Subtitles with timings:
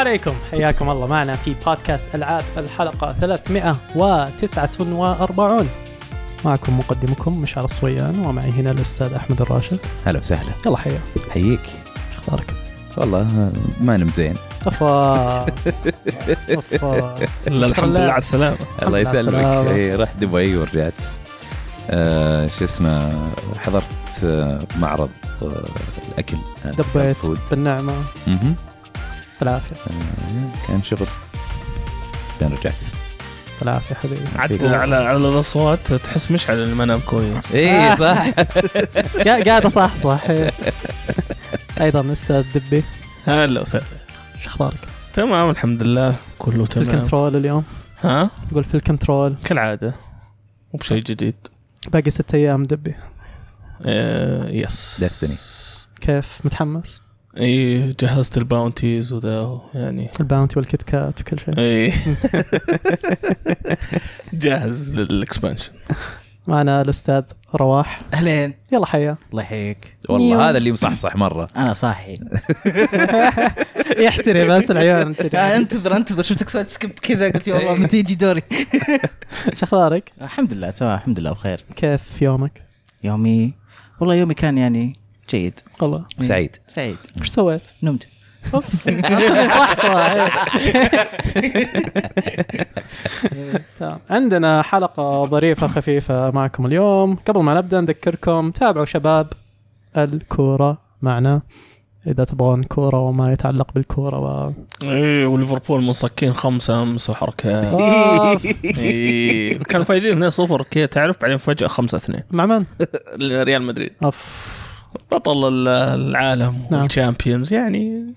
[0.00, 0.34] السلام عليكم.
[0.50, 1.06] حياكم الله.
[1.06, 5.68] معنا في بودكاست ألعاب الحلقة 349
[6.44, 9.78] معكم مقدمكم مشعل الصويان ومعي هنا الأستاذ أحمد الراشد.
[10.06, 10.52] هلا وسهلا.
[10.66, 11.00] يلا حيا
[11.30, 11.60] حييك.
[12.14, 12.54] شو أخبارك؟
[12.96, 14.34] والله ما نمت زين.
[14.66, 15.46] أفا.
[16.50, 17.14] أفا.
[17.46, 18.56] لا الحمد لله على السلامة.
[18.82, 19.66] الله لله يسلمك.
[19.66, 20.94] إيه، رحت دبي ورجعت.
[21.90, 23.12] آه شو اسمه
[23.58, 23.84] حضرت
[24.24, 25.10] آه معرض
[25.42, 25.64] آه
[26.12, 27.16] الأكل دبيت.
[27.50, 27.94] بالنعمة.
[29.40, 29.76] بالعافية.
[29.76, 31.06] آه كان شغل.
[32.40, 32.74] بعدين رجعت.
[33.60, 34.20] بالعافية حبيبي.
[34.36, 38.30] عاد على على الأصوات تحس مشعل اللي ما نام كويس اي صح.
[39.26, 40.20] قا- قاعد صح صح.
[41.80, 42.84] أيضا أستاذ دبي.
[43.26, 43.84] هلا وسهلا.
[44.40, 44.78] شو أخبارك؟
[45.12, 46.14] تمام الحمد لله.
[46.38, 46.88] كله في تمام.
[46.88, 47.64] الكنترول اليوم؟
[48.02, 49.36] ها؟ يقول في الكنترول.
[49.44, 49.94] كالعادة.
[50.72, 51.34] مو بشيء جديد.
[51.92, 52.94] باقي ست أيام دبي.
[53.84, 55.40] آه yes Destiny.
[56.00, 57.02] كيف؟ متحمس؟
[57.40, 60.10] إي جهزت ال bounties وذا يعني.
[60.20, 61.58] ال Bounty وال Kit Kat وكل شيء.
[61.58, 61.92] إي.
[64.42, 65.72] جاهز لل expansion.
[66.46, 67.22] معنا الأستاذ
[67.54, 68.00] رواح.
[68.14, 68.54] أهلين.
[68.72, 69.16] يلا حيا.
[69.30, 69.96] الله يحييك.
[70.10, 70.18] new.
[70.18, 71.48] والله هذا اللي مصحصح مرة.
[71.56, 72.14] أنا صاحي.
[74.06, 76.22] يحترم بس العيون آه، انتظر انتظر.
[76.22, 78.42] شفتك سويت skip كذا قلت يا والله متى يجي دوري.
[79.58, 81.64] شو أخبارك؟ الحمد لله تمام الحمد لله بخير.
[81.76, 82.62] كيف يومك؟
[83.04, 83.54] يومي
[84.00, 84.99] والله يومي كان يعني
[85.30, 85.60] جيد.
[85.80, 86.04] والله.
[86.20, 86.56] سعيد.
[86.68, 86.96] سعيد.
[87.20, 88.06] إيش سويت؟ نمت.
[94.10, 97.16] عندنا حلقة ظريفة خفيفة معكم اليوم.
[97.16, 99.32] قبل ما نبدأ نذكركم تابعوا شباب
[99.96, 101.42] الكورة معنا.
[102.06, 104.52] إذا تبغون كورة وما يتعلق بالكورة و...
[104.82, 107.64] اي وليفربول منصكين خمسة أمس وحركات.
[108.78, 111.72] اي كانوا فايزين 2-0 كذا تعرف بعدين فجأة 5-2
[112.30, 112.64] مع من؟
[113.42, 113.92] ريال مدريد.
[114.04, 114.49] أوف.
[115.12, 116.82] بطل ال- العالم نعم.
[116.82, 118.14] وال Champions يعني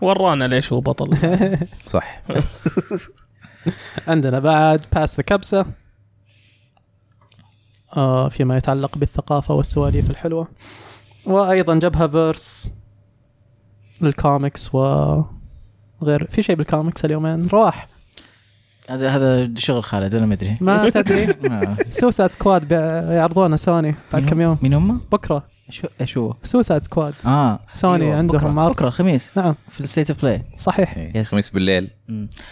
[0.00, 1.16] ورانا ليش هو بطل.
[1.86, 2.22] صح.
[4.08, 5.66] عندنا بعد pass the كبسة
[7.96, 10.48] آه فيما يتعلق بالثقافة والسواليف الحلوة.
[11.26, 12.70] وأيضا جبهة فيرس
[14.00, 14.78] للكوميكس و
[16.02, 16.26] غير.
[16.30, 17.88] في شيء بالكوميكس اليومين؟ رواح.
[18.90, 20.56] هذا هذا شغل خالد أنا ما أدري.
[20.60, 21.28] ما تدري.
[21.90, 24.58] Suicide Squad بيعرضونه سوني بعد كم يوم.
[24.62, 25.57] مين هم؟ بكرة.
[25.68, 27.60] إيش إيش هو؟ Suicide Squad آه.
[27.72, 28.60] سوني أيوة، عندهم بكرة.
[28.60, 28.72] عرض.
[28.72, 29.54] بكرة الخميس نعم.
[29.70, 30.96] في ال State of Play صحيح.
[30.96, 31.28] إيه، yes.
[31.28, 31.90] خميس بالليل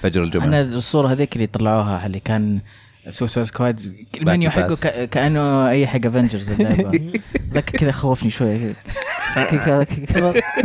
[0.00, 0.44] فجر الجمعة.
[0.44, 2.60] أنا الصورة هذيك اللي طلعوها اللي كان
[3.10, 3.81] Suicide Squad.
[4.21, 6.50] المنيو حقه كأنه أي حق Avengers
[7.55, 8.59] ذاك كذا خوفني شوي.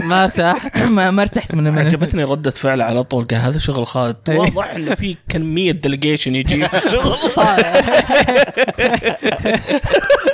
[0.03, 0.75] ما ارتاح.
[0.85, 3.23] ما ما ارتحت من المنيو عجبتني ردة فعله على طول.
[3.23, 4.37] قال هذا شغل خالد إيه.
[4.37, 7.17] واضح انه في كمية delegation يجي في الشغل.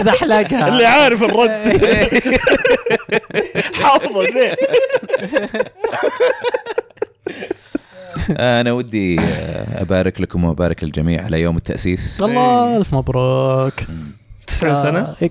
[0.01, 0.67] زحلقها.
[0.67, 1.81] اللي عارف الرد.
[3.81, 4.55] حافظه زين.
[8.29, 12.21] أنا ودي آه، أبارك لكم وأبارك الجميع على يوم التأسيس.
[12.21, 13.73] الله ألف مبروك.
[14.47, 15.29] 90 سنة؟ آه، إيه.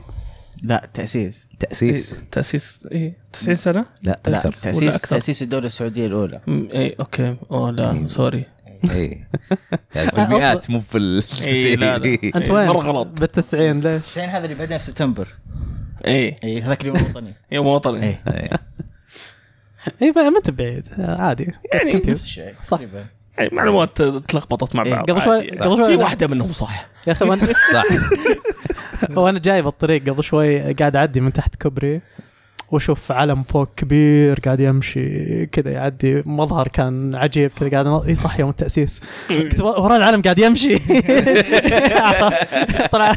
[0.63, 1.49] لا تأسيس.
[1.59, 2.25] تأسيس.
[2.33, 6.41] تأسيس إيه 90 سنة؟ لا لا تأسيس؟ تأسيس الدولة السعودية الأولى.
[6.49, 7.37] إيه okay.
[7.51, 8.45] أوه لا sorry.
[8.91, 9.25] اي
[9.95, 12.19] يعني في المئات مو في ال إيه، لا، لا.
[12.37, 13.21] أنت إيه، وين؟ مرة غلط.
[13.21, 15.29] بالتسعين ليش؟ 90 هذا اللي بعدين في سبتمبر.
[16.07, 16.37] إيه.
[16.45, 18.07] اي هذاك اليوم الوطني يوم وطني.
[18.07, 18.51] اي إيه.
[20.03, 21.53] اي ما أنت بعيد عادي.
[21.73, 22.81] يعني نفس الشيء صح.
[23.39, 25.11] يعني معلومات تلخبطت مع إيه، بعض.
[25.11, 25.51] قبل شوي-.
[25.51, 26.87] قبل شوي في واحدة منهم صح.
[27.07, 27.43] يا أخي وأنا
[27.75, 27.85] صح.
[29.19, 32.01] وأنا جاي بالطريق قبل شوي قاعد أعدي من تحت كوبري.
[32.71, 38.41] واشوف علم فوق كبير قاعد يمشي كذا يعدي مظهر كان عجيب كذا قاعد إي صح
[38.41, 39.01] يوم التأسيس.
[39.29, 40.79] كنت ورا العلم قاعد يمشي.
[42.93, 43.17] طلع.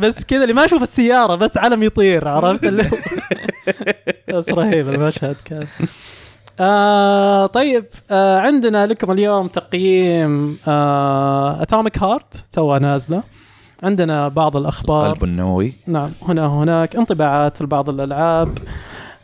[0.00, 2.90] بس كذا اللي ما أشوف السيارة بس علم يطير عرفت اللي
[4.28, 5.66] بس رهيب المشهد كان.
[6.60, 13.22] آه طيب آه عندنا لكم اليوم تقييم آه Atomic Heart توها نازلة.
[13.82, 15.12] عندنا بعض الأخبار.
[15.12, 15.72] قلب النووي.
[15.86, 18.58] نعم هنا وهناك انطباعات لبعض الألعاب.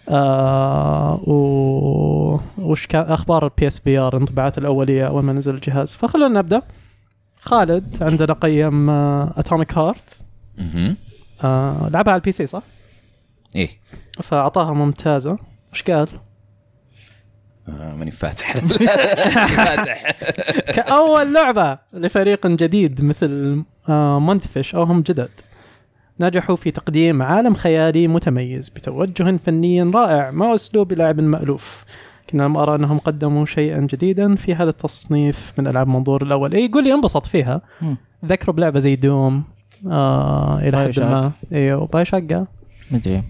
[0.09, 5.95] آه و وش كان أخبار ال PSVR انطباعات الأولية اول ما نزل الجهاز.
[5.95, 6.62] فخلونا نبدأ.
[7.41, 10.25] خالد عندنا قيم Atomic Heart.
[11.45, 12.62] آه لعبها على ال PC صح؟
[13.57, 13.71] إيه.
[14.23, 15.39] فأعطاها ممتازة.
[15.73, 16.09] وش قال؟
[17.69, 18.56] آه، ماني فاتح.
[18.62, 18.69] ماني
[19.49, 20.11] فاتح.
[20.72, 25.31] كأول لعبة لفريق جديد مثل آه Mundfish أو هم جدد.
[26.20, 31.84] نجحوا في تقديم عالم خيالي متميز بتوجه فني رائع مع أسلوب لعب مألوف.
[32.28, 36.52] لكن أرى أنهم قدموا شيئا جديدا في هذا التصنيف من ألعاب منظور الأول.
[36.55, 37.62] إيه يقول لي انبسط فيها.
[38.25, 39.44] ذكروا بلعبة زي Doom
[39.90, 41.00] آه إلى حد.
[41.00, 41.32] ما.
[41.52, 42.46] أيوه باي قال.
[42.90, 43.22] مدري.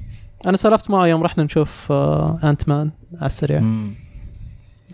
[0.46, 3.60] أنا سولفت معه يوم رحنا نشوف آه Ant-Man على السريع.
[3.60, 4.03] مم.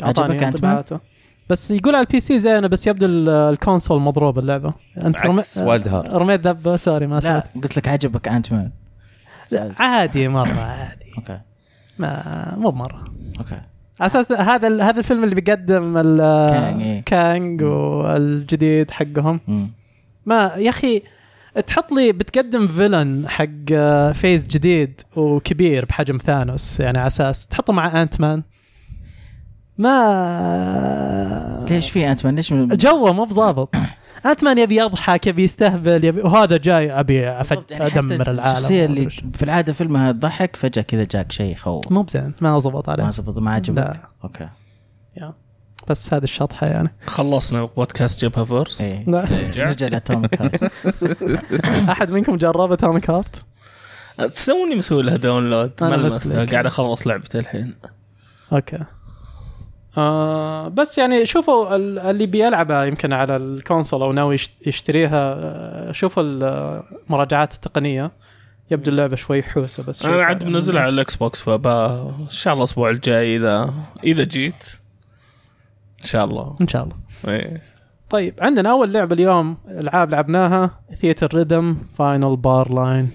[0.02, 0.84] عجبك Ant-Man؟
[1.48, 4.72] بس يقول على ال PC زينة بس يبدو ال- ال console مضروب اللعبة.
[5.04, 6.06] أنت عكس Wild Heart.
[6.06, 8.70] رميت ذبه sorry ما لا سمعت قلت لك عجبك Ant-Man
[9.78, 11.04] عادي مرة عادي.
[11.18, 11.40] okay.
[11.98, 13.04] ما مو مره
[13.38, 13.54] okay.
[14.00, 17.02] على أساس هذا هذا الفيلم اللي بيقدم ال- Kang، إيه.
[17.06, 19.40] Kang والجديد حقهم.
[20.26, 21.02] ما يا أخي
[21.66, 27.72] تحط لي بتقدم فيلن حق آه، فيز جديد وكبير بحجم ثانوس يعني على أساس تحطه
[27.72, 28.42] مع انت مان
[29.80, 32.68] ما ليش في انت مان ليش من...
[32.68, 33.74] جوه مو بظابط
[34.26, 37.62] انت مان يبي يضحك يبي يستهبل يبي وهذا جاي أبي أفج...
[37.70, 39.10] يعني أدمر العالم الشخصية اللي.
[39.10, 43.10] في العادة فيلمها تضحك فجأة كذا جاك شيء يخوف مو بزين ما زبط عليه ما
[43.10, 44.08] زبط ما عجبك لا.
[44.24, 44.48] أوكي
[45.16, 45.34] يا.
[45.88, 49.28] بس هذه الشطحة يعني خلصنا بودكاست جبهه فيرس إيه لا.
[49.56, 50.72] نرجع ل Atomic Heart.
[51.92, 53.44] أحد منكم جرب Atomic Heart؟
[54.18, 56.08] تسووني مسوي لها download أنا ما.
[56.08, 57.74] لمستها قاعد أخلص لعبته الحين
[58.52, 58.78] okay
[59.98, 65.34] آه بس يعني شوفوا ال- اللي بيلعبها يمكن على ال console أو ناوي يشت- يشتريها
[65.34, 68.12] آه، شوفوا المراجعات التقنية.
[68.70, 70.44] يبدو اللعبة شوي حوسة بس أنا عاد.
[70.44, 71.86] منزلها على ال Xbox فبا
[72.20, 74.64] إن شاء الله الأسبوع الجاي اذا إذا جيت
[76.00, 76.54] إن شاء الله.
[76.60, 76.96] إن شاء الله.
[77.28, 77.62] إيه.
[78.10, 80.70] طيب عندنا أول لعبة اليوم ألعاب لعبناها
[81.00, 83.10] Theatrhythm Final Bar Line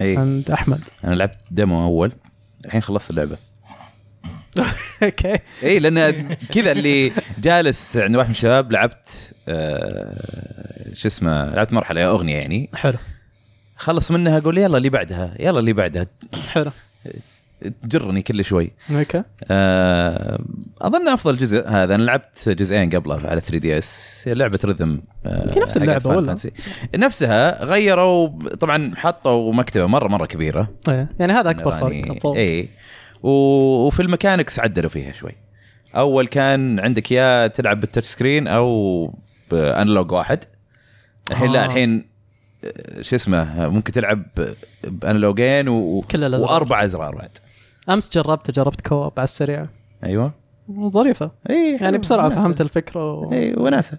[0.00, 0.80] اي عند أحمد.
[1.04, 2.12] أنا لعبت demo أول.
[2.64, 3.36] الحين خلصت اللعبة.
[5.02, 11.72] okay اي لأن كذا اللي جالس عند واحد من الشباب لعبت آه شو اسمه لعبت
[11.72, 12.98] مرحلة أغنية يعني حلو
[13.76, 16.06] خلص منها أقول يلا اللي بعدها يلا اللي بعدها
[16.52, 16.70] حلو
[17.82, 20.38] تجرني كل شوي okay آه
[20.80, 25.78] أظن أفضل جزء هذا أنا لعبت جزئين قبله على 3DS لعبة rhythm آه هي نفس
[25.78, 26.50] Final ولا؟ Fantasy.
[26.94, 28.28] نفسها غيروا
[28.60, 31.08] طبعا حطوا مكتبة مرة مرة كبيرة إيه.
[31.18, 32.36] يعني هذا أكبر يعني فرق أتصور.
[32.36, 32.68] اي.
[33.22, 35.32] وفي ال mechanics عدلوا فيها شوي.
[35.96, 39.14] أول كان عندك يا تلعب بال touch screen أو
[39.50, 40.44] ب analog واحد.
[41.30, 41.66] الحين لا آه.
[41.66, 42.08] الحين
[42.64, 44.22] آه، شو اسمه ممكن تلعب
[44.84, 46.02] بانلوجين و...
[46.14, 47.30] وأربع أزرار بعد.
[47.88, 49.66] أمس جربت جربت co-op على السريع.
[50.04, 50.32] أيوه.
[50.80, 51.30] ظريفة.
[51.50, 53.32] اي يعني بسرعة فهمت الفكرة و...
[53.32, 53.98] اي وناسة.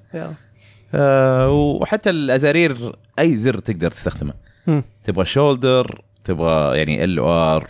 [0.94, 4.34] آه وحتى الازارير أي زر تقدر تستخدمه.
[4.68, 4.84] مم.
[5.04, 7.68] تبغى shoulder تبغى يعني ال R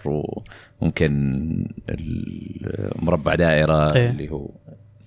[0.81, 1.13] وممكن
[1.89, 4.09] المربع دائرة إيه.
[4.09, 4.49] اللي هو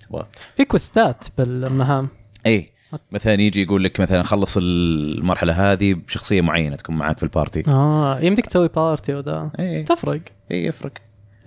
[0.09, 0.25] تبغى.
[0.55, 2.07] في كويستات بالمهام.
[2.45, 2.69] اي
[3.11, 7.63] مثلا يجي يقول لك مثلا خلص المرحلة هذه بشخصية معينة تكون معاك في ال party.
[7.67, 9.51] آه يمديك تسوي party وذا.
[9.59, 10.21] اي تفرق.
[10.51, 10.91] اي يفرق.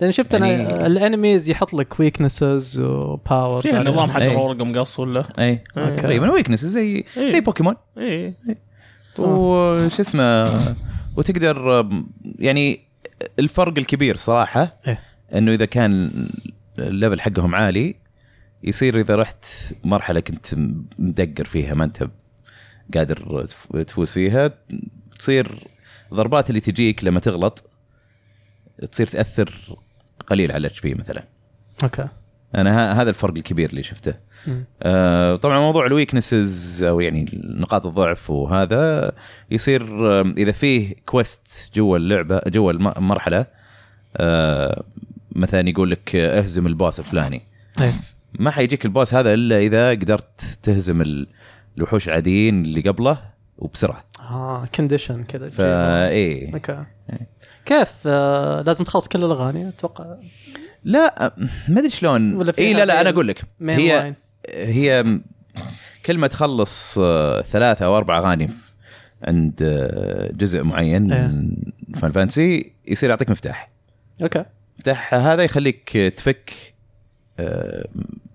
[0.01, 4.35] لأن شفت أنا يعني- ال enemies يحط لك weaknesses و powers فيها نظام حجر أي.
[4.35, 5.55] ورقه مقص ولا؟ اي.
[5.75, 7.29] تقريبا weakness زي إيه.
[7.31, 8.33] زي بوكيمون اي
[9.19, 10.75] وش اسمه؟
[11.17, 11.85] وتقدر
[12.39, 12.79] يعني
[13.39, 14.99] الفرق الكبير صراحة إيه.
[15.33, 16.11] إنه إذا كان
[16.79, 17.95] ال level حقهم عالي
[18.63, 19.45] يصير إذا رحت
[19.83, 20.45] مرحلة كنت
[20.99, 22.07] مدقر فيها ما أنت
[22.93, 24.51] قادر تف- تفوز فيها
[25.19, 25.63] تصير
[26.11, 27.69] الضربات اللي تجيك لما تغلط
[28.91, 29.77] تصير تأثر
[30.27, 31.23] قليل على ال HP مثلا
[31.83, 32.07] okay
[32.55, 34.13] أنا هذا الفرق الكبير اللي شفته.
[34.83, 39.11] آه، طبعا موضوع ال weaknesses أو يعني نقاط الضعف وهذا
[39.51, 43.45] يصير آه، إذا فيه quest جوا اللعبة جوا الم- المرحله
[44.17, 44.83] آه،
[45.31, 47.41] مثلا يقول لك اهزم ال boss الفلاني.
[47.81, 47.93] إيه.
[48.39, 51.27] ما حيجيك ال boss هذا إلا إذا قدرت تهزم ال-
[51.77, 53.17] الوحوش العاديين اللي قبله
[53.57, 54.03] وبسرعة.
[54.19, 56.53] آه condition كذا فا إيه.
[56.53, 56.83] okay.
[57.65, 60.05] كيف؟ آه لازم تخلص كل الأغاني أتوقع؟
[60.83, 61.33] لا
[61.67, 62.49] ما أدري شلون.
[62.59, 63.41] اي لا لا أنا أقول لك.
[63.61, 64.13] هي
[64.53, 65.19] هي
[66.05, 68.73] كل ما تخلص آه، ثلاثة أو أربع أغاني ف-
[69.23, 71.27] عند آه، جزء معين إيه.
[71.27, 71.55] من
[71.95, 73.69] Final Fantasy يصير يعطيك مفتاح
[74.21, 74.45] okay
[74.77, 76.53] مفتاح هذا يخليك تفك
[77.39, 77.87] آه،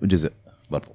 [0.02, 0.32] جزء
[0.70, 0.88] برضو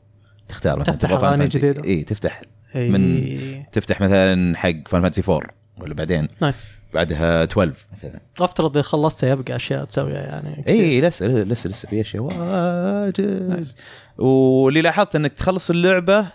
[0.47, 1.41] تختار مثلا تفتح Fantasy.
[1.41, 1.83] جديدة.
[1.86, 2.41] اي تفتح
[2.75, 2.89] إيه.
[2.91, 8.81] من- تفتح مثلا حق Final Fantasy 4 ولا بعدين nice بعدها 12 مثلا أفترض إذا
[8.81, 10.63] خلصتها يبقى أشياء تسويها يعني.
[10.67, 13.77] اي لسه لسه لسه في أشياء واجد nice.
[14.17, 16.27] واللي لاحظت إنك تخلص اللعبة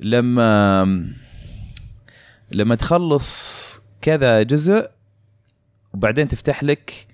[0.00, 0.84] لما
[2.50, 4.90] لما تخلص كذا جزء
[5.94, 7.06] وبعدين تفتح لك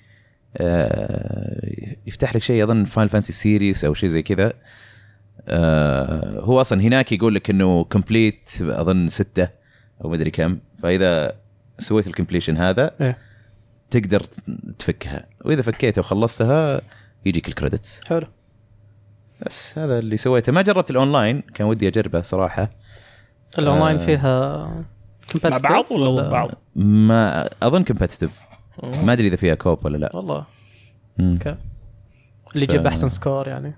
[0.57, 4.53] آه، يفتح لك شيء أظن Final Fantasy series أو شيء زي كذا.
[5.49, 9.49] آه، هو أصلا هناك يقول لك إنه complete أظن ستة
[10.05, 10.59] أو مدري كم.
[10.83, 11.37] فإذا
[11.79, 13.19] سويت ال completion هذا إيه.
[13.91, 14.27] تقدر
[14.79, 15.27] تفكها.
[15.45, 16.81] وإذا فكيتها وخلصتها
[17.27, 18.27] يجيك ال credit حلو.
[19.47, 20.53] بس هذا اللي سويته.
[20.53, 22.71] ما جربت الأونلاين كان ودي أجربه صراحة.
[23.59, 24.05] الأونلاين آه.
[24.07, 24.67] فيها
[25.45, 28.41] مع بعض ولا ضد بعض؟ ما أظن competitive
[28.83, 30.17] ما أدري إذا فيها co-op ولا لا.
[30.17, 30.45] والله.
[31.21, 31.57] okay.
[32.55, 33.75] اللي ف- يجيب أحسن score يعني.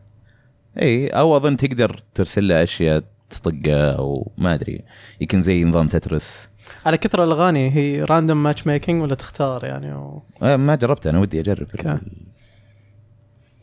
[0.83, 4.85] إي أو أظن تقدر ترسل له أشياء تطقه أو ما أدري.
[5.21, 6.49] يمكن زي نظام Tetris.
[6.87, 10.23] على كثر الأغاني هي random matchmaking ولا تختار يعني و...
[10.43, 11.67] آه، ما جربت أنا ودي أجرب.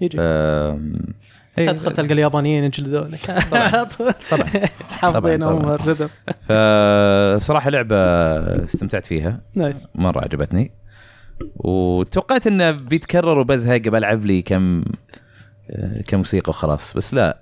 [0.01, 0.17] يجي.
[0.21, 0.79] إيه،
[1.55, 3.19] تدخل تلقى اليابانيين يجلدونك
[3.51, 3.83] طبعاً.
[4.31, 4.47] طبعا.
[4.91, 5.43] حافظين.
[5.43, 6.09] هم ال rhythm.
[6.41, 7.95] فصراحة لعبة
[8.63, 9.41] استمتعت فيها.
[9.55, 9.87] nice.
[9.95, 10.71] مرة عجبتني.
[11.55, 14.83] وتوقعت إنه بيتكرر وبزهق بلعب لي كم
[15.71, 16.93] آه، كم موسيقى وخلاص.
[16.97, 17.41] بس لا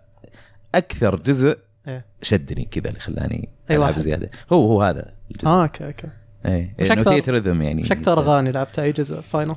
[0.75, 2.06] أكثر جزء إيه.
[2.22, 4.30] شدني كذا اللي خلاني أي ألعب واحد؟ زيادة.
[4.53, 5.48] هو هو هذا الجزء.
[5.48, 6.08] آه okay okay.
[6.46, 7.82] اي أكثر- Theatrhythm يعني.
[7.82, 9.56] إيش أكثر أغاني لعبتها؟ أي جزء؟ Final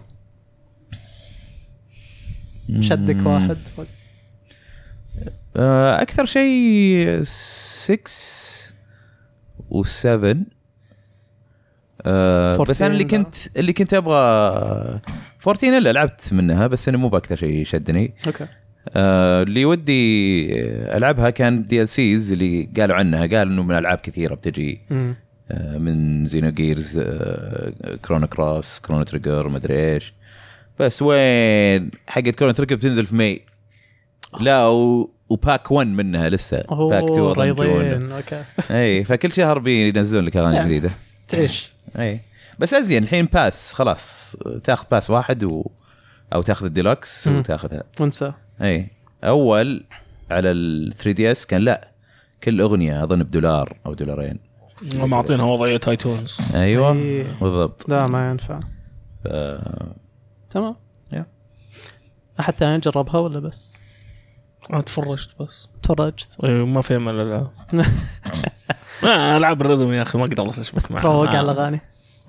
[2.81, 3.57] شدك واحد.
[5.57, 8.05] أكثر شيء 6
[9.71, 10.37] و7
[12.07, 13.05] آه بس 14 أنا اللي.
[13.05, 14.15] كنت اللي كنت أبغى
[15.47, 18.47] 14 الا لعبت منها بس أنا مو بأكثر شيء شدني okay.
[18.89, 20.47] آه اللي ودي
[20.97, 23.21] ألعبها كان DLCs اللي قالوا عنها.
[23.27, 24.81] قالوا إنه من ألعاب كثيرة بتجي.
[25.51, 27.73] آه من Xenogears آه
[28.05, 30.15] Chrono Cross Chrono Trigger ما أدري إيش.
[30.79, 33.43] بس وين حقت Chrono Trigger بتنزل في May
[34.41, 35.11] لا و...
[35.29, 36.57] و pack 1 منها لسه.
[36.57, 37.79] pack 2 اوه أظن June.
[37.79, 38.45] ريضين okay.
[38.71, 40.65] إي فكل شهر بينزلون لك أغاني.
[40.65, 40.91] جديدة.
[41.29, 41.73] تعيش.
[41.99, 42.21] إي.
[42.59, 44.37] بس أزين الحين pass خلاص.
[44.65, 45.67] تاخذ pass واحد و...
[46.35, 47.29] أو تاخذ الديلوكس.
[47.29, 47.83] وتاخذها.
[48.01, 48.33] وانسى.
[48.63, 48.89] إي.
[49.25, 49.85] أول
[50.31, 51.89] على ال 3DS كان لا
[52.45, 54.39] كل أغنية أظن بدولار أو دولارين.
[54.95, 57.27] هم عاطينها وضعية iTunes أيوه إيه.
[57.41, 57.89] بالضبط.
[57.89, 58.61] لا ما ينفع.
[59.25, 59.29] ف-
[60.51, 60.77] تمام.
[61.13, 61.27] يا.
[62.41, 63.81] أحد ثاني جربها ولا بس؟
[64.71, 65.69] أنا تفرجت بس.
[65.83, 67.51] تفرجت؟ إيه، ما في أمل الالعاب
[69.03, 71.81] ما العاب ال rhythm يا أخي ما أقدر بس اشبك معها تروق ما- على الأغاني.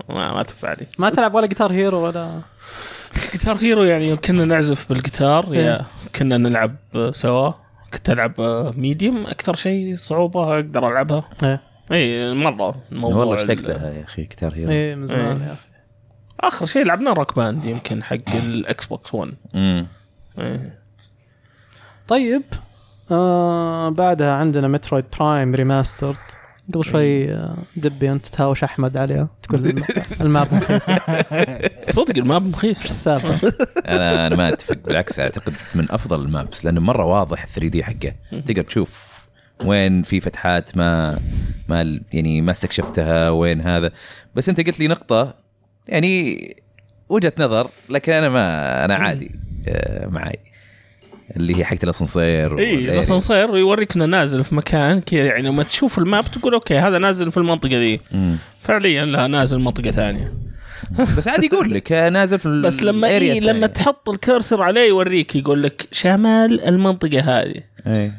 [0.10, 0.88] ما, ما تنفع لي.
[0.98, 2.42] ما تلعب ولا Guitar Hero ولا
[3.32, 5.82] Guitar Hero يعني كنا نعزف بالجيتار يا
[6.16, 6.76] كنا نلعب
[7.12, 7.52] سوا.
[7.94, 8.34] كنت ألعب
[8.78, 11.24] medium أكثر شيء صعوبة أقدر ألعبها.
[11.92, 15.48] اي مرة الموضوع والله اشتقت لها يا أخي Guitar Hero إيه من زمان إيه.
[15.48, 15.62] يا أخي.
[16.40, 19.88] آخر شيء لعبناه Rock Band يمكن حق ال Xbox 1 امم
[20.40, 20.80] إيه.
[22.08, 22.44] طيب
[23.12, 26.18] آه بعدها عندنا Metroid Prime Remastered
[26.74, 29.84] قبل شوي آه، دبي أنت تهاوش أحمد عليها تقول الم-
[30.22, 31.00] ال map رخيصه
[31.90, 32.86] صدق ال map إيش مخيس.
[32.92, 33.52] السالفه؟
[33.88, 38.14] أنا أنا ما أتفق بالعكس أعتقد من أفضل ال maps لأنه مرة واضح 3D حقه.
[38.46, 39.16] تقدر تشوف
[39.66, 41.20] وين في فتحات ما
[41.70, 43.92] ما ال- يعني ما استكشفتها وين هذا.
[44.36, 45.34] بس أنت قلت لي نقطة
[45.88, 46.56] يعني
[47.10, 49.32] وجهة نظر لكن أنا ما أنا عادي
[49.68, 50.40] آه، معي.
[51.36, 52.76] اللي هي حقت الأسانسير إي.
[52.76, 56.98] الأسانسير يوريك انه نازل في مكان كذا يعني لما تشوف ال map تقول okay هذا
[56.98, 58.00] نازل في المنطقة ذي.
[58.62, 60.34] فعليا لا نازل منطقة ثانية.
[61.18, 64.88] بس عادي يقول لك آه، نازل في بس لما إيه لما تحط ال cursor عليه
[64.88, 67.62] يوريك يقول لك شمال المنطقة هذه.
[67.88, 68.12] إي.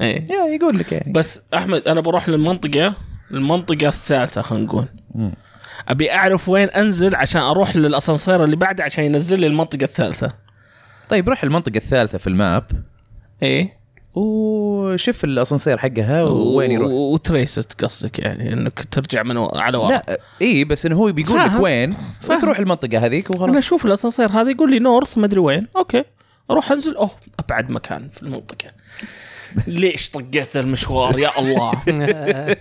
[0.00, 0.24] إي.
[0.30, 1.12] يقول لك يعني.
[1.12, 2.94] بس أحمد أنا بروح للمنطقة
[3.30, 4.84] المنطقة الثالثة خلينا نقول.
[5.88, 10.32] أبي أعرف وين أنزل عشان أروح للأسانسير اللي بعده عشان ينزل لي المنطقة الثالثة.
[11.10, 12.64] طيب روح المنطقة الثالثة في ال map.
[13.42, 13.80] إيه.
[14.14, 16.90] وشوف الأسانسير حقها وين يروح.
[16.90, 19.46] و trace قصدك يعني إنك ترجع من و...
[19.46, 21.60] على ورا لا إي بس انه هو بيقول لك.
[21.60, 22.36] وين فاهم.
[22.36, 25.66] وتروح المنطقة هذيك أنا وخلاص أشوف الأسانسير هذا يقول لي north ما أدري وين.
[25.76, 26.04] okay.
[26.50, 26.96] أروح أنزل.
[26.96, 28.70] أوه أبعد مكان في المنطقة.
[29.66, 31.72] ليش طقيت المشوار يا الله؟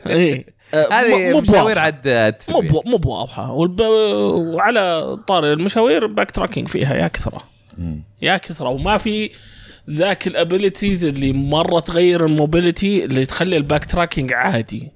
[0.07, 3.81] إيه آه، هذه مو مشاوير أتفق مو مو بواضحه والب...
[3.81, 7.58] وعلى طاري المشاوير backtracking فيها يا كثرة.
[8.21, 8.69] يا كثرة.
[8.69, 9.31] وما في
[9.89, 14.91] ذاك ال abilities اللي مرة تغير ال mobility اللي تخلي ال backtracking عادي.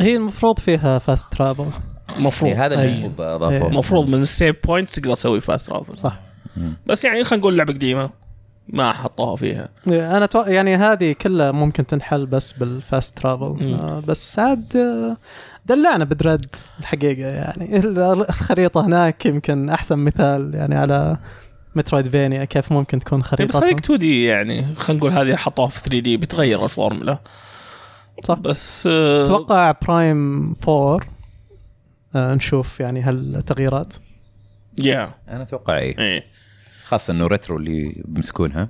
[0.00, 1.70] هي المفروض فيها fast travel
[2.18, 2.50] مفروض.
[2.50, 2.94] إيه، هذا اللي.
[2.94, 3.66] المفروض إضافة.
[3.66, 6.18] المفروض من ال save points تقدر تسوي fast travel صح.
[6.86, 8.10] بس يعني خلينا نقول لعبة قديمة.
[8.68, 9.68] ما حطوها فيها.
[9.90, 10.40] إيه، أنا تو...
[10.40, 13.74] يعني هذه كلها ممكن تنحل بس بال fast travel مم.
[13.74, 15.16] آه بس عاد آه،
[15.66, 16.46] دلعنا ب Dread
[16.80, 17.76] الحقيقة يعني.
[17.78, 21.16] الخريطة هناك يمكن أحسن مثال يعني على
[21.76, 26.16] Metroidvania كيف ممكن تكون إيه، بس هذيك 2D يعني خلينا نقول هذه حطوها في 3D
[26.16, 27.18] بتغير الفورمولا.
[28.24, 28.38] صح.
[28.38, 30.98] بس آه، أتوقع Prime 4
[32.14, 33.94] آه نشوف يعني هالتغييرات.
[34.78, 36.24] يا أنا أتوقع اي إيه.
[36.84, 38.68] خاصة إنه Retro اللي بيمسكونها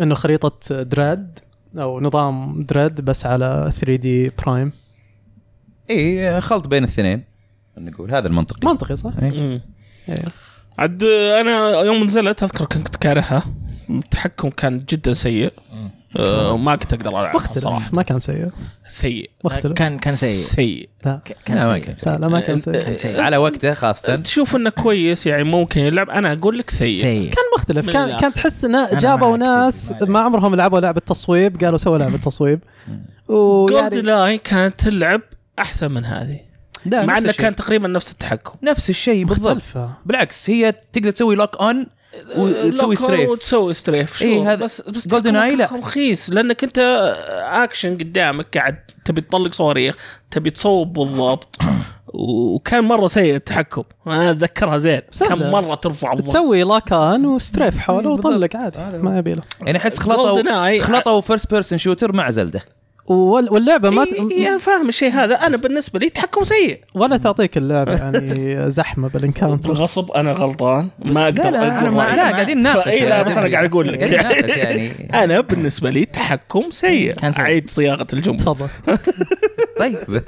[0.00, 1.38] إنه خريطة Dread
[1.78, 4.72] أو نظام Dread بس على 3D Prime
[5.90, 7.24] اي خلط بين الاثنين.
[7.78, 8.68] نقول هذا المنطقي.
[8.68, 9.30] منطقي صح؟ إيه.
[9.30, 9.60] مم.
[10.08, 10.24] إيه.
[10.78, 11.04] عاد
[11.40, 13.42] أنا يوم نزلت أذكر كنت كارهها.
[13.90, 15.52] التحكم كان جدا سيء.
[16.16, 17.36] آه، ما كنت أقدر صراحة.
[17.36, 18.48] مختلف ما كان سيء.
[18.88, 19.30] سيء.
[19.44, 20.30] مختلف كان كان سيء.
[20.30, 20.88] سيء.
[21.04, 21.20] لا.
[21.44, 21.84] كان لا، ما سيء.
[21.84, 22.72] كان لا, لا ما كان سيء.
[22.72, 23.20] كان سيء.
[23.20, 24.16] على وقته خاصة.
[24.16, 26.10] تشوف إنه كويس يعني ممكن يلعب.
[26.10, 26.94] أنا أقول لك سيء.
[27.00, 27.30] سيء.
[27.30, 28.16] كان مختلف كان.
[28.16, 29.94] كان تحس إنه جابوا ناس.
[30.02, 32.60] ما عمرهم لعبوا لعبة تصويب قالوا سووا لعبة تصويب.
[33.28, 35.20] GoldenEye يعني لاي كانت تلعب
[35.58, 36.45] أحسن من هذه.
[36.86, 37.32] مع انه.
[37.32, 38.58] كان تقريبا نفس التحكم.
[38.62, 39.62] نفس الشيء بالضبط.
[40.06, 41.86] بالعكس هي تقدر تسوي lock-on
[42.36, 45.68] وتسوي lock و strafe وتسوي strafe إيه، شو هذا بس بس GoldenEye لا.
[45.72, 46.78] رخيص لأنك أنت
[47.30, 49.94] اكشن قدامك قاعد تبي تطلق صواريخ
[50.30, 51.56] تبي تصوب بالضبط.
[52.14, 53.82] وكان مرة سيء التحكم.
[54.06, 55.00] أنا أتذكرها زين.
[55.28, 56.26] كم مرة ترفع الضغط.
[56.26, 58.14] تسوي lock-on و strafe حوله إيه،.
[58.14, 59.42] وطلق عادي ما يبي له.
[59.62, 62.62] يعني أحس خلطوا خلطوا first person shooter مع Zelda
[63.06, 64.08] واللعبة ما ت...
[64.12, 65.34] إيه أنا فاهم الشيء هذا.
[65.34, 66.80] أنا بالنسبة لي تحكم سيء.
[66.94, 69.76] ولا تعطيك اللعبة يعني زحمة بال encounters.
[69.76, 70.88] بالغصب أنا غلطان.
[70.98, 72.16] ما أقدر لا لا, أنا ما.
[72.16, 74.90] لا قاعدين نناقش فإيه لا بس أنا قاعد أقول لك نناقش يعني.
[75.24, 77.14] أنا بالنسبة لي تحكم سيء.
[77.38, 78.38] أعيد صياغة الجملة.
[78.38, 78.68] تفضل.
[79.80, 80.22] طيب.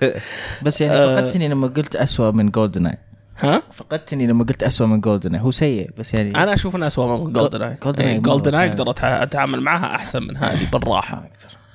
[0.62, 1.20] بس يعني آه.
[1.20, 2.98] فقدتني لما قلت أسوأ من GoldenEye
[3.38, 7.24] ها؟ فقدتني لما قلت أسوأ من GoldenEye هو سيء بس يعني أنا أشوف انها اسوء
[7.24, 8.68] من GoldenEye GoldenEye.
[8.68, 11.28] أقدر أتعامل معها أحسن من هذه بالراحة.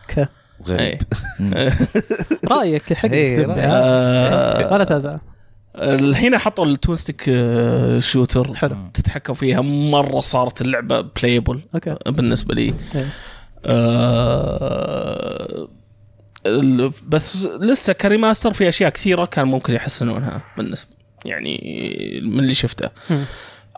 [0.09, 0.25] okay
[0.69, 0.97] إيه.
[2.51, 2.93] رأيك.
[2.93, 3.09] ها؟
[3.59, 5.19] آه، ولا تزعل؟
[5.75, 7.23] الحين حطوا ال twin stick
[7.99, 8.75] shooter حلو.
[8.93, 9.61] تتحكم فيها.
[9.61, 11.95] مرة صارت اللعبة playable okay.
[12.07, 12.73] بالنسبة لي.
[12.95, 13.05] إيه.
[13.65, 15.67] آه،
[17.07, 20.89] بس لسه ك remaster في أشياء كثيرة كان ممكن يحسنونها بالنسبة
[21.25, 21.59] يعني
[22.23, 22.89] من اللي شفته.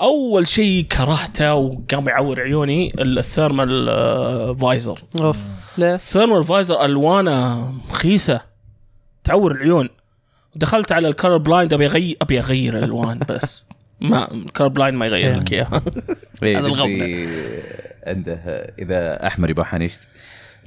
[0.02, 5.00] أول شيء كرهته وقام يعور عيوني ال thermal آه، visor.
[5.22, 5.38] أوف.
[5.78, 8.42] ليه؟ ال thermal visor ألوانه رخيصه
[9.24, 9.90] تعور العيون.
[10.56, 13.64] دخلت على ال color blind أبي اغير أبي أغير الألوان بس.
[14.02, 15.82] ما ال color blind ما يغير لك إياها.
[16.44, 16.96] إيه، هذا الغبنة.
[16.96, 17.28] تدري
[18.08, 18.34] عنده
[18.80, 20.08] إذا أحمر يبغى حنشت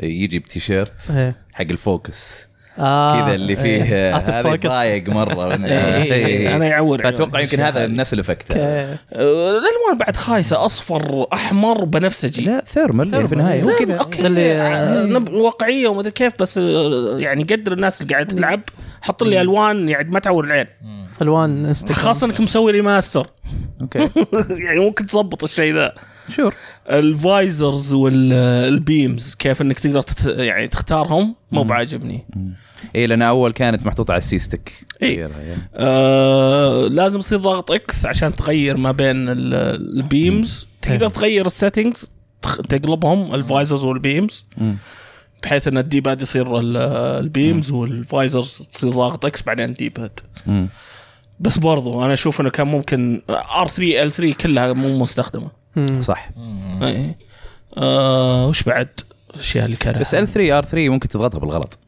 [0.02, 1.36] يجي بتيشيرت إيه.
[1.52, 2.48] حق الفوكس.
[2.78, 3.24] آه.
[3.26, 4.16] كذا اللي فيه إيه.
[4.16, 4.64] هذا focus.
[4.64, 6.56] يضايق مرة إيه، إيه، إيه.
[6.56, 7.02] أنا يعور.
[7.02, 8.50] فاتوقع يمكن هذا نفس الإفكت.
[8.50, 8.98] أوكي آه،
[9.50, 13.62] الألوان بعد خايسة أصفر أحمر بنفسجي لا ثيرمال يعني في النهاية.
[13.62, 14.26] هو كذا أوكي.
[14.26, 18.60] اللي- آه، نب- واقعية ومدري كيف بس آه، يعني قدر الناس اللي قاعدة تلعب
[19.02, 20.66] حط لي ألوان يعني ما تعور العين.
[21.22, 23.26] ألوان انستغرام خاصة إنك مسوي remaster
[23.80, 23.98] okay.
[24.66, 25.92] يعني ممكن تظبط الشيء ذا.
[26.36, 26.54] شوف
[26.90, 30.26] ال visors وال beams كيف إنك تقدر تت...
[30.26, 32.26] يعني تختارهم؟ مو بعاجبني.
[32.96, 34.72] اي لأن أول كانت محطوطة على ال C-stick.
[35.02, 35.30] إيه.
[35.74, 39.54] آه لازم يصير ضغط X عشان تغير ما بين ال-
[39.98, 41.08] beams تقدر.
[41.08, 42.14] تغير ال settings
[42.68, 44.44] تقلبهم ال visors وال beams
[45.42, 46.76] بحيث إن ال D-pad يصير ال-
[47.24, 50.20] ال beams وال visors تصير ضاغط X بعدين D-pad
[51.40, 55.50] بس برضو أنا أشوف إنه كان ممكن R3 L 3 كلها مو مستخدمة.
[55.76, 56.00] مم.
[56.00, 56.30] صح.
[56.82, 57.14] اي
[57.76, 58.88] آه وش بعد؟
[59.34, 59.98] الأشياء اللي كانت.
[59.98, 61.78] بس L3 R3 ممكن تضغطها بالغلط.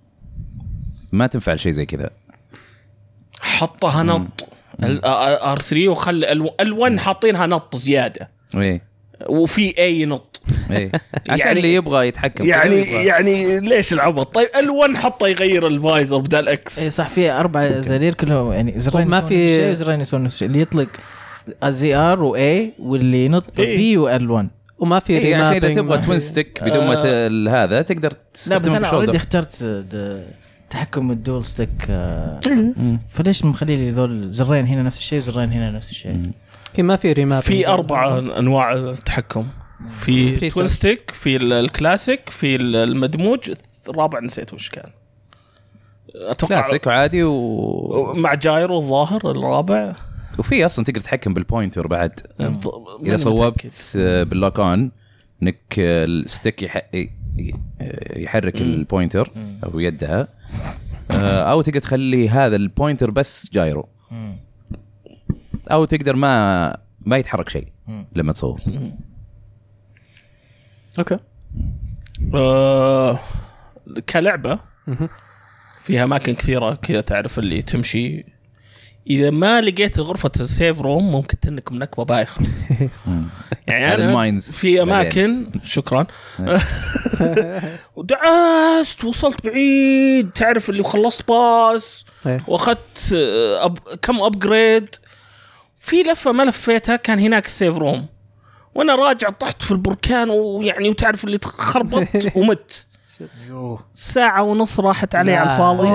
[1.13, 2.11] ما تنفع شيء زي كذا.
[3.41, 4.49] حطها نط.
[4.83, 8.29] R3 وخلي L1 حاطينها نط زيادة.
[8.57, 8.91] إيه.
[9.29, 10.41] وفي اي نط.
[10.71, 10.93] إيه.
[11.31, 12.47] عشان يعني- اللي يبغى يتحكم.
[12.47, 13.05] يعني يبغى.
[13.07, 17.71] يعني ليش العبط؟ طيب L1 حطه يغير ال visor بدال X اي صح في أربع
[17.81, 18.53] زرير كلهم.
[18.53, 20.49] يعني زرين ما يسوون في- نفس الشيء وزرين يسوون نفس الشيء.
[20.49, 20.89] اللي يطلق
[21.65, 23.77] ال ZR و A واللي ينط إيه.
[23.77, 24.49] B و L1
[24.79, 28.13] وما في إيه عشان إذا تبغى ما twin في- stick بدون ما ال- هذا تقدر
[28.47, 28.89] لا بس أنا.
[28.89, 29.57] already اخترت
[30.71, 32.41] تحكم ال dual stick آه،.
[33.09, 36.31] فليش مخلي لي ذول زرين هنا نفس الشيء وزرين هنا نفس الشيء؟
[36.75, 39.47] في ما في remap في أربع أنواع تحكم.
[39.93, 40.51] في.
[40.51, 43.53] twin stick في ال- الكلاسيك في ال- المدموج.
[43.89, 44.91] الرابع نسيت وش كان.
[46.15, 48.13] أتوقع كلاسيك وعادي و...
[48.15, 49.95] مع gyro الظاهر الرابع.
[50.39, 52.21] وفي أصلا تقدر تتحكم بال pointer بعد.
[53.07, 53.93] إذا صوبت.
[53.97, 54.91] آه، بال lock-on
[55.43, 56.71] إنك آه، ال stick
[58.17, 59.33] يحرك ال pointer
[59.65, 60.29] أو يدها.
[61.11, 63.89] آه، أو تقدر تخلي هذا ال pointer بس gyro.
[65.73, 67.69] أو تقدر ما ما يتحرك شيء
[68.17, 68.61] لما تصوب
[70.99, 71.19] okay.
[72.35, 73.21] آه
[74.09, 74.59] كلعبة.
[75.83, 78.25] فيها أماكن كثيرة كذا تعرف اللي تمشي
[79.11, 82.41] إذا ما لقيت غرفة ال save room ممكن تنكب نكبة بايخة.
[83.67, 84.83] يعني أنا في.
[84.83, 86.07] أماكن شكرا.
[87.97, 90.31] ودعست وصلت بعيد.
[90.31, 92.45] تعرف اللي خلصت boss إيه.
[92.49, 94.95] وأخذت آه، أب كم upgrade
[95.79, 98.07] في لفة ما لفيتها كان هناك ال save room.
[98.75, 102.87] وأنا راجع طحت في البركان ويعني وتعرف اللي تخربطت ومت.
[103.95, 105.89] ساعة ونص راحت علي على الفاضي.
[105.89, 105.91] ه-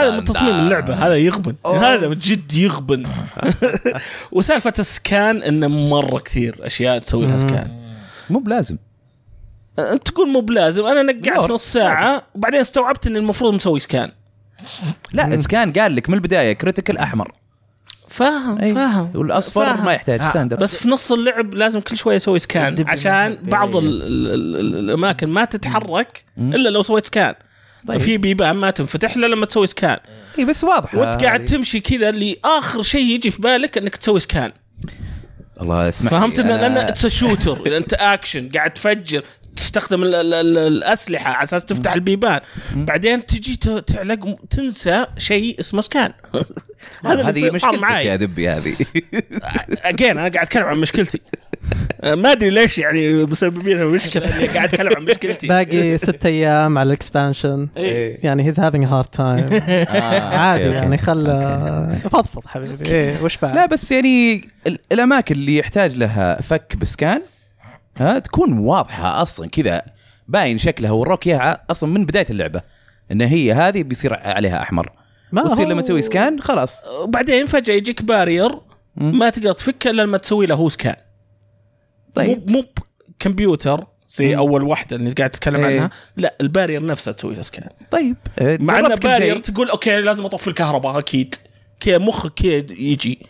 [0.00, 1.54] هذا من تصميم اللعبة هذا يغبن.
[1.66, 3.06] هذا من جد يغبن.
[4.32, 7.70] وسالفة ال scan إنه مرة كثير أشياء تسوي لها scan.
[8.30, 8.76] مو بلازم.
[9.78, 10.86] أنت تقول مو بلازم.
[10.86, 11.50] أنا نقعت.
[11.50, 14.12] نص ساعة وبعدين استوعبت اني المفروض مسوي scan.
[15.12, 17.32] لا ال scan قال لك من البداية critical أحمر.
[18.10, 18.74] فاهم أي.
[18.74, 19.84] فاهم والأصفر فاهم.
[19.84, 23.76] ما يحتاج آه، standard بس في نص اللعب لازم كل شوية أسوي scan عشان بعض
[23.76, 23.82] إيه.
[23.84, 26.54] ال ال ال الأماكن ما تتحرك مم.
[26.54, 27.34] إلا لو سويت scan
[27.86, 27.98] طيب.
[28.00, 29.96] في بيبان ما تنفتح إلا لما تسوي scan
[30.38, 34.20] اي بس واضح وانت قاعد تمشي كذا اللي اخر شيء يجي في بالك إنك تسوي
[34.20, 34.52] scan
[35.62, 39.22] الله اسمح فهمت ان أنا- it's shooter أنت اكشن قاعد تفجر
[39.56, 42.40] تستخدم ال ال ال الأسلحة على أساس تفتح البيبان.
[42.74, 46.12] بعدين تجي تعلق تنسى شيء اسمه scan
[47.06, 48.74] هذا هذه اللي صار مشكلتك يا معي دبي هذه.
[49.84, 51.20] again أنا قاعد أتكلم عن مشكلتي.
[52.04, 55.46] ما أدري ليش يعني مسببين المشكلة قاعد أتكلم عن مشكلتي.
[55.46, 58.18] باقي ست أيام على ال expansion إيه.
[58.22, 59.62] يعني he's having hard time
[60.38, 60.98] عادي okay، يعني.
[60.98, 61.26] خل
[62.10, 62.90] فضفض حبيبي.
[62.90, 67.22] إيه وش بعد؟ لا بس يعني ال- الأماكن اللي يحتاج لها فك ب scan
[68.00, 69.82] ها تكون واضحة أصلا كذا
[70.28, 72.62] باين شكلها وروك اياها أصلا من بداية اللعبة
[73.12, 74.92] إن هي هذه بيصير عليها أحمر.
[75.32, 76.84] ما وتصير لما تسوي scan خلاص.
[76.84, 78.50] وبعدين فجأة يجيك barrier.
[78.96, 80.96] ما تقدر تفكه إلا لما تسوي له هو scan
[82.14, 82.50] طيب.
[82.50, 82.64] مو مو
[83.18, 84.36] كمبيوتر زي.
[84.36, 85.74] أول واحدة اللي قاعد تتكلم إيه.
[85.76, 88.16] عنها لا ال barrier نفسها تسوي له scan طيب.
[88.38, 89.38] آه، مع كل barrier.
[89.38, 91.34] تقول okay لازم أطفي الكهرباء أكيد.
[91.80, 93.26] كذا مخك كذا يجي.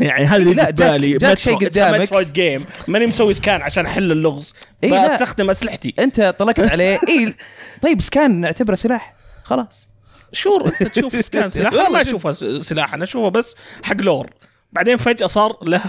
[0.00, 2.14] يعني هذا اللي جاك- بالي جاك شيء قدامك.
[2.32, 4.54] game ماني مسوي scan عشان أحل اللغز.
[4.84, 5.08] إيه،.
[5.12, 5.94] بستخدم أسلحتي.
[5.98, 6.98] أنت طلقت عليه.
[7.08, 7.34] اي
[7.82, 9.14] طيب scan نعتبره سلاح.
[9.44, 9.88] خلاص.
[10.32, 11.72] sure أنت تشوف scan سلاح.
[11.82, 14.30] أنا ما أشوفه سلاح أنا أشوفه بس حق lore.
[14.72, 15.82] بعدين فجأة صار له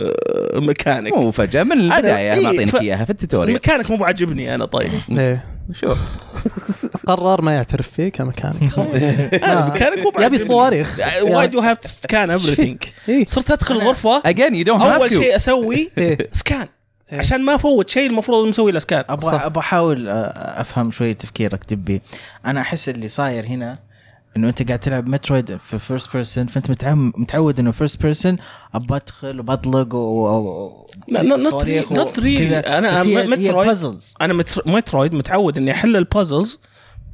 [0.00, 1.14] آه، ميكانيك.
[1.14, 3.48] مو فجأة من أنا- البداية إيه، معطينك ف- إياها في ال tutorial.
[3.48, 4.90] الميكانيك مو بعجبني أنا طيب.
[5.18, 5.44] إيه.
[5.72, 5.98] شوف.
[7.06, 8.96] قرر ما يعترف فيه كمكانك خلاص.
[9.44, 10.26] أنا الميكانيك مو بعجبني.
[10.26, 12.76] يبي صواريخ why do have to scan everything?
[13.08, 13.24] إيه.
[13.26, 16.18] صرت أدخل الغرفه again you don't أول شيء أسوي إيه.
[16.32, 16.66] scan
[17.12, 17.18] إيه.
[17.18, 19.36] عشان ما أفوت شيء المفروض مسوي له scan أبغى.
[19.36, 22.02] أبغى أحاول آه، أفهم شوية تفكيرك دبي
[22.46, 23.78] أنا أحس اللي صاير هنا
[24.38, 28.36] إنه أنت قاعد تلعب Metroid في first person فأنت متعم- متعود إنه first person
[28.74, 30.28] ابى ادخل وبطلق و...
[30.28, 30.86] و...
[32.50, 33.66] لا، أنا هي Metroid-.
[34.20, 34.62] أنا متر...
[34.66, 36.58] Metroid متعود إني أحل ال puzzles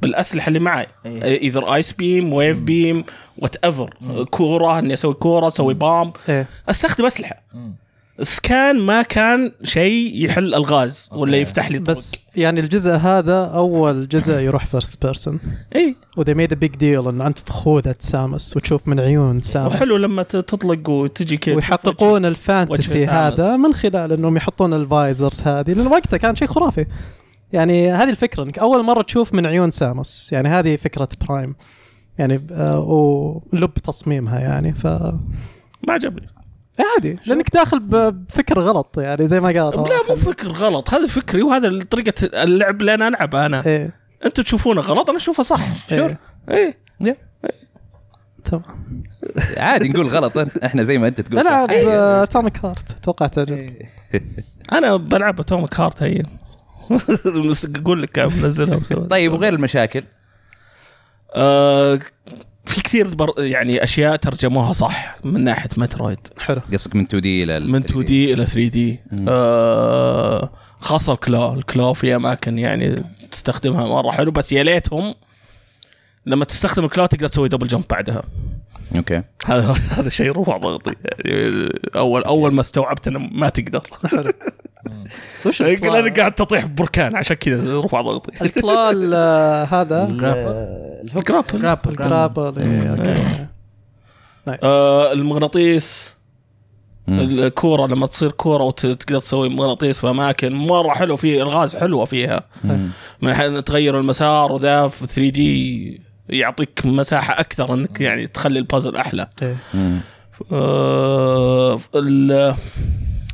[0.01, 0.87] بالأسلحة اللي معي.
[1.05, 1.41] إيه.
[1.41, 3.03] either ice beam wave beam
[3.37, 3.97] whatever
[4.29, 6.47] كورة إني أسوي كورة أسوي bomb إيه.
[6.69, 7.41] أستخدم أسلحة.
[7.53, 7.75] مم.
[8.21, 11.41] scan ما كان شيء يحل الغاز ولا okay.
[11.41, 11.89] يفتح لي طرق.
[11.89, 15.39] بس يعني الجزء هذا أول جزء يروح first person
[15.75, 15.95] إي.
[16.17, 19.73] و they made a big deal إنه أنت في خوذه Samus وتشوف من عيون Samus
[19.73, 21.55] وحلو لما تطلق وتجي كذا.
[21.55, 23.05] ويحققون ال fantasy.
[23.05, 25.73] هذا من خلال إنهم يحطون ال visors هذه.
[25.73, 26.85] لأن وقتها كان شيء خرافي.
[27.53, 31.55] يعني هذه الفكرة إنك أول مرة تشوف من عيون Samus يعني هذه فكرة Prime
[32.17, 36.27] يعني آه ولب تصميمها يعني ف ما عجبني.
[36.79, 41.41] عادي لأنك داخل بفكر غلط يعني زي ما قال لا مو فكر غلط هذا فكري
[41.41, 43.65] وهذا طريقة اللعب اللي أنا العبها أنا.
[43.65, 43.93] إيه.
[44.25, 46.15] أنتم تشوفونه غلط أنا أشوفه صح sure
[46.51, 46.77] إيه.
[48.43, 48.63] تمام.
[49.57, 50.37] عادي نقول غلط.
[50.63, 51.49] إحنا زي ما أنت تقول صح.
[51.49, 51.69] ألعب.
[51.71, 53.87] Atomic Heart أتوقع تعجبك.
[54.71, 56.23] أنا بلعب Atomic Heart هي.
[57.49, 59.07] بس أقول لك وسوي.
[59.09, 60.03] طيب وغير المشاكل؟
[61.35, 61.99] آه
[62.65, 66.19] في كثير بر يعني أشياء ترجموها صح من ناحية Metroid.
[66.39, 66.61] حلو.
[66.73, 68.99] قصدك من 2 D إلى ال من 2 دي إلى 3 دي.
[69.27, 70.49] آه
[70.79, 75.15] خاصة ال claw ال claw في أماكن يعني تستخدمها مرة حلو بس يا ليتهم
[76.25, 78.23] لما تستخدم ال claw تقدر تسوي double jump بعدها.
[78.95, 79.21] okay.
[79.45, 80.93] هذا هذا شيء رفع ضغطي.
[81.25, 83.81] يعني اول أول ما استوعبت إنه ما تقدر.
[85.45, 88.45] وش لاني قاعد تطيح ببركان عشان كذا رفع ضغطي.
[88.45, 93.45] ال claw آه، هذا؟ ال grapple grapple ال grapple إيه، okay.
[94.47, 96.15] nice آه المغناطيس.
[97.09, 102.43] الكورة لما تصير كورة وتقدر تسوي مغناطيس في أماكن مرة حلو في الغاز حلوة فيها.
[102.63, 102.89] nice.
[103.21, 108.95] من حين تغير المسار وذا في 3 D يعطيك مساحة أكثر إنك يعني تخلي البازل
[108.95, 109.29] أحلى.
[109.41, 109.55] إيه.
[110.51, 111.79] آه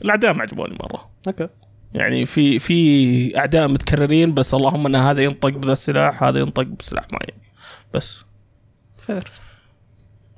[0.01, 1.09] الأعداء ما عجبوني مرة.
[1.27, 1.47] okay.
[1.93, 7.03] يعني في في أعداء متكررين بس اللهم إن هذا ينطق بذا السلاح هذا ينطق بسلاح
[7.11, 7.41] معين
[7.93, 8.19] بس.
[9.07, 9.31] fair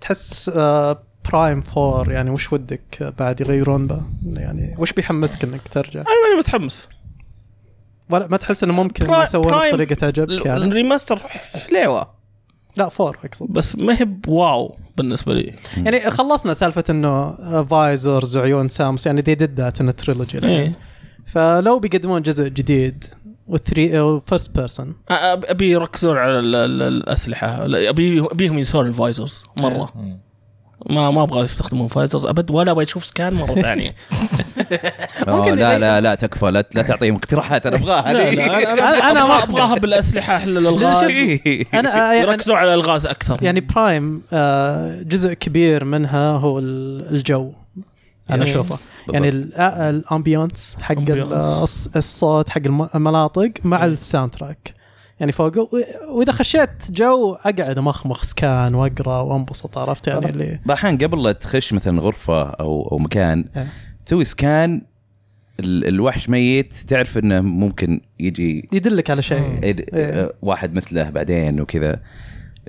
[0.02, 4.02] تحس آه Prime 4 يعني وش ودك بعد يغيرون به
[4.34, 6.89] يعني وش بيحمسك إنك ترجع؟ أنا ماني متحمس.
[8.12, 11.21] ولا ما تحس إنه ممكن يسوون Prime- بطريقة تعجبك يعني؟ ال remaster
[11.68, 12.22] حليوه
[12.77, 13.45] لا 4 أقصد.
[13.49, 15.53] بس ما هي ب wow بالنسبة لي.
[15.77, 17.31] يعني خلصنا سالفة إنه
[17.63, 20.71] visors وعيون سامس يعني they did that in trilogy إيه.
[21.25, 23.05] فلو بيقدمون جزء جديد
[23.47, 27.65] وال three first person أبي يركزون على ال- ال- الأسلحة.
[27.65, 29.93] لا، ابي أبيهم ينسون ال visors مرة.
[30.89, 33.96] ما ما أبغى يستخدمون visors أبد ولا أبغى أشوف scan مرة ثانية.
[35.28, 36.46] ممكن لا لا لا تكفى.
[36.46, 38.12] لا, لا تعطيهم اقتراحات أنا أبغاها.
[38.12, 41.65] أنا أنا- أنا أنا ما أبغاها بالأسلحة احل لا، الالغاز إيه.
[41.74, 43.38] أنا آه، يعني يركزوا على الالغاز أكثر.
[43.41, 47.52] يعني Prime آه، جزء كبير منها هو ال- الجو.
[48.32, 48.52] أنا إيه.
[48.52, 48.78] أشوفه.
[49.10, 50.96] يعني ال- آه، ال ambience حق
[51.96, 54.73] الصوت حق الم- المناطق مع ال soundtrack
[55.19, 55.54] يعني فوق
[56.15, 61.73] وإذا خشيت جو أقعد امخمخ scan وأقرأ وأنبسط عرفت؟ يعني اللي أحيانا قبل لا تخش
[61.73, 63.67] مثلا غرفة أو أو مكان إيه.
[64.06, 64.82] تسوي scan
[65.60, 69.58] ال- الوحش ميت تعرف إنه ممكن يجي يدلك على شيء.
[69.62, 70.32] إد- إيه.
[70.41, 71.99] واحد مثله بعدين وكذا.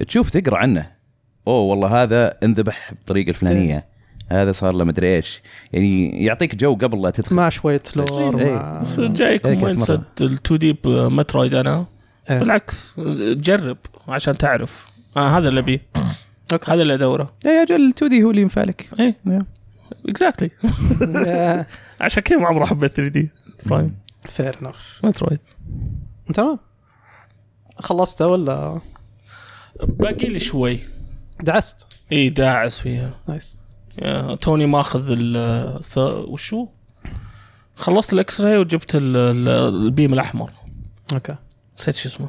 [0.09, 0.87] تشوف تقرأ عنه.
[1.49, 3.85] أوه والله هذا انذبح بالطريقة الفلانية.
[4.31, 5.43] هذا صار له مدري إيش.
[5.73, 7.37] يعني يعطيك جو قبل لا تدخل.
[7.37, 8.55] مع شوية lore إيه.
[8.55, 9.77] مع بس إيه، جايكم mind مرة.
[9.85, 11.87] سيت ال 2D Metroid أنا؟
[12.31, 12.39] إيه.
[12.39, 13.77] بالعكس جرب
[14.09, 14.87] عشان تعرف.
[15.17, 15.87] آه هذا اللي أبيه.
[16.53, 16.73] أوكي.
[16.73, 17.33] هذا اللي أدوره.
[17.45, 19.47] يا أجل 2D هو اللي ينفعلك إيه.
[20.09, 20.51] exactly
[22.01, 23.31] عشان كذا ما عمري حبيت 3D
[23.67, 23.97] Prime
[24.29, 25.39] fair enough Metroid
[26.35, 26.59] تمام.
[27.79, 28.81] خلصته ولا؟
[29.83, 30.81] باقي لي شوي.
[31.43, 31.87] دعست.
[32.13, 33.15] إي داعس فيها.
[33.29, 33.59] nice
[34.41, 35.81] توني ماخذ ال
[36.29, 36.69] وشو؟
[37.77, 39.49] خلصت ال X-ray وجبت ال- ال-
[39.85, 40.51] ال beam الأحمر.
[41.13, 41.37] أوكي.
[41.79, 42.29] نسيت شو اسمه.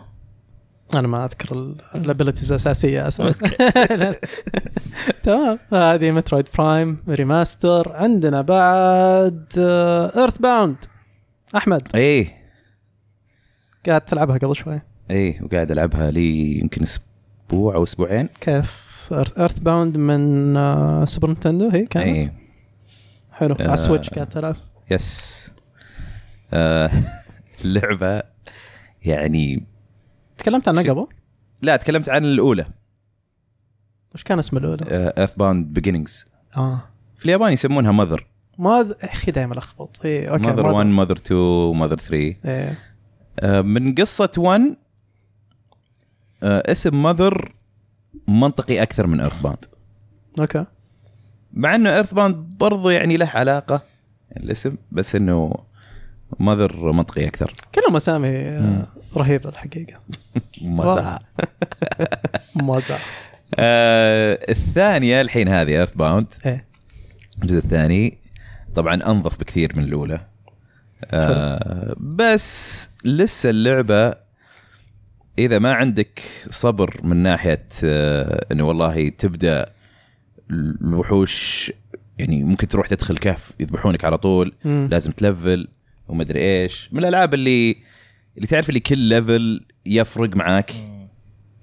[0.95, 3.39] أنا ما أذكر ال abilities الأساسية أساسا
[5.23, 5.59] تمام.
[5.73, 9.45] هذه Metroid Prime Remaster عندنا بعد
[10.17, 10.75] EarthBound
[11.55, 11.81] أحمد.
[11.95, 12.33] إيه.
[13.87, 14.81] قاعد تلعبها قبل شوي.
[15.11, 18.29] إيه وقاعد ألعبها لي يمكن أسبوع أو أسبوعين.
[18.41, 22.33] كيف؟ EarthBound من آه، Super Nintendo هي كانت؟ إيه.
[23.31, 23.55] حلو.
[23.59, 23.73] على آه.
[23.73, 24.55] ال Switch قاعد تلعب.
[24.91, 25.51] yes
[26.53, 26.91] آه
[27.65, 28.34] اللعبة
[29.05, 29.63] يعني
[30.37, 31.07] تكلمت عنها قبل؟
[31.61, 32.65] لا تكلمت عن الأولى.
[34.15, 34.85] وش كان اسم الأولى؟
[35.17, 36.25] EarthBound Beginnings
[36.57, 36.79] آه.
[37.17, 38.25] في اليابان يسمونها Mother
[38.57, 40.05] Mo- أخي دائما ألخبط.
[40.05, 42.77] اي أوكي ماذر ما 1 ذ- Mother 2 Mother 3 إيه.
[43.39, 44.61] آه، من قصة 1
[46.43, 47.53] آه، اسم Mother
[48.27, 49.65] منطقي أكثر من EarthBound
[50.39, 50.65] أوكي.
[51.53, 53.81] مع إنه EarthBound برضو يعني له علاقة
[54.37, 55.53] الاسم بس إنه
[56.39, 57.53] Mother منطقي أكثر.
[57.75, 58.87] كلهم أسامي آه،.
[59.17, 59.99] رهيبه الحقيقة.
[60.61, 61.19] مزح
[62.55, 63.05] مزح
[63.59, 66.65] آه الثانية الحين هذه EarthBound إيه.
[67.41, 68.17] الجزء الثاني
[68.75, 70.19] طبعا أنظف بكثير من الأولى.
[71.11, 74.15] آه بس لسه اللعبة
[75.39, 79.65] إذا ما عندك صبر من ناحية آه إنه والله تبدأ
[80.51, 81.71] الوحوش
[82.19, 84.87] يعني ممكن تروح تدخل كهف يذبحونك على طول مم.
[84.91, 85.67] لازم ت level
[86.07, 86.89] ومدري إيش.
[86.91, 87.75] من الألعاب اللي
[88.37, 90.71] اللي تعرف اللي كل level يفرق معاك.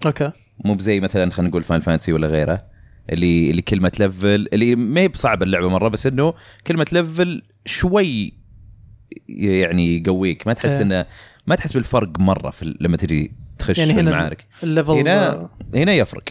[0.06, 0.30] أوكي.
[0.64, 2.62] مو بزي مثلا خلينا نقول Fan Fantasy ولا غيره
[3.10, 6.34] اللي اللي كلمة ت level اللي ما هي بصعبة اللعبة مرة بس إنه
[6.66, 8.32] كلمة ت level شوي
[9.28, 10.46] يعني يقويك.
[10.46, 10.82] ما تحس إيه.
[10.82, 11.06] انه
[11.46, 14.46] ما تحس بالفرق مرة في لما تجي تخش يعني في هنا المعارك.
[14.62, 16.22] ال level هنا آه، هنا يفرق.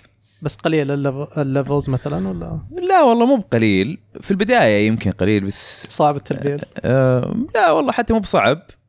[0.42, 3.98] بس قليل ال lev- ال levels مثلا ولا؟ لا والله مو بقليل.
[4.22, 8.58] في البداية يمكن قليل بس صعب ال تلفيل آه لا والله حتى مو بصعب.
[8.58, 8.81] آه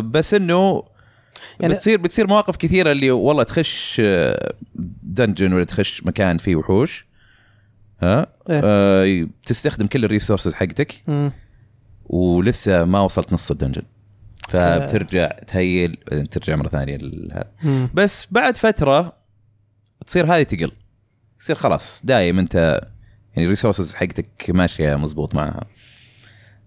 [0.00, 0.82] بس إنه
[1.60, 4.54] يعني- بتصير بتصير مواقف كثيرة اللي والله تخش آه،
[5.02, 7.06] dungeon ولا تخش مكان فيه وحوش.
[8.00, 8.60] ها؟ إيه.
[8.64, 11.02] آه تستخدم كل ال resources حقتك.
[12.04, 13.82] ولسه ما وصلت نص ال dungeon.
[14.48, 17.50] فبترجع ت heal بعدين ترجع مرة ثانية لهذا.
[17.94, 19.12] بس بعد فترة
[20.06, 20.72] تصير هذه تقل.
[21.40, 22.80] تصير خلاص دايم أنت
[23.34, 25.64] يعني ال resources حقتك ماشية مزبوط معها.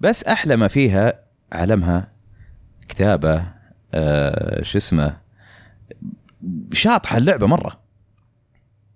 [0.01, 1.13] بس أحلى ما فيها
[1.51, 2.14] عالمها
[2.89, 3.43] كتابة
[3.93, 5.17] آه شو اسمه؟
[6.73, 7.85] شاطحة اللعبة مرة.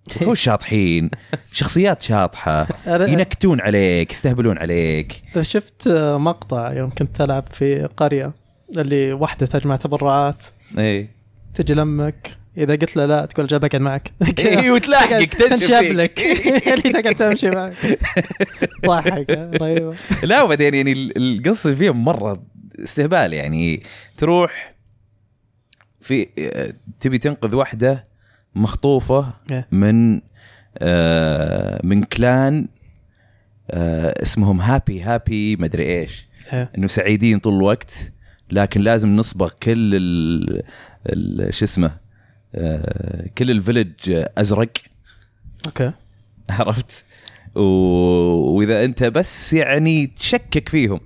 [0.21, 1.09] وحوش شاطحين
[1.51, 5.21] شخصيات شاطحة ينكتون عليك يستهبلون عليك.
[5.41, 8.33] شفت آه، مقطع يوم كنت تلعب في قرية
[8.77, 10.43] اللي واحدة تجمع تبرعات.
[10.77, 11.09] اي
[11.53, 14.11] تجي لمك إذا قلت له لا تقول جاي بقعد معك.
[14.39, 15.71] اي وتلاحقك تنشب.
[15.83, 16.19] لك
[16.73, 17.73] اللي تقعد تمشي معك.
[18.85, 19.29] ضحك
[19.61, 19.95] رهيبة.
[20.23, 22.43] لا وبعدين يعني ال- القصة فيهم مرة
[22.83, 23.83] استهبال يعني
[24.17, 24.75] تروح
[26.01, 26.27] في
[26.99, 28.03] تبي تنقذ واحدة
[28.55, 29.67] مخطوفة إيه.
[29.71, 30.21] من
[30.77, 32.67] آه من clan
[33.71, 36.27] آه اسمهم Happy Happy مدري إيش.
[36.53, 36.71] إيه.
[36.77, 38.11] إنه سعيدين طول الوقت
[38.51, 41.97] لكن لازم نصبغ كل ال شو اسمه
[42.55, 44.71] آه كل ال village أزرق.
[45.65, 45.91] أوكي.
[46.49, 47.05] عرفت؟
[47.55, 47.61] و...
[48.57, 50.99] وإذا أنت بس يعني تشكك فيهم.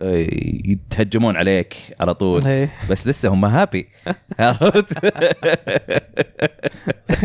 [0.00, 2.46] يتهجمون عليك على طول.
[2.46, 2.72] إيه.
[2.90, 3.88] بس لسه هم happy
[4.38, 5.04] عرفت؟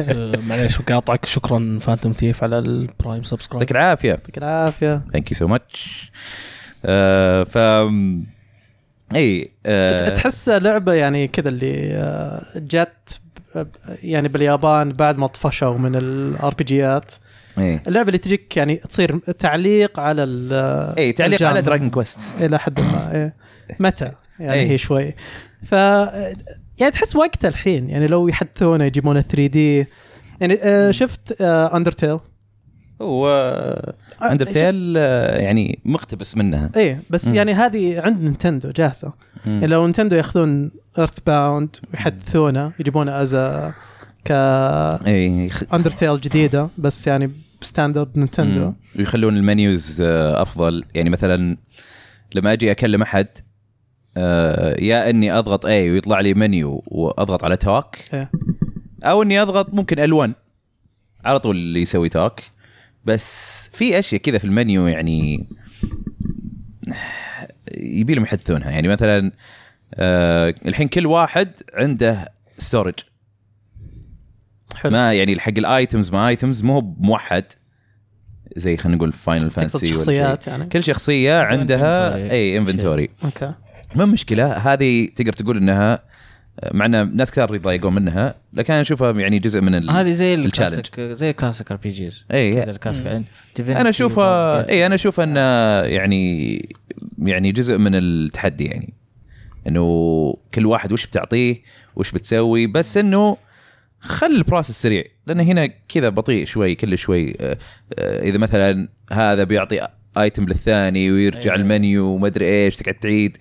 [0.09, 3.61] آه، معليش بقاطعك شكرا Phantom Thief على ال Prime subscribe.
[3.61, 4.09] يعطيك العافية.
[4.09, 5.01] يعطيك العافية.
[5.13, 6.11] thank you so much
[7.51, 7.57] ف
[9.15, 13.19] اي آه، تحس لعبة يعني كذا اللي آه، جت
[13.55, 13.67] ب-
[14.03, 17.11] يعني باليابان بعد ما طفشوا من ال RPG ات.
[17.61, 21.53] اي اللعبة اللي تجيك يعني تصير تعليق على ال اي إيه، تعليق الجانب.
[21.53, 23.35] على Dragon Quest إلى حد ما إيه.
[23.79, 24.71] متى؟ يعني إيه.
[24.71, 25.15] هي شوي.
[25.63, 29.87] ف يعني تحس وقتها الحين يعني لو يحدثونه يجيبونه 3 D
[30.41, 32.17] يعني آه شفت Undertale
[33.01, 33.27] هو
[34.21, 34.95] Undertale
[35.45, 36.71] يعني مقتبس منها.
[36.75, 37.35] إيه بس مم.
[37.35, 39.13] يعني هذه عند نينتندو جاهزة.
[39.45, 43.35] يعني لو نينتندو ياخذون EarthBound ويحدثونه يجيبونه از
[44.25, 44.31] ك
[45.73, 48.73] Undertale جديدة بس يعني ب standard نينتندو.
[48.99, 50.83] ويخلون ال menus آه، أفضل.
[50.95, 51.57] يعني مثلا
[52.35, 53.27] لما أجي أكلم أحد
[54.17, 58.31] آه، يا إني أضغط A ويطلع لي منيو وأضغط على talk إيه.
[59.03, 60.31] أو إني أضغط ممكن ال1
[61.25, 62.39] على طول اللي يسوي talk
[63.05, 65.47] بس في أشياء كذا في المنيو يعني
[67.77, 68.71] يبي لهم يحدثونها.
[68.71, 69.31] يعني مثلا
[69.93, 72.93] آه، الحين كل واحد عنده storage
[74.81, 74.91] حلو.
[74.91, 77.43] ما يعني حق ال items ما items مو هو موحد
[78.55, 82.31] زي خلينا نقول Final تقصد Fantasy شخصيات يعني؟ كل شخصية عندها inventory.
[82.31, 83.53] إي inventory okay.
[83.95, 86.03] ما مشكلة هذه تقدر تقول إنها
[86.71, 89.89] مع إن ناس كثار يضايقون منها لكن أنا أشوفها يعني جزء من ال...
[89.89, 90.73] هذه زي ال challenge.
[90.73, 93.23] الكلاسيك زي ال classic RPGs اي الكلاسيك
[93.59, 95.39] أنا اشوفها إي أنا أشوف انه
[95.81, 96.75] يعني
[97.19, 98.93] يعني جزء من التحدي يعني.
[99.67, 101.61] إنه كل واحد وش بتعطيه
[101.95, 103.37] وش بتسوي بس إنه
[104.01, 107.57] خل ال process سريع لأن هنا كذا بطيء شوي كل شوي آه،
[107.99, 109.87] آه، إذا مثلا هذا بيعطي
[110.17, 111.55] item للثاني ويرجع أيوة.
[111.55, 113.37] المنيو وما أدري إيش تقعد تعيد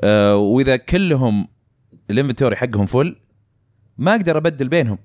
[0.00, 1.48] آه، وإذا كلهم
[2.10, 3.16] ال inventory حقهم full
[3.98, 4.98] ما أقدر أبدل بينهم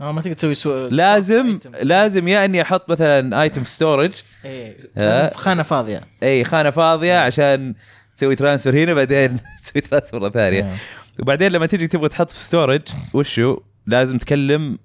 [0.00, 0.86] آه ما تقدر تسوي سو...
[0.86, 1.58] لازم.
[1.82, 4.12] لازم يا إني أحط مثلا item في storage
[4.44, 4.76] إيه.
[4.96, 7.74] ها؟ لازم في خانة فاضية اي خانة فاضية عشان
[8.16, 10.76] تسوي transfer هنا بعدين تسوي transfer مرة ثانية إيه.
[11.20, 12.82] وبعدين لما تيجي تبغى تحط في storage
[13.14, 14.78] وشو لازم تكلم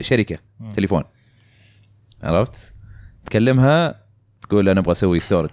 [0.00, 0.72] شركة مم.
[0.72, 1.04] تليفون.
[2.22, 2.72] عرفت؟
[3.24, 4.02] تكلمها
[4.42, 5.50] تقول أنا أبغى أسوي storage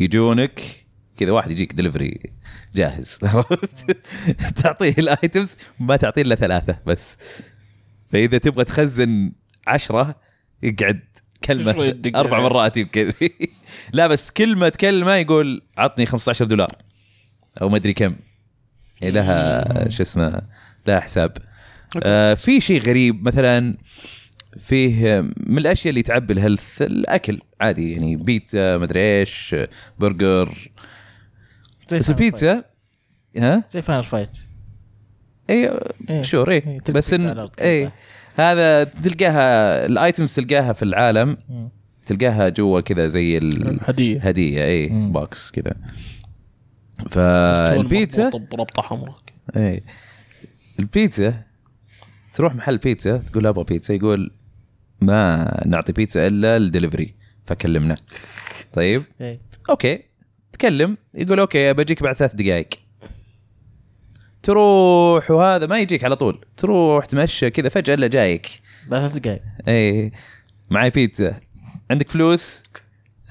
[0.00, 0.86] يجونك
[1.16, 2.32] كذا واحد يجيك دليفري
[2.74, 3.18] جاهز.
[3.24, 3.96] عرفت؟
[4.62, 7.16] تعطيه ال items ما تعطيه إلا ثلاثة بس.
[8.08, 9.32] فإذا تبغى تخزن
[9.66, 10.20] عشرة
[10.62, 11.00] يقعد
[11.44, 12.40] كلمة أربع.
[12.40, 13.12] مرات يمكن
[13.92, 16.76] لا بس كلمة تكلمه يقول عطني 15 دولار
[17.62, 18.16] أو ما أدري كم.
[19.02, 20.42] لها شو اسمه
[20.86, 21.32] لها حساب.
[22.02, 23.76] آه في شيء غريب مثلا
[24.58, 29.56] فيه من الأشياء اللي تعبي ال health الأكل عادي يعني بيتزا مدري إيش
[29.98, 30.70] برجر.
[31.88, 32.64] زي بس البيتزا
[33.36, 33.64] ها.
[33.70, 34.38] زي Final Fight
[35.50, 35.78] اي
[36.10, 36.22] إيه.
[36.22, 37.90] sure اي إيه، بس إن اي.
[38.36, 41.36] هذا تلقاها ال items تلقاها في العالم.
[41.48, 41.68] مم.
[42.06, 43.38] تلقاها جوا كذا زي
[43.82, 44.16] هدية.
[44.16, 45.12] الهديه اي مم.
[45.12, 45.74] box كذا.
[47.10, 49.16] فالبيتزا بربطه حمراء
[49.56, 49.82] اي
[50.82, 51.42] البيتزا
[52.34, 54.30] تروح محل بيتزا تقول أبغى بيتزا يقول
[55.00, 57.14] ما نعطي بيتزا إلا الدليفري
[57.46, 57.96] فكلمنا.
[58.72, 59.38] طيب؟ إيه.
[59.70, 60.02] okay.
[60.52, 62.68] تكلم يقول okay بجيك بعد ثلاث دقائق
[64.42, 66.44] تروح وهذا ما يجيك على طول.
[66.56, 68.60] تروح تمشى كذا فجأة إلا جايك.
[68.88, 70.12] بعد ثلاث دقائق اي
[70.70, 71.40] معي بيتزا.
[71.90, 72.62] عندك فلوس؟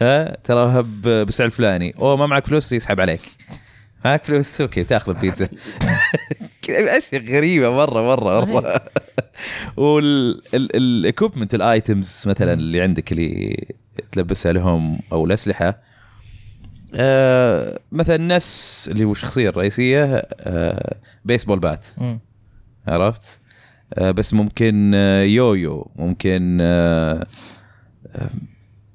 [0.02, 1.96] ها؟ تراها ب- بالسعر الفلاني.
[1.98, 3.22] أوه ما معك فلوس يسحب عليك.
[4.06, 5.50] معك فلوس؟ okay تأخذ البيتزا.
[6.70, 8.82] أشياء غريبة مرة مرة مرة.
[9.78, 13.66] وال equipment ال items مثلا اللي عندك اللي
[14.12, 15.82] تلبسها لهم أو الأسلحة
[16.96, 20.06] آه مثلا الناس اللي هو الشخصيه الرئيسيه
[20.40, 20.96] آه
[21.26, 22.20] baseball bat مم.
[22.88, 23.40] عرفت؟
[23.94, 27.28] آه بس ممكن آه yo-yo ممكن آه،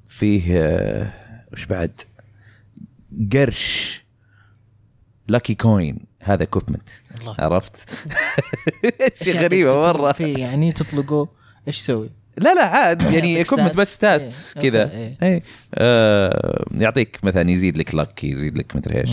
[0.09, 1.13] فيه آه
[1.53, 2.01] وش بعد؟
[3.33, 4.03] قرش.
[5.29, 6.89] lucky coin هذا equipment
[7.21, 7.77] الله عرفت
[9.25, 11.27] شيء غريبة مرة في يعني تطلقوا
[11.69, 14.57] إيش يسوي؟ لا لا عاد يعني يعطيك equipment بس stats.
[14.57, 15.17] إيه، كذا okay، إيه.
[15.23, 15.43] اي
[15.75, 19.11] آه يعطيك مثلا يزيد لك لك يزيد لك مدري إيش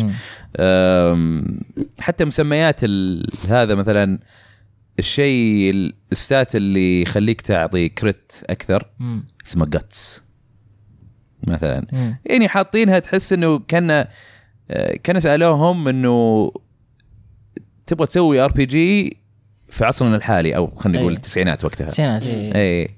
[1.99, 2.83] حتى مسميات
[3.49, 4.19] هذا مثلا
[4.99, 9.23] الشيء ال- ال stat اللي يخليك تعطي crit أكثر مم.
[9.47, 10.23] اسمه guts
[11.47, 12.15] مثلا مم.
[12.25, 14.05] يعني حاطينها تحس إنه كان
[15.03, 16.51] كان سألوهم إنه
[17.87, 19.17] تبغى تسوي RPG
[19.69, 21.17] في عصرنا الحالي أو خلينا نقول أي.
[21.17, 21.87] التسعينات وقتها.
[21.87, 22.55] تسعينات إيه.
[22.55, 22.89] اي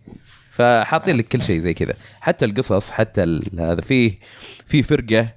[0.51, 1.93] فحاطين لك كل شيء زي كذا.
[2.21, 4.19] حتى القصص حتى هذا فيه
[4.65, 5.29] في فرقة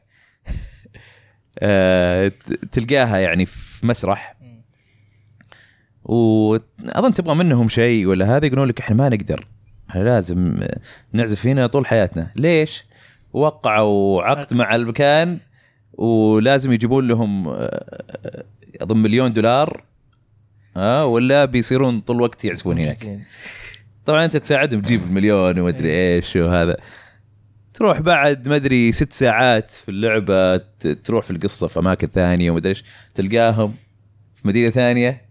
[1.58, 2.32] آه،
[2.72, 4.36] تلقاها يعني في مسرح.
[6.04, 9.46] وأظن تبغى منهم شيء ولا هذا يقولون لك إحنا ما نقدر.
[9.90, 10.60] إحنا لازم
[11.12, 12.30] نعزف هنا طول حياتنا.
[12.36, 12.84] ليش؟
[13.32, 14.54] وقعوا عقد.
[14.54, 15.38] مع المكان.
[15.92, 18.44] ولازم يجيبون لهم آه،
[18.80, 19.84] أظن مليون دولار.
[20.76, 23.18] ها ولا بيصيرون طول الوقت يعزفون هناك.
[24.06, 26.76] طبعا أنت تساعدهم تجيب المليون ومدري إيش وهذا.
[27.74, 30.56] تروح بعد ما أدري ست ساعات في اللعبة
[31.04, 32.84] تروح في القصة في أماكن ثانية ومدري إيش
[33.14, 33.74] تلقاهم
[34.34, 35.28] في مدينة ثانية.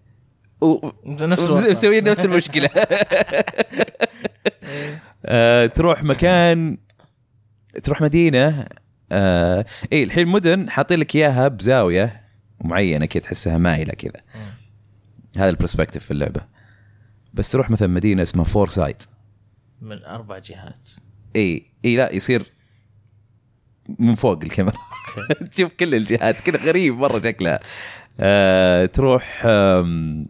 [0.61, 0.89] و...
[1.05, 2.69] نفس الوقت مسويين نفس المشكلة.
[5.25, 6.77] آه، تروح مكان
[7.83, 8.67] تروح مدينة
[9.11, 12.23] آه، اي الحين مدن حاطين لك إياها بزاوية
[12.61, 14.21] معينة كذا تحسها مايله كذا.
[15.37, 16.41] هذا ال perspective في اللعبة.
[17.33, 19.03] بس تروح مثلا مدينة اسمها Fourside
[19.81, 20.89] من أربع جهات.
[21.35, 22.43] اي اي لا يصير
[23.99, 24.77] من فوق الكاميرا.
[25.51, 27.59] تشوف كل الجهات كذا غريب مرة شكلها.
[28.19, 30.25] آه تروح آم،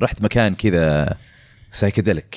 [0.00, 1.16] رحت مكان كذا
[1.70, 2.36] psychedelic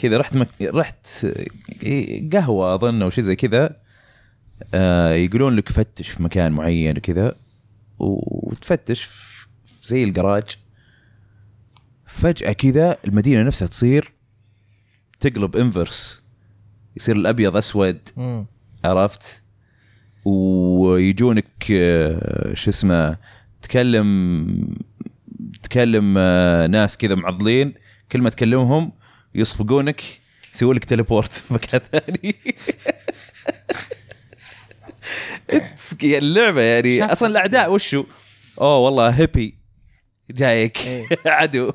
[0.00, 0.48] كذا رحت مك...
[0.62, 1.06] رحت
[1.82, 3.76] إيه، قهوة أظن أو شيء زي كذا
[4.74, 7.36] آه يقولون لك فتش في مكان معين وكذا
[7.98, 9.46] وتفتش في
[9.82, 10.56] زي الجراج
[12.06, 14.12] فجأة كذا المدينة نفسها تصير
[15.20, 16.22] تقلب انفرس
[16.96, 17.98] يصير الأبيض أسود
[18.84, 19.42] عرفت؟
[20.24, 23.16] ويجونك آه، شو اسمه
[23.62, 24.76] تكلم
[25.62, 27.74] تكلم آه، ناس كذا معضلين
[28.12, 28.92] كل ما تكلمهم
[29.34, 30.02] يصفقونك
[30.54, 32.34] يسوي لك تليبورت في مكان ثاني
[36.04, 38.04] اللعبة يعني أصلا الأعداء وشو؟
[38.60, 39.54] أوه والله هيبي
[40.30, 41.06] جايك إيه.
[41.26, 41.72] عدو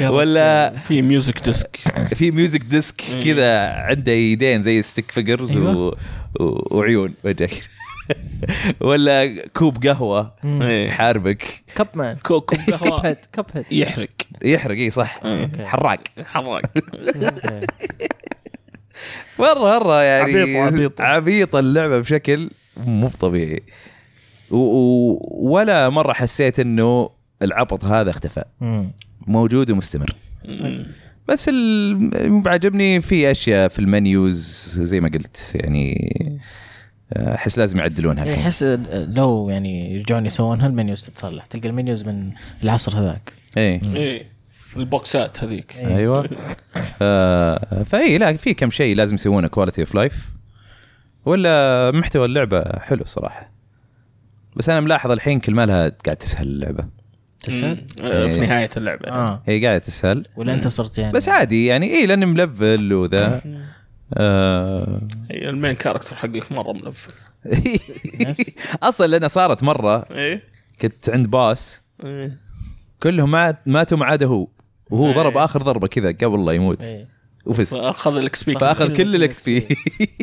[0.00, 1.76] ولا في ميوزك ديسك
[2.14, 3.22] في ميوزك ديسك إيه.
[3.22, 5.56] كذا عنده يدين زي ستيك فيجرز.
[5.56, 5.76] أيوة.
[5.76, 5.96] و...
[6.70, 7.68] وعيون وجهك
[8.80, 10.34] ولا كوب قهوة.
[10.62, 11.42] يحاربك
[11.76, 12.42] كب مان كوب
[12.72, 13.06] قهوة.
[13.06, 14.08] هيد كب هيد يحرق.
[14.42, 15.20] يحرق اي صح.
[15.24, 15.64] إيه.
[15.64, 15.98] حراق.
[16.24, 16.62] حراق.
[19.38, 21.00] مرة مرة يعني عبيط- عبيط.
[21.00, 23.62] عبيطه اللعبة بشكل مو طبيعي.
[24.50, 27.10] ولا مرة حسيت إنه
[27.42, 28.44] العبط هذا اختفى.
[29.26, 30.14] موجود ومستمر.
[31.28, 34.36] بس اللي عجبني في أشياء في المنيوز
[34.82, 36.40] زي ما قلت يعني
[37.16, 38.40] أحس لازم يعدلونها الحين.
[38.40, 42.32] أحس لو يعني يرجعون يسوونها المنيوز تتصلح تلقى المنيوز من
[42.62, 43.32] العصر هذاك.
[43.56, 43.80] إيه.
[43.96, 44.26] إيه
[44.76, 45.76] البوكسات هذيك.
[45.76, 46.30] أيوه.
[47.02, 50.28] آه فإي لا في كم شيء لازم يسوونه quality of life
[51.24, 53.50] ولا محتوى اللعبة حلو صراحة.
[54.56, 56.84] بس أنا ملاحظ الحين كل ما لها قاعد تسهل اللعبة.
[57.42, 58.40] تسهل؟ آه، في إيه.
[58.40, 59.08] نهاية اللعبة.
[59.08, 59.42] آه.
[59.46, 60.24] هي قاعدة تسهل.
[60.36, 63.42] ولا أنت صرت يعني؟ بس عادي يعني اي لاني ملفل وذا.
[64.14, 65.00] آه.
[65.30, 67.12] إيه، ال main character حقك مرة ملفل
[68.82, 70.06] أصلا لأنها صارت مرة.
[70.10, 70.42] إيه.
[70.82, 71.82] كنت عند boss.
[72.04, 72.38] إيه.
[73.02, 74.48] كلهم مات ماتوا ما عدا هو.
[74.90, 75.14] وهو إيه.
[75.14, 76.82] ضرب آخر ضربة كذا قبل لا يموت.
[76.82, 77.08] إيه.
[77.46, 77.74] وفزت.
[77.74, 79.68] فأخذ ال XP فأخذ كل ال XP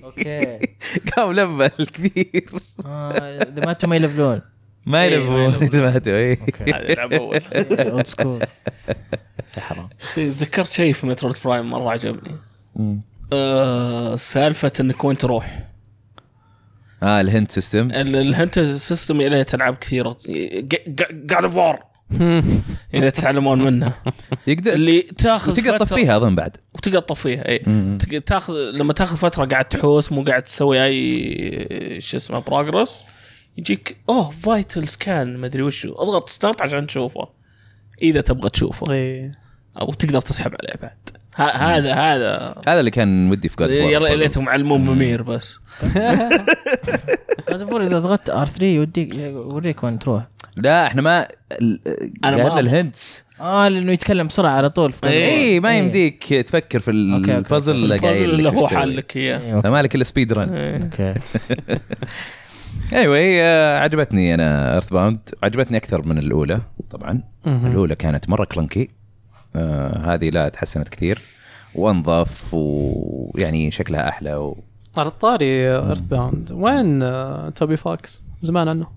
[0.03, 0.59] okay.
[1.15, 2.49] قام لفل كثير
[2.85, 3.11] آه
[3.43, 4.41] إذا ماتوا ما يلفلون.
[4.85, 5.53] ما إيه، يلفلون.
[5.63, 6.63] إذا ماتوا اي okay.
[6.63, 7.41] هذا يلعب أول.
[7.91, 8.39] old school
[9.57, 9.89] يا حرام.
[10.17, 12.35] ذكرت شيء في Metroid Prime مرة عجبني.
[13.33, 15.67] آه سالفة إنك وين تروح.
[17.03, 20.17] آه الهنت سيستم ال- الهنت سيستم إلى العاب كثيرة.
[21.29, 21.79] قاعد اوف وور
[22.93, 23.93] إلى تتعلمون منه.
[24.47, 26.57] يقدر اللي تاخذ تقدر تطفيها أظن بعد.
[26.73, 27.59] وتقدر تطفيها اي
[28.19, 33.03] تاخذ لما تاخذ فترة قاعد تحوس مو قاعد تسوي أي شو اسمه بروجرس
[33.57, 35.93] يجيك أوه فايتل سكان ما أدري وشو.
[35.93, 37.27] اضغط ستارت عشان تشوفه.
[38.01, 38.93] إذا تبغى تشوفه.
[38.93, 39.31] إيه.
[39.81, 41.09] أو تقدر تسحب عليه بعد.
[41.35, 45.59] هذا هذا هذا اللي كان ودي في جاد يا ليتهم علمون ممير بس
[47.49, 50.27] هذا فور إذا ضغطت R 3 يوديك يوريك وين تروح
[50.57, 51.27] لا إحنا ما
[52.23, 52.59] أبغى.
[52.59, 55.25] ال hints آه لأنه يتكلم بسرعة على طول في إيه.
[55.25, 55.77] اي ما إيه.
[55.77, 56.91] يمديك تفكر في.
[56.91, 58.67] البازل اللي قايل اللي هو.
[58.67, 59.67] حال لك إياه إيه، okay.
[59.67, 60.49] فما لك الا speed run.
[60.81, 61.13] okay
[62.93, 63.41] أيوه هي
[63.81, 67.23] عجبتني أنا EarthBound عجبتني أكثر من الأولى طبعا.
[67.47, 68.89] الأولى كانت مرة clunky
[70.05, 71.21] هذه لا تحسنت كثير
[71.75, 74.57] وأنظف ويعني شكلها أحلى و...
[74.97, 75.45] على الطاري
[75.75, 78.87] EarthBound وين آه، Toby Fox زمان عنه.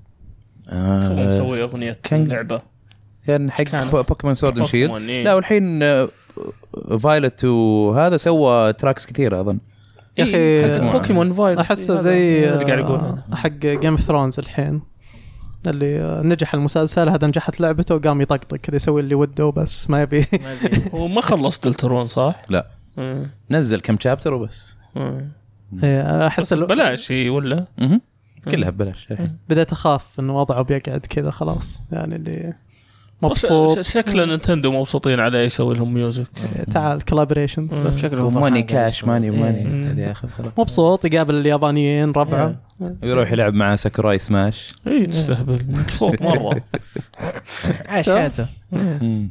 [0.69, 2.63] آه مسوي أغنية كان- لعبة.
[3.27, 5.25] كان حق كان؟ بو- Pokémon Sword and Shield إيه.
[5.25, 6.09] لا والحين آه،
[7.01, 9.59] Violet وهذا سوى tracks كثيره أظن.
[10.19, 14.39] يا إيه، حق Pokémon Violet أحسه زي اللي قاعد آه، يقول حق Game of Thrones
[14.39, 14.81] الحين.
[15.71, 20.27] اللي نجح المسلسل هذا نجحت لعبته وقام يطقطق كذا يسوي اللي وده وبس ما يبي
[20.95, 22.67] هو ما خلص Deltarune صح؟ لا
[22.99, 23.31] إيه.
[23.51, 25.29] نزل كم chapter وبس إيه.
[25.83, 27.67] إيه، أحس بلاش هي ولا.
[28.51, 29.37] كلها ببلاش الحين.
[29.49, 32.55] بديت أخاف انه وضعه بيقعد كذا خلاص يعني اللي
[33.23, 33.79] مبسوط.
[33.81, 39.31] ش- شكل Nintendo مبسوطين عليه يسوي لهم music إيه، تعال collaborations شكله money cash money.
[39.31, 40.03] money.
[40.07, 40.13] إيه.
[40.13, 40.53] خلاص.
[40.59, 42.55] مبسوط يقابل اليابانيين ربعه.
[43.03, 44.75] يروح يلعب مع ساكوراي سماش.
[44.87, 46.61] اي تستهبل مبسوط مرة.
[47.89, 48.47] عايش حياته.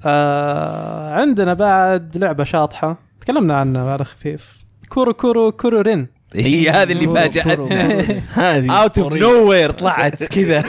[0.06, 2.98] آه عندنا بعد لعبة شاطحة.
[3.22, 4.58] تكلمنا عنها على خفيف
[4.90, 6.08] Kuru Kuru Kururin.
[6.36, 8.22] هي هذه اللي فاجأتنا.
[8.42, 8.72] هذه.
[8.72, 9.14] out of.
[9.14, 10.64] nowhere طلعت كذا.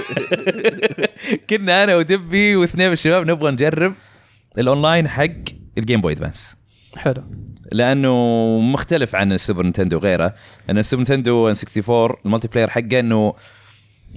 [1.51, 3.95] كنا أنا ودبي واثنين من الشباب نبغى نجرب
[4.59, 5.25] الأونلاين حق
[5.79, 6.57] ال Game Boy Advance
[6.97, 7.23] حلو.
[7.73, 8.15] لأنه
[8.61, 10.35] مختلف عن ال Super Nintendo وغيره.
[10.69, 13.35] لأن ال Super Nintendo N 64 ال multiplayer حقه إنه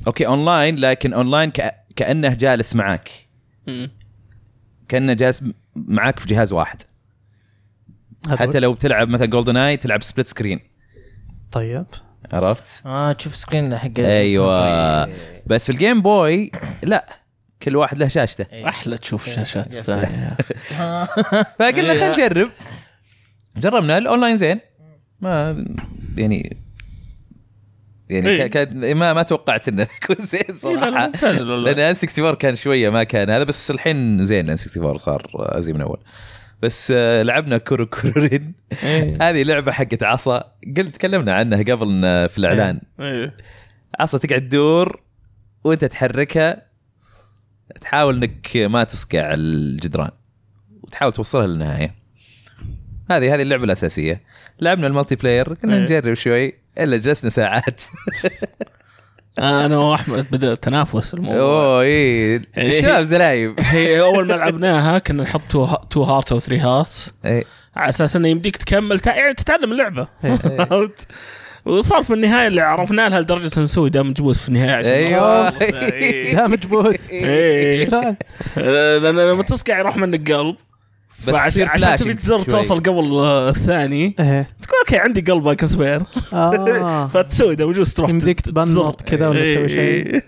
[0.08, 1.52] okay online لكن أونلاين.
[1.96, 3.10] كأنه جالس معاك.
[4.89, 5.44] كأنه جالس
[5.76, 6.82] معاك في جهاز واحد.
[8.30, 10.60] حتى لو بتلعب مثلا GoldenEye تلعب split screen
[11.52, 11.86] طيب.
[12.34, 15.10] عرفت؟ آه تشوف screen حق أيوه.
[15.45, 16.52] بس في ال Game Boy
[16.84, 17.06] لا.
[17.64, 18.68] كل واحد له شاشته.
[18.68, 20.38] أحلى تشوف شاشات يا ثانية.
[21.60, 21.99] فقلنا إيه.
[21.99, 22.49] خلينا نجرب.
[23.58, 24.60] جربنا الأونلاين زين.
[25.22, 25.66] ما
[26.18, 26.58] يعني
[28.10, 28.47] يعني إيه.
[28.47, 31.08] كان ما ما توقعت إنه يكون زين إيه، صراحة.
[31.08, 35.74] لأن ان 64 كان شوية ما كان هذا بس الحين زين ان 64 صار ازي
[35.74, 35.99] من أول.
[36.62, 38.53] بس آه، لعبنا كورو كورورين.
[38.84, 39.18] إيه.
[39.30, 40.53] هذه لعبة حقت عصا.
[40.78, 42.82] قلت تكلمنا عنها قبل إن في الإعلان.
[42.99, 43.38] إيه.
[43.99, 45.01] عصا تقعد تدور
[45.64, 46.66] وأنت تحركها
[47.82, 50.12] تحاول إنك ما تصقع الجدران
[50.84, 51.95] وتحاول توصلها للنهاية.
[53.12, 54.22] هذه هذه اللعبة الأساسية.
[54.59, 55.82] لعبنا ال multiplayer كنا إيه.
[55.82, 57.82] نجرب شوي إلا جلسنا ساعات.
[59.40, 62.42] أنا وأحمد بدأ تنافس الموضوع أوه إي إيه.
[62.58, 67.14] الشباب زلايب هي أول ما لعبناها كنا نحط two, two heart أو three heart.
[67.76, 69.02] على أساس إنه يمديك تكمل.
[69.06, 70.08] يعني تتعلم اللعبة؟
[71.66, 75.50] وصار في النهاية اللي عرفنا لها لدرجة نسوي damage boost في النهاية عشان أيوه.
[76.36, 77.10] damage boost.
[77.10, 78.16] شلون؟
[78.58, 80.56] لأن لما تصقع يروح منك قلب
[81.28, 82.46] بس عشان flashing تبي تزر شوي.
[82.46, 86.02] توصل قبل آه، الثاني إيه تقول okay عندي قلب spare
[86.34, 88.42] آه فتسوي damage boost تروح يمديك.
[88.42, 90.22] تبنط كذا ولا تسوي شيء إيه.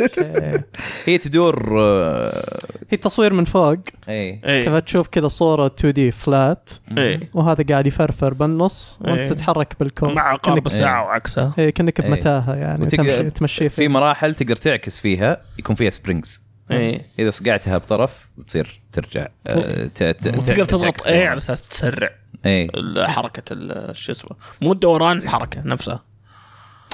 [1.05, 3.77] هي تدور آه، هي التصوير من فوق
[4.09, 4.63] اي إيه.
[4.63, 7.19] كيف تشوف كذا صورة 2 D flat إيه.
[7.33, 9.11] وهذا قاعد يفرفر بالنص إيه.
[9.11, 11.93] وانت تتحرك بال course مع عقارب الساعة وعكسها إيه إيه.
[11.99, 16.42] بمتاهة يعني تمشي في مراحل تقدر تعكس فيها يكون فيها springs
[16.77, 17.01] إيه.
[17.19, 22.09] إذا صقعتها بطرف تصير ترجع آه، ت- ت- وتقدر ت- تضغط إيه على أساس تسرع
[22.45, 23.55] اي ال- حركة
[23.93, 26.03] شو اسمه مو الدوران الحركة نفسها.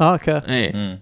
[0.01, 0.41] آه okay
[0.73, 0.99] مم.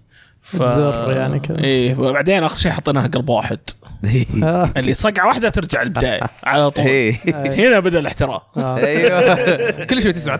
[0.48, 0.64] ف...
[0.64, 1.60] تزر يعني كذا.
[1.64, 3.60] إيه وبعدين آخر شيء حطيناها قلب واحد.
[4.78, 7.16] اللي صقعة واحدة ترجع البداية على طول إيه.
[7.36, 8.78] هنا بدأ الاحتراف آه.
[8.86, 10.40] أيوه كل شوي تسمع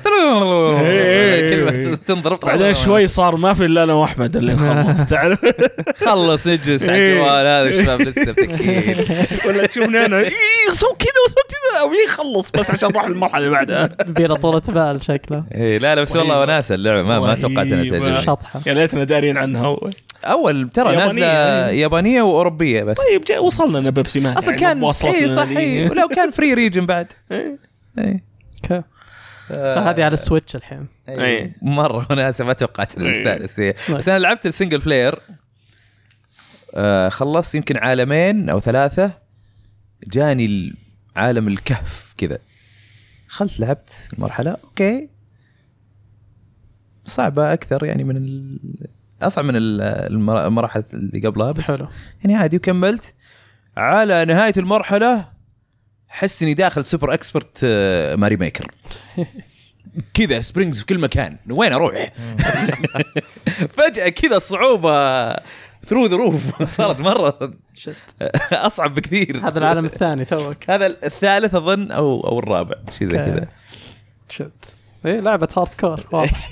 [0.82, 1.50] إيه.
[1.50, 5.40] كلمة تنضرب بعدين شوي صار ما في إلا أنا وأحمد اللي نخلص تعرف
[6.06, 7.14] خلص نجلس على إيه.
[7.14, 8.96] الجوال هذا الشباب لسه بتكين
[9.46, 10.30] ولا تشوفني أنا
[10.74, 15.04] سوي كذا وسوي كذا وي يخلص بس عشان نروح للمرحلة اللي بعدها بينا طولة بال
[15.04, 16.54] شكله إيه لا لا بس والله رهيبة.
[16.54, 18.00] وناسة اللعبة ما ما توقعت إنها رهيبة.
[18.00, 19.94] تعجبني شطحة يا ليتنا دارين عنها اول
[20.26, 21.26] أول ترى يابانية، نازلة
[21.70, 21.82] إيه.
[21.82, 25.48] يابانية وأوروبية بس طيب جاء وصلنا لنا بيبسي مان أصلا يعني كان اي صح.
[25.48, 25.90] إيه.
[25.90, 27.60] ولو كان free region بعد إيه.
[27.98, 28.24] إيه
[28.64, 28.84] okay
[29.50, 33.10] فهذه على ال Switch الحين إيه مرة وناسه ما توقعت إيه.
[33.10, 35.20] مستانس فيها بس أنا لعبت ال single player
[36.74, 39.12] آه خلصت يمكن عالمين أو ثلاثة
[40.08, 40.74] جاني
[41.16, 42.38] عالم الكهف كذا
[43.28, 45.10] خلت لعبت المرحلة okay
[47.06, 48.16] صعبة أكثر يعني من.
[49.22, 51.88] أصعب من ال- المر- المراحل اللي قبلها بس حلو.
[52.24, 53.14] يعني عادي وكملت.
[53.78, 55.28] على نهاية المرحلة
[56.08, 57.66] حس إني داخل super expert
[58.18, 58.72] Mario Maker
[60.14, 61.38] كذا springs في كل مكان.
[61.52, 62.14] وين أروح؟
[63.78, 65.30] فجأة كذا الصعوبة
[65.86, 67.54] through the roof صارت مرة.
[68.52, 69.38] أصعب بكثير.
[69.48, 70.70] هذا العالم الثاني توك.
[70.70, 73.18] هذا الثالث أظن أو أو الرابع شيء زي.
[73.18, 73.48] كذا.
[74.30, 74.77] shit.
[75.08, 76.50] إيه لعبة hardcore واضح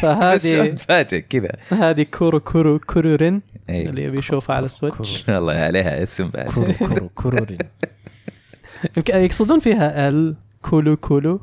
[0.00, 1.50] فهذه تفاجئ؟ كذا.
[1.70, 3.88] هذه كورو كورو كورورين إيه.
[3.88, 6.46] اللي يبي يشوفها على السويتش والله عليها اسم بعد.
[6.50, 7.58] كورو كورو كورورين.
[8.96, 11.40] يمكن- يقصدون فيها ال كولو كولو.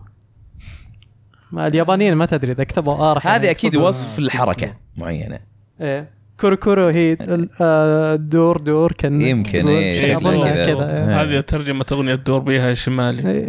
[1.51, 5.39] ما اليابانيين ما تدري إذا كتبوا ار هذه أكيد وصف الحركه معينة.
[5.81, 6.09] إيه.
[6.41, 7.17] كورو كورو هي
[7.61, 10.91] آه، دور دور كان يمكن، دور- إيه، أظنها كذا.
[10.91, 11.21] إيه.
[11.21, 13.47] هذه ترجمة أغنية تدور بيها شمالي إيه.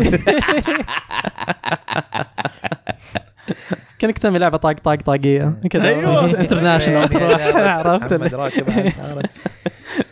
[3.99, 6.31] كانك تسمي لعبة طاق طاق طاقية كذا أيوة.
[6.41, 9.49] international تروح عرفت محمد راكب على الفارس.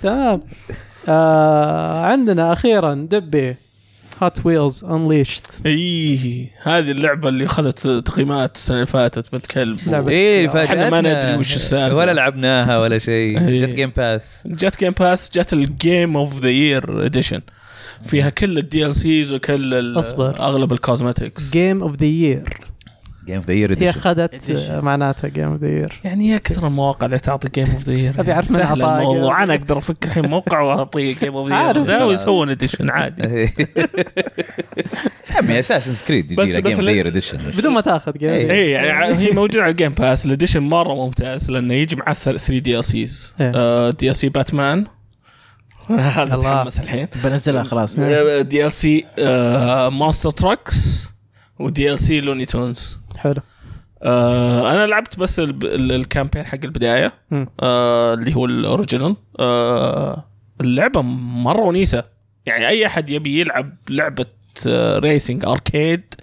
[0.03, 0.41] تمام
[1.09, 3.57] آه عندنا أخيرا دبي
[4.21, 10.49] Hot Wheels Unleashed إي هذه اللعبة اللي أخذت تقييمات السنة اللي فاتت بنت كلب إيه.
[10.49, 11.97] فاجأتنا إحنا ما ندري وش السالفة.
[11.97, 13.67] ولا لعبناها ولا شيء إيه.
[13.67, 17.41] جت Game Pass جت Game Pass جت ال game of the year edition
[18.05, 19.95] فيها كل ال DLCs وكل.
[20.19, 22.70] أغلب ال cosmetics game of the year
[23.31, 24.61] game of the year هي اخذت.
[24.83, 28.21] معناتها game of the year يعني يا كثر المواقع اللي تعطي game of the year
[28.21, 29.43] أبي أعرف من سهل أعطاها الموضوع.
[29.43, 33.23] أنا أقدر أفكر الحين موقع وأعطيه game of the year ويسوون edition عادي.
[35.37, 38.31] عمي Assassin's Creed بس- يجي بس game of the year edition بدون ما تاخذ game
[38.31, 38.51] إيه.
[38.53, 42.13] اي يعني هي موجودة على ال Game Pass ال edition مرة ممتاز لأنه يجي مع
[42.13, 43.35] 3 DLCs.
[43.99, 44.87] DLC Batman
[45.91, 46.59] هذا الله.
[46.59, 47.09] تحمس الحين.
[47.25, 48.01] بنزلها خلاص.
[48.41, 49.05] دي LC
[49.91, 51.09] Monster Trucks
[51.59, 53.41] و DLC Looney Tunes حلو.
[54.03, 57.13] آه أنا لعبت بس ال- ال- ال campaign حق البداية.
[57.61, 59.17] آه اللي هو ال original.
[59.41, 60.25] آه
[60.61, 62.05] اللعبة مرة ونيسة.
[62.47, 64.27] يعني أي أحد يبي يلعب لعبة
[64.69, 66.15] آه racing arcade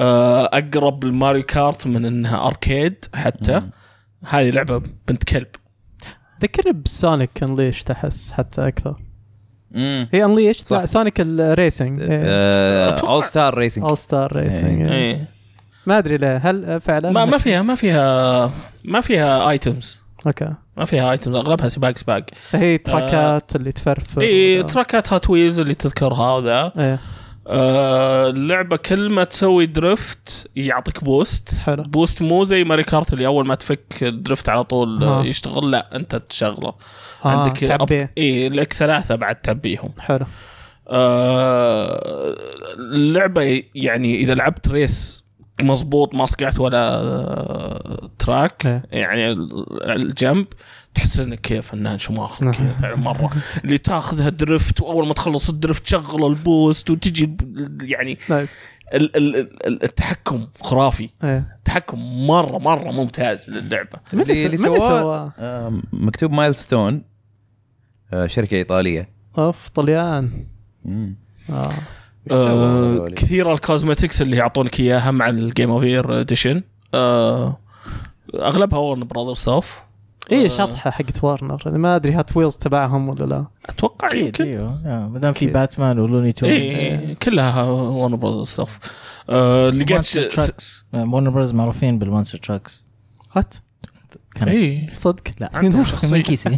[0.00, 3.62] آه أقرب ل Mario Kart من إنها arcade حتى.
[4.26, 5.46] هذه لعبة بنت كلب.
[6.42, 8.96] ذكرني ب Sonic Unleashed تحس حتى أكثر.
[9.70, 10.08] مم.
[10.12, 10.72] هي Unleashed.
[10.72, 15.37] لا Sonic ال racing All-Star Racing All-Star Racing إيه.
[15.88, 18.50] ما أدري ليه هل فعلا؟ ما ما فيها ما فيها
[18.84, 20.54] ما فيها items okay.
[20.76, 22.24] ما فيها items أغلبها سباق سباق.
[22.50, 24.62] فهي تراكات اللي تفرفر إي.
[24.62, 26.72] تراكات Hot Wheels اللي تذكرها وذا.
[26.78, 26.98] إيه.
[27.46, 31.82] آه، اللعبة كل ما تسوي drift يعطيك boost حلو.
[31.82, 35.20] boost مو زي Mario Kart اللي أول ما تفك ال drift على طول آه.
[35.20, 35.24] آه.
[35.24, 36.74] يشتغل لا أنت تشغله.
[37.24, 40.26] آه عندك تعبيه إي لك ثلاثة بعد تعبيهم حلو.
[40.88, 42.34] آه
[42.78, 45.27] اللعبة يعني إذا لعبت race
[45.62, 48.66] مظبوط ما صقعت ولا آه، track.
[48.66, 48.82] إيه.
[48.92, 50.46] يعني ال- الجنب
[50.94, 52.52] تحس انك كيف فنان شماخ نعم.
[52.52, 53.30] كذا يعني مرة.
[53.64, 57.36] اللي تاخذها drift وأول ما تخلص ال drift تشغل ال boost وتجي
[57.82, 58.48] يعني nice.
[58.94, 59.36] ال- ال-
[59.66, 61.08] ال- التحكم خرافي.
[61.24, 61.56] إيه.
[61.58, 63.98] التحكم مرة مرة ممتاز للعبة.
[64.12, 67.02] من اللي- اللي اللي من اللي سواه-؟ آه، مكتوب Milestone
[68.12, 69.08] آه، شركة إيطالية.
[69.38, 70.46] أوف طليان.
[70.84, 71.16] مم.
[72.28, 76.62] سووا آه؟ كثير ال cosmetics اللي يعطونك إياها مع ال game of year edition
[76.94, 77.58] آه
[78.34, 79.82] أغلبها Warner Brothers stuff
[80.32, 80.48] إيه آه.
[80.48, 83.44] شطحه حقت وارنر أنا ما أدري Hot Wheels تبعهم ولا لا.
[83.68, 84.44] أتوقع أكيد يمكن.
[84.44, 84.80] إيوه.
[84.86, 85.46] آه، ما دام في.
[85.46, 88.78] Batman و Looney Tunes اي كلها Warner Brothers stuff
[89.74, 92.84] لقيت tracks مونر براذرز معروفين بالمونستر تراكس
[93.32, 93.54] هات.
[94.46, 95.22] اي صدق.
[95.40, 96.16] لا عندهم شخصية.
[96.16, 96.50] من كيسي.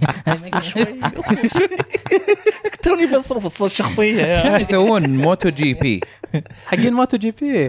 [2.83, 4.23] توني بصرف الشخصية.
[4.43, 6.01] كانوا يسوون موتو جي بي؟
[6.67, 7.67] حقين موتو جي بي.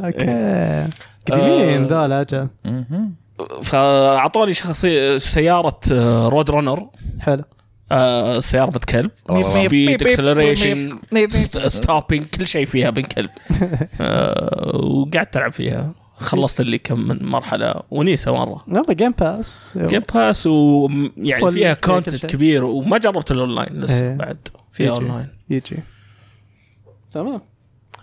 [0.00, 0.88] أوكي.
[1.32, 1.86] قديمين آه.
[1.86, 2.48] ذول أجل.
[3.62, 6.86] فأعطوني شخصية سيارة آه، رود رانر
[7.20, 7.44] حلو.
[7.92, 9.10] آه، سيارة بنت كلب.
[9.52, 10.90] سبيد اكسلريشن
[11.66, 13.30] stopping كل شيء فيها بنت كلب.
[14.00, 15.94] آه، وقعدت العب فيها.
[16.18, 18.64] خلصت اللي كم من مرحلة ونيسة مرة.
[18.68, 22.26] والله Game Pass Game Pass ويعني فيها content.
[22.26, 24.14] كبير وما جربت الاونلاين لسه إيه.
[24.14, 24.48] بعد.
[24.72, 24.90] فيها.
[24.90, 25.76] اونلاين يجي
[27.10, 27.40] تمام.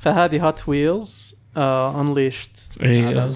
[0.01, 2.51] فهذه Hot Wheels Unleashed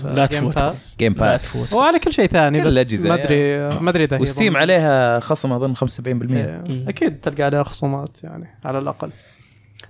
[0.04, 0.74] لا تفوتكم.
[1.00, 1.80] Game Pass تفوت.
[1.80, 5.54] وعلى كل شيء ثاني كل بس ما ادري ما أدري إذا و Steam عليها خصم
[5.54, 6.86] أظن 75% إيه، مم.
[6.88, 7.20] أكيد.
[7.20, 9.12] تلقى عليها خصومات يعني على الأقل.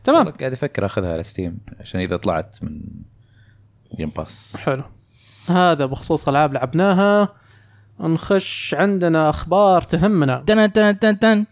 [0.03, 0.29] تمام.
[0.29, 2.81] قاعد أفكر أخذها على Steam عشان إذا طلعت من
[3.95, 4.83] Game Pass حلو.
[5.47, 7.29] هذا بخصوص ألعاب لعبناها.
[7.99, 10.43] نخش عندنا أخبار تهمنا.
[10.47, 11.45] تن تن تن تن.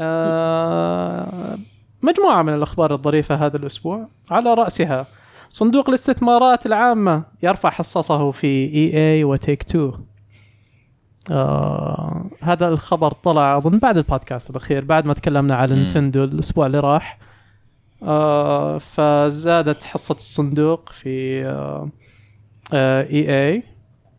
[0.00, 1.58] آه
[2.02, 4.08] مجموعة من الأخبار الظريفة هذا الأسبوع.
[4.30, 5.06] على رأسها
[5.50, 9.92] صندوق الاستثمارات العامة يرفع حصصه في EA و Take-Two.
[11.30, 15.80] آه هذا الخبر طلع أظن بعد البودكاست الأخير بعد ما تكلمنا على مم.
[15.80, 17.18] نينتندو الأسبوع اللي راح.
[18.78, 21.90] فزادت حصة الصندوق في آه
[22.72, 23.62] آه EA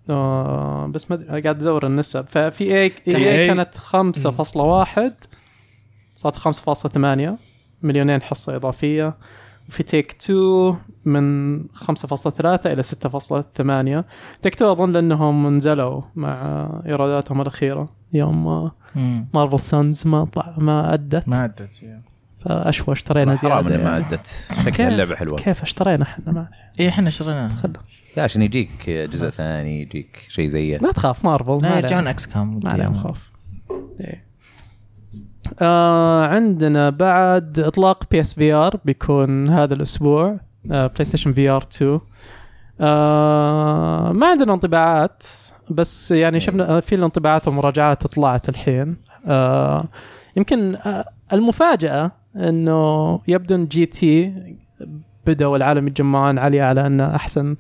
[0.10, 2.26] آه بس ما قاعد أدور النسب.
[2.26, 5.02] ففي EA كانت 5.1
[6.16, 6.98] صارت 5.8
[7.82, 9.18] مليونين حصة إضافية.
[9.70, 10.76] وفي Take-Two
[11.06, 14.06] من 5.3 إلى 6.8
[14.42, 17.90] تيك تو أظن لأنهم نزلوا مع إيراداتهم الأخيرة.
[18.14, 18.72] يوم آه،.
[19.34, 21.28] مارفل سانز ما طلع ما أدت.
[21.28, 21.70] ما عدت
[22.46, 24.06] فأشوى اشترينا حرام زيادة انها ما يعني.
[24.14, 24.28] أدت.
[24.28, 25.38] شكلها كيف؟ اللعبة حلوة.
[25.38, 26.48] كيف اشترينا إحنا؟ ما
[26.80, 27.50] إيه إحنا شريناها
[28.18, 30.78] لا عشان يجيك جزء ثاني يجيك شيء زيه.
[30.78, 32.08] لا تخاف مارفل لا ما يرجعون.
[32.08, 33.20] إكس كام ما عليهم خوف
[34.00, 34.24] إيه.
[35.62, 40.39] آه عندنا بعد إطلاق بي اس في ار بيكون هذا الأسبوع
[40.72, 42.00] آه بلاي ستيشن VR 2
[42.82, 45.24] آه ما عندنا انطباعات
[45.70, 48.98] بس يعني شفنا آه، في الانطباعات ومراجعات طلعت الحين.
[49.28, 49.86] آه
[50.38, 54.34] يمكن آه المفاجأة إنه يبدو إن GT
[55.26, 57.56] بدأوا العالم يتجمعون عليه على إنه أحسن.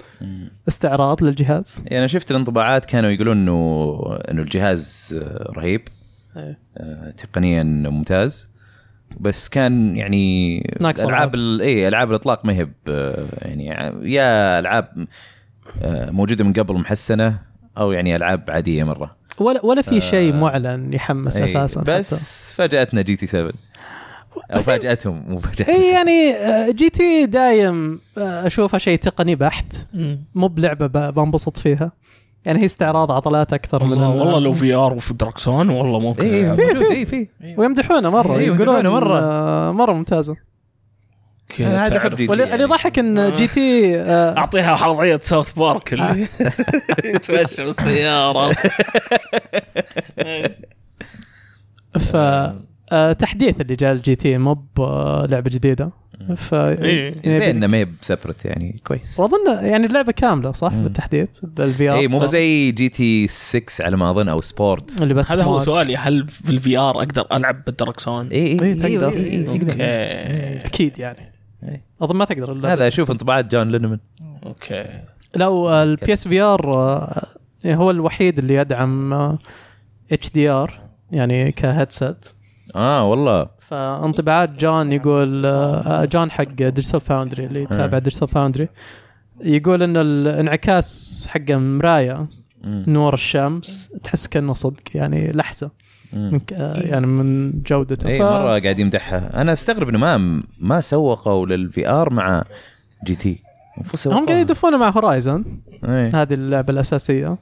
[0.67, 1.83] استعراض للجهاز.
[1.85, 3.99] يعني أنا شفت الانطباعات كانوا يقولون إنه
[4.31, 5.81] إنه الجهاز آه، رهيب
[6.37, 6.59] إيه.
[6.77, 8.49] آه، تقنيا ممتاز
[9.19, 11.35] بس كان يعني ناقص ألعاب.
[11.35, 12.67] اي ألعاب الإطلاق ما هي
[13.41, 13.65] يعني
[14.13, 15.07] يا ألعاب
[15.81, 17.39] آه، موجودة من قبل محسنة
[17.77, 19.15] أو يعني ألعاب عادية مرة.
[19.39, 23.53] ولا ولا في شيء معلن يحمس إيه، أساسا بس فاجأتنا GT 7
[24.53, 29.73] أو فاجاتهم مو فاجاتنا اي يعني آه، GT دايم آه، اشوفها شيء تقني بحت.
[30.35, 31.91] مو بلعبة بنبسط فيها.
[32.45, 36.23] يعني هي استعراض عضلات أكثر من والله, ال- والله لو VR وفي دراكسون والله ممكن
[36.23, 36.91] اي في- موجود في.
[36.93, 37.27] اي في.
[37.57, 38.85] ويمدحونه مرة إيه، يقولون.
[38.85, 39.93] آه، مرة.
[39.93, 40.35] ممتازة.
[41.59, 42.07] هذا
[42.53, 46.27] اللي يضحك إن GT آه، أعطيها وضعيه South Park اللي
[47.15, 48.51] يتمشى بالسيارة.
[51.99, 52.55] ف آه،
[53.19, 56.03] تحديث اللي جاء ال GT مو بلعبه جديدة.
[56.35, 57.15] ف إيه.
[57.23, 59.19] يعني زين إنه ما هي ب separate يعني كويس.
[59.19, 60.83] وأظن يعني اللعبه كاملة صح؟ مم.
[60.83, 65.31] بالتحديث بال VR اي مو زي GT 6 على ما أظن أو Sport اللي بس
[65.31, 65.59] هذا هو.
[65.59, 69.07] سؤالي هل في ال VR أقدر ألعب بالدراكسون؟ اي اي إيه، تقدر.
[69.07, 70.65] أوكي.
[70.65, 71.33] أكيد يعني.
[71.63, 71.81] إيه.
[72.01, 73.99] أظن ما تقدر إلا هذا أشوف انطباعات John Linneman
[74.45, 75.01] أوكي.
[75.35, 76.69] لو ال PSVR
[77.65, 79.13] هو الوحيد اللي يدعم
[80.11, 80.79] HDR
[81.11, 82.33] يعني كهيدسет
[82.75, 83.47] آه والله.
[83.59, 88.67] فانطباعات جون يقول آه، جون حق Digital Foundry اللي يتابع Digital Foundry
[89.41, 92.27] يقول إن الانعكاس حقه مرايه
[92.63, 92.83] مم.
[92.87, 95.71] نور الشمس تحس كأنه صدق يعني لحسة.
[96.13, 98.07] من ك- آه، يعني من جودته.
[98.07, 99.41] اي ف- مرة قاعد يمدحها.
[99.41, 102.43] أنا أستغرب إنه ما ما سوقوا لل VR مع
[103.05, 103.39] GT.
[104.05, 105.45] هم قاعدين يدفونه مع Horizon
[105.83, 107.37] اي هذه اللعبة الأساسية.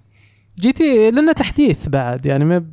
[0.59, 2.65] GT لأنه تحديث بعد يعني ما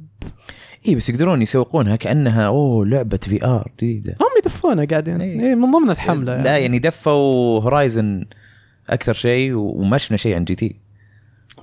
[0.87, 4.13] إيه بس يقدرون يسوقونها كأنها أوه لعبة VR جديدة.
[4.21, 5.21] هم يدفونه قاعدين.
[5.21, 5.41] إيه.
[5.41, 6.45] إيه من ضمن الحملة يعني.
[6.45, 6.79] لا يعني.
[6.79, 8.25] دفوا Horizon
[8.91, 10.77] أكثر شيء وما شفنا شيء عن GT.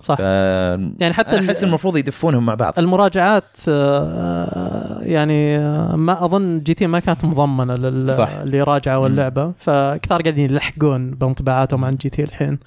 [0.01, 0.15] صح.
[0.17, 2.73] ف يعني حتى أحس ال- المفروض يدفونهم مع بعض.
[2.79, 8.29] المراجعات آه، يعني آه، ما أظن GT ما كانت مضمنة لل صح.
[8.29, 9.51] اللي راجعوا اللعبة.
[9.57, 12.59] فكثار قاعدين يلحقون بانطباعاتهم عن GT الحين.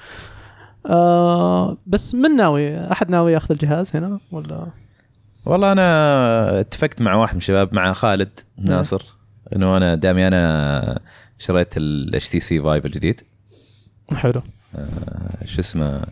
[0.86, 4.66] آه بس من ناوي؟ أحد ناوي ياخذ الجهاز هنا ولا؟
[5.48, 9.02] والله أنا اتفقت مع واحد من الشباب مع خالد ناصر
[9.56, 11.00] إنه أنا دامي أنا
[11.38, 13.20] شريت ال HTC Vive الجديد.
[14.14, 14.42] حلو.
[14.74, 16.02] آه، شو اسمه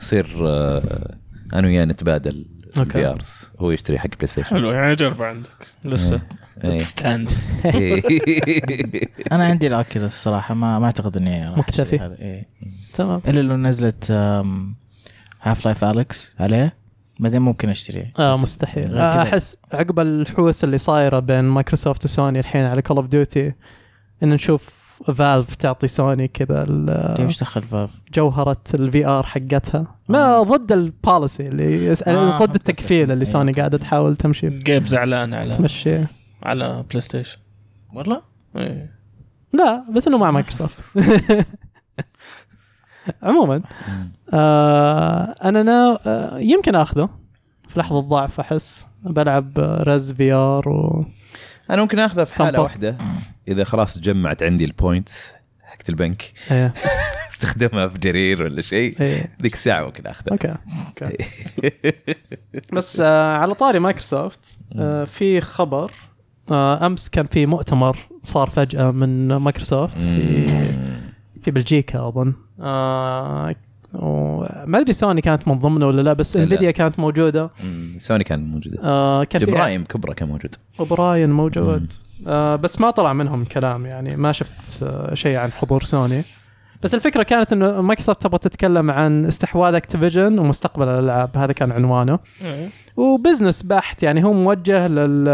[0.00, 1.14] يصير آه،
[1.54, 2.46] أنا وياه نتبادل.
[2.76, 5.50] ال VRs هو يشتري حق بلاي ستيشن حلو يعني اجربه عندك.
[5.84, 6.20] لسه.
[6.64, 6.78] إيه.
[6.78, 7.30] stand
[9.32, 12.16] أنا عندي ال Oculus الصراحه ما ما أعتقد إني مكتفي.
[12.20, 12.48] إيه.
[12.94, 13.20] تمام.
[13.28, 14.10] إلا لو نزلت
[15.42, 16.83] Half-Life Alyx عليه.
[17.24, 19.22] بعدين ممكن اشتريه بس مستحيل آه.
[19.22, 23.52] أحس عقب الحوسه اللي صايرة بين مايكروسوفت وسوني الحين على Call of Duty
[24.22, 30.18] إن نشوف فالف تعطي سوني كذا ال- ليش دخل فالف؟ جوهرة الفي ار حقتها ما
[30.36, 30.42] آه.
[30.42, 33.12] ضد البوليسي اللي آه، ضد التكفيل.
[33.12, 33.60] اللي سوني أوكي.
[33.60, 36.00] قاعدة تحاول تمشي جيب زعلان على تمشي
[36.42, 37.38] على بلاي ستيشن
[37.94, 38.22] والله؟
[38.56, 38.94] إيه.
[39.52, 40.84] لا بس إنه مع مايكروسوفت
[43.22, 43.62] عموما.
[44.32, 47.08] آه أنا نا آه يمكن آخذه.
[47.68, 48.86] في لحظة ضعف أحس.
[49.04, 51.06] بلعب رز في ار و
[51.70, 52.62] أنا ممكن آخذه في حالة طنطا.
[52.62, 52.98] واحدة.
[53.48, 55.32] إذا خلاص جمعت عندي ال points
[55.64, 56.32] حقت البنك.
[56.50, 56.74] إيه.
[57.32, 59.00] استخدمها في جرير ولا شيء.
[59.00, 59.36] إيه.
[59.42, 60.54] ذيك الساعة ممكن اخذها أوكي.
[61.02, 61.16] أوكي.
[62.76, 65.92] بس آه على طاري مايكروسوفت آه في خبر
[66.50, 70.46] آه أمس كان في مؤتمر صار فجأة من مايكروسوفت في.
[71.42, 72.32] في بلجيكا أظن.
[72.60, 73.54] آه
[73.94, 76.36] وما أدري سوني كانت من ضمنه ولا لا بس.
[76.36, 77.50] انفيديا كانت موجودة.
[77.64, 77.96] مم.
[77.98, 80.54] سوني كان موجوده آه كان في جيم راين كبرى كان موجود.
[80.80, 81.92] اوبراين موجود.
[82.26, 86.22] آه بس ما طلع منهم كلام يعني ما شفت آه شيء عن حضور سوني.
[86.82, 92.18] بس الفكرة كانت إنه مايكروسوفت تبغى تتكلم عن استحواذ Activision ومستقبل الألعاب هذا كان عنوانه.
[92.96, 95.28] و business بحت يعني هو موجه لل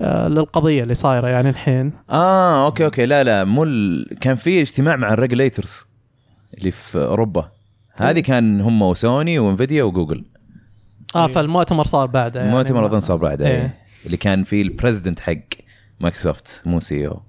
[0.00, 1.92] آه، للقضية اللي صايرة يعني الحين.
[2.10, 3.06] آه أوكي أوكي.
[3.06, 4.06] لا لا مو ال...
[4.20, 5.86] كان في اجتماع مع ال regulators.
[6.58, 7.48] اللي في أوروبا.
[8.00, 10.24] هذه كان هم وسوني وانفيديا وجوجل.
[11.16, 12.52] آه فالمؤتمر صار بعده يعني.
[12.52, 13.60] المؤتمر أظن صار بعدها إيه.
[13.62, 13.74] إيه.
[14.06, 15.34] اللي كان فيه ال president حق
[16.00, 17.22] مايكروسوفت مو CEO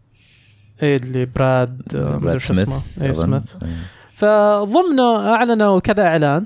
[0.84, 2.82] إيه اللي براد آه، اسمه.
[3.02, 3.14] إيه أظن.
[3.14, 3.70] سميث إيه.
[4.16, 6.46] فضمنه أعلنوا كذا إعلان.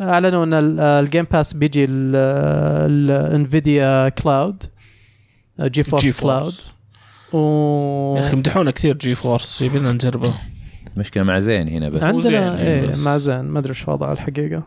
[0.00, 1.86] أعلنوا إن ال- ال Game Pass بيجي
[2.90, 4.62] ال Nvidia
[5.60, 6.54] cloud GeForce cloud.
[7.32, 10.34] و يا أخي يمدحونا كثير GeForce يبيلنا نجربه.
[11.00, 13.06] مشكلة مع زين هنا بس عندنا إيه بس.
[13.06, 14.62] مع زين ما أدري إيش وضعه الحقيقة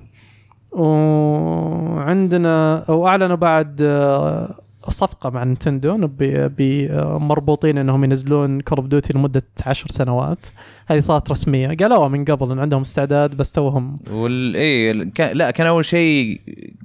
[0.72, 4.60] وعندنا وأعلنوا بعد آه،
[4.90, 9.88] صفقة مع نينتندو إنه بي بي آه، مربوطين إنهم ينزلون Call of Duty لمدة عشر
[9.90, 10.46] سنوات
[10.88, 15.52] هذه صارت رسمية قالوها من قبل إن عندهم استعداد بس توهم وال إيه كان لا
[15.52, 16.42] كان أول شيء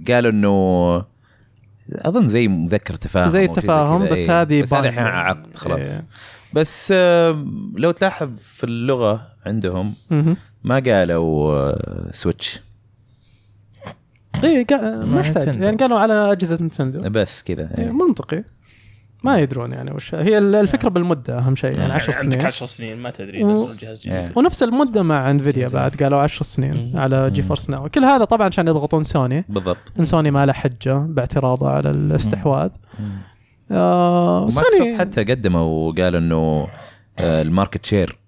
[0.09, 1.19] قالوا إنه
[1.93, 4.43] أظن زي مذكرة تفاهم زي تفاهم، بس إيه.
[4.43, 4.89] هذه بس هذه.
[4.89, 6.05] الحين عقد خلاص إيه.
[6.53, 7.47] بس آه،
[7.77, 9.95] لو تلاحظ في اللغة عندهم.
[10.65, 12.61] ما قالوا آه، Switch
[14.45, 15.61] إيه قا- ما يحتاج.
[15.61, 17.91] يعني قالوا على أجهزة نينتندو بس كذا إيه، إيه.
[17.91, 18.45] منطقي.
[19.25, 22.47] ما يدرون يعني وش هي ال- الفكرة بالمدة أهم شيء يعني 10 عندك سنين.
[22.47, 24.13] 10 سنين ما تدري و- ينزلون جهاز جديد.
[24.13, 24.33] إيه.
[24.37, 27.01] ونفس المدة مع انفيديا بعد قالوا 10 سنين مم.
[27.01, 27.49] على G مم.
[27.49, 29.93] Force Now كل هذا طبعا عشان يضغطون سوني بالضبط.
[29.99, 32.71] إن سوني ما له حجة باعتراضه على الاستحواذ.
[33.71, 36.69] آه ومايكروسوفت سوني حتى قدموا وقالوا إنه
[37.19, 38.19] آه، ال market share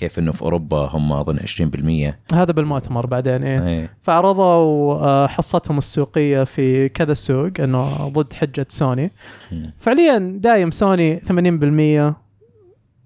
[0.00, 3.66] كيف إنه في أوروبا هم أظن 20% هذا بالمؤتمر بعدين إيه.
[3.66, 3.90] إيه.
[4.02, 9.12] فعرضوا آه، حصتهم السوقية في كذا سوق إنه ضد حجة سوني.
[9.52, 9.72] مم.
[9.78, 12.14] فعليا دايم سوني 80%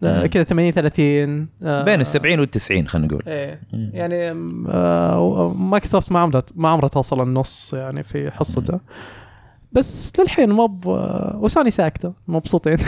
[0.03, 0.27] آه، مم.
[0.27, 3.23] كذا 80 30 آه، بين ال 70 وال 90 خلينا نقول.
[3.27, 3.61] إيه.
[3.73, 3.91] مم.
[3.95, 4.35] يعني
[5.55, 8.81] مايكروسوفت ما عمرها ما عمرها توصل النص يعني في حصته.
[9.75, 10.87] بس للحين ما ب...
[11.35, 12.77] وسوني ساكتة مبسوطين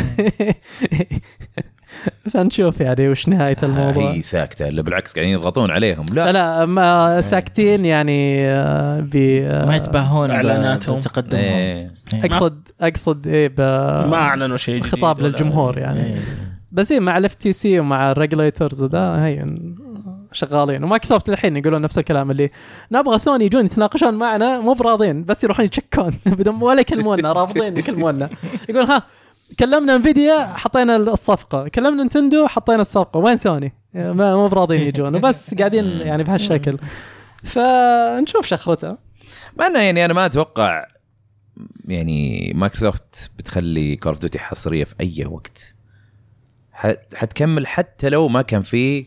[2.31, 7.21] فنشوف يعني وش نهاية الموضوع هي ساكتة الا بالعكس قاعدين يضغطون عليهم لا لا ما
[7.21, 10.99] ساكتين يعني آه، ب آه، ما يتباهون إعلاناتهم.
[10.99, 11.91] بتقدمهم إيه.
[12.15, 13.61] اقصد أقصد إيه ب...
[14.11, 16.21] ما أعلنوا شيء جديد خطاب للجمهور يعني إيه.
[16.73, 19.45] بس إيه مع ال FTC ومع ال regulators وذا هي
[20.37, 20.85] شغالين.
[20.85, 22.51] ومايكروسوفت الحين يقولون نفس الكلام اللي
[22.93, 26.19] نبغى سوني يجون يتناقشون معنا مو براضين بس يروحون يتشكون.
[26.27, 28.31] بدون ولا يكلمونا رافضين يكلمونا.
[28.69, 29.03] يقول ها
[29.59, 31.69] كلمنا انفيديا حطينا الصفقة.
[31.69, 33.19] كلمنا نينتندو حطينا الصفقة.
[33.21, 35.17] وين سوني؟ مو براضين يجون.
[35.17, 36.79] وبس قاعدين يعني بهالشكل.
[37.45, 38.97] فنشوف وش اخرته
[39.57, 40.85] مع إنه يعني أنا ما أتوقع
[41.89, 45.75] يعني مايكروسوفت بتخلي Call of Duty حصرية في أي وقت.
[46.73, 49.07] حت- حتكمل حتى لو ما كان في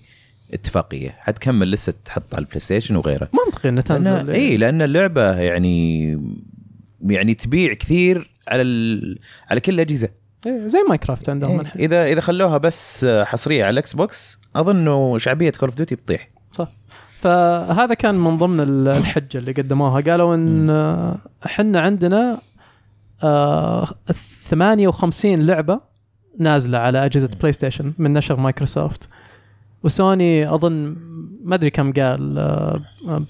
[0.53, 1.15] اتفاقية.
[1.19, 3.29] حتكمل لسه تحط على البلاي ستيشن وغيره.
[3.45, 6.09] منطقي إنه تنزل إي لأن اللعبة يعني
[7.05, 9.19] يعني تبيع كثير على ال...
[9.51, 10.09] على كل الأجهزة.
[10.45, 11.71] إيه زي Minecraft عندهم إيه.
[11.75, 16.29] اذا إذا خلوها بس حصرية على ال Xbox اظن شعبية Call of Duty بتطيح.
[16.51, 16.67] صح.
[17.19, 20.01] فهذا كان من ضمن ال- الحجة اللي قدموها.
[20.01, 20.69] قالوا إن
[21.45, 22.39] إحنا عندنا
[23.23, 23.89] آه
[24.49, 25.79] 58 لعبة
[26.39, 29.09] نازلة على أجهزة بلاي ستيشن من نشر مايكروسوفت
[29.83, 30.95] وسوني أظن
[31.43, 32.81] ما أدري كم قال آه،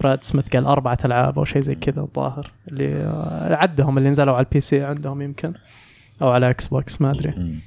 [0.02, 4.34] براد سميث قال أربعة ألعاب أو شيء زي كذا الظاهر اللي آه، عدهم اللي نزلوا
[4.36, 5.54] على ال PC عندهم يمكن
[6.22, 7.60] أو على Xbox ما أدري.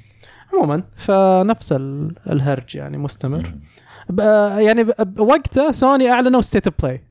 [0.53, 3.53] عموما فنفس ال- الهرج يعني مستمر
[4.59, 7.01] يعني بوقته سوني أعلنوا State of Play.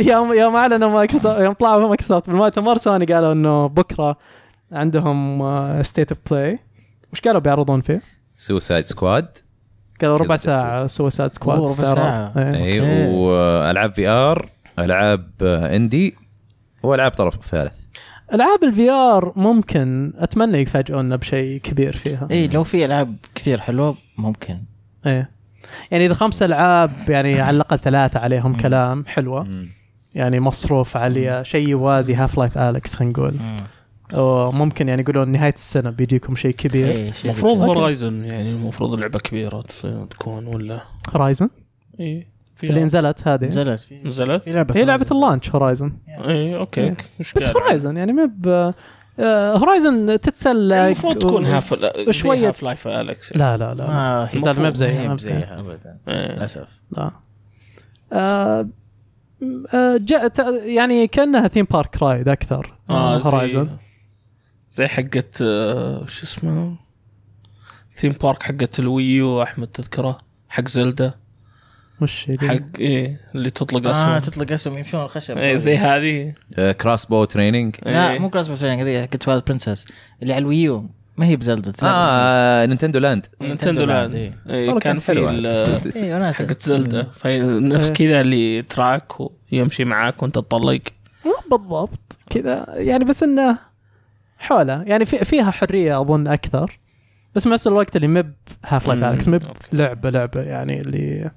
[0.00, 4.16] يوم يوم أعلنوا مايكروسوفت يوم طلعوا مايكروسوفت بالمؤتمر سوني قالوا إنه بكرة
[4.72, 5.42] عندهم
[5.82, 6.58] State of Play
[7.12, 8.02] وش قالوا بيعرضون فيه؟
[8.36, 9.28] Suicide Squad
[10.04, 10.36] قالوا ربع.
[10.36, 12.32] ساعة Suicide Squad ربع ساعة.
[12.36, 13.14] اي okay.
[13.14, 14.48] وألعاب VR
[14.78, 16.14] ألعاب indie
[16.82, 17.72] والعاب طرف ثالث.
[18.34, 22.28] ألعاب ال VR ممكن أتمنى يفاجئونا بشيء كبير فيها.
[22.30, 24.58] اي لو في ألعاب كثير حلوة ممكن.
[25.06, 25.30] إيه.
[25.90, 29.66] يعني إذا خمس ألعاب يعني على الأقل ثلاثة عليهم كلام حلوة.
[30.14, 33.34] يعني مصروف عليها شيء يوازي Half-Life Alyx خلينا نقول.
[34.18, 36.86] وممكن يعني يقولون نهاية السنة بيجيكم شيء كبير.
[36.86, 37.66] إيه، شيء زي المفروض كذا.
[37.66, 40.80] Horizon يعني المفروض لعبه كبيرة تصير تكون ولا؟
[41.10, 41.48] Horizon
[42.00, 42.26] اي
[42.64, 43.46] اللي نزلت هذه.
[43.46, 43.80] نزلت.
[43.80, 45.12] في نزلت؟ في لعبة هي لعبة Horizon.
[45.12, 46.80] ال launch Horizon اي okay.
[46.80, 46.96] إيه.
[47.20, 47.50] مش بس.
[47.50, 48.72] Horizon يعني ما ب
[49.58, 51.74] Horizon تتسلى المفروض تكون Half
[52.10, 53.36] شوية- Half-Life Alyx.
[53.36, 55.96] لا لا لا ما هي ما بزيها، ما بزيها ابدا.
[56.08, 56.32] إيه.
[56.36, 56.68] للأسف.
[56.90, 57.10] لا.
[58.12, 58.68] آه
[59.74, 60.32] آه جاء
[60.68, 63.68] يعني كأنها theme park ride أكثر آه زي- Horizon
[64.72, 66.76] زي حقت آه، شو اسمه
[67.94, 70.18] theme park حقت ال Wii U أحمد تذكره
[70.48, 71.22] حق Zelda.
[72.00, 75.38] وش؟ حق إيه اللي تطلق آه اسهم تطلق اسهم يمشون الخشب.
[75.38, 76.34] إيه زي هذه.
[76.72, 78.18] Crossbow Training لا إيه.
[78.18, 79.86] مو Crossbow Training هذه حقت Twilight Princess
[80.22, 84.38] اللي على ال Wii U ما هي ب Zelda آه Nintendo Land Nintendo Land إيه.
[84.50, 84.98] إيه، والله كان.
[85.08, 85.46] ال-
[85.96, 87.06] اي وناس حقت Zelda.
[87.60, 87.94] نفس إيه.
[87.94, 89.12] كذا اللي track
[89.52, 90.80] ويمشي معاك وانت تطلق.
[91.24, 93.71] مو بالضبط كذا يعني بس إنه
[94.42, 94.82] حوله.
[94.82, 96.78] يعني في فيها حرية أظن أكثر
[97.34, 98.34] بس بنفس الوقت اللي مب
[98.64, 99.42] Half-Life Alyx مب.
[99.72, 101.30] لعبة لعبة يعني اللي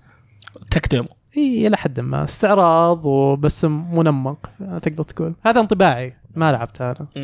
[0.72, 1.06] تكدم
[1.38, 2.24] إي إلى حد ما.
[2.24, 4.49] استعراض وبس منمق
[4.82, 5.36] تقدر تقول.
[5.45, 7.08] هذا انطباعي ما لعبت أنا.
[7.16, 7.20] ف...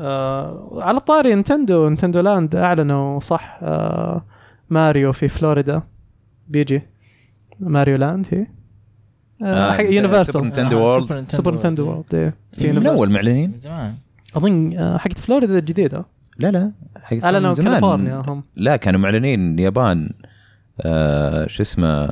[0.00, 4.24] آه على طاري Nintendo Nintendo Land أعلنوا صح آه
[4.70, 5.82] ماريو في فلوريدا.
[6.48, 6.82] بيجي.
[7.60, 8.46] Mario Land هي.
[9.42, 13.50] آه حق Super Universal Nintendo World Super Nintendo World في من أول معلنين.
[13.50, 13.94] من زمان.
[14.36, 16.06] أظن آه، حقت فلوريدا الجديده
[16.38, 17.54] لا لا حقت أعلنوا.
[17.54, 18.42] كاليفورنيا هم.
[18.56, 20.10] لا كانوا معلنين اليابان
[20.80, 22.08] آه شو اسمه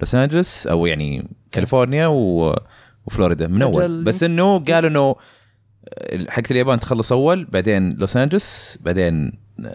[0.00, 2.54] لوس أنجلوس أو يعني كاليفورنيا و...
[3.06, 4.04] وفلوريدا من أول.
[4.04, 5.16] بس إنه قالوا إنه
[6.28, 9.32] حقت اليابان تخلص أول بعدين لوس أنجلوس بعدين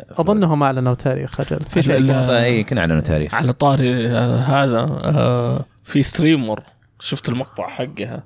[0.10, 1.60] أظنهم أعلنوا تاريخ أجل.
[1.60, 2.12] في شيء.
[2.14, 3.34] اي كنا أعلنوا تاريخ.
[3.36, 6.64] على طاري آه، هذا آه، في streamer.
[7.00, 8.24] شفت المقطع حقها؟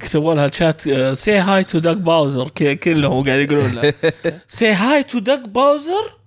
[0.00, 0.80] كتبوا لها ال chat
[1.18, 3.94] say hi to Doug Bowser كذا كلهم قاعد يقولون له.
[4.48, 6.18] say hi to Doug Bowser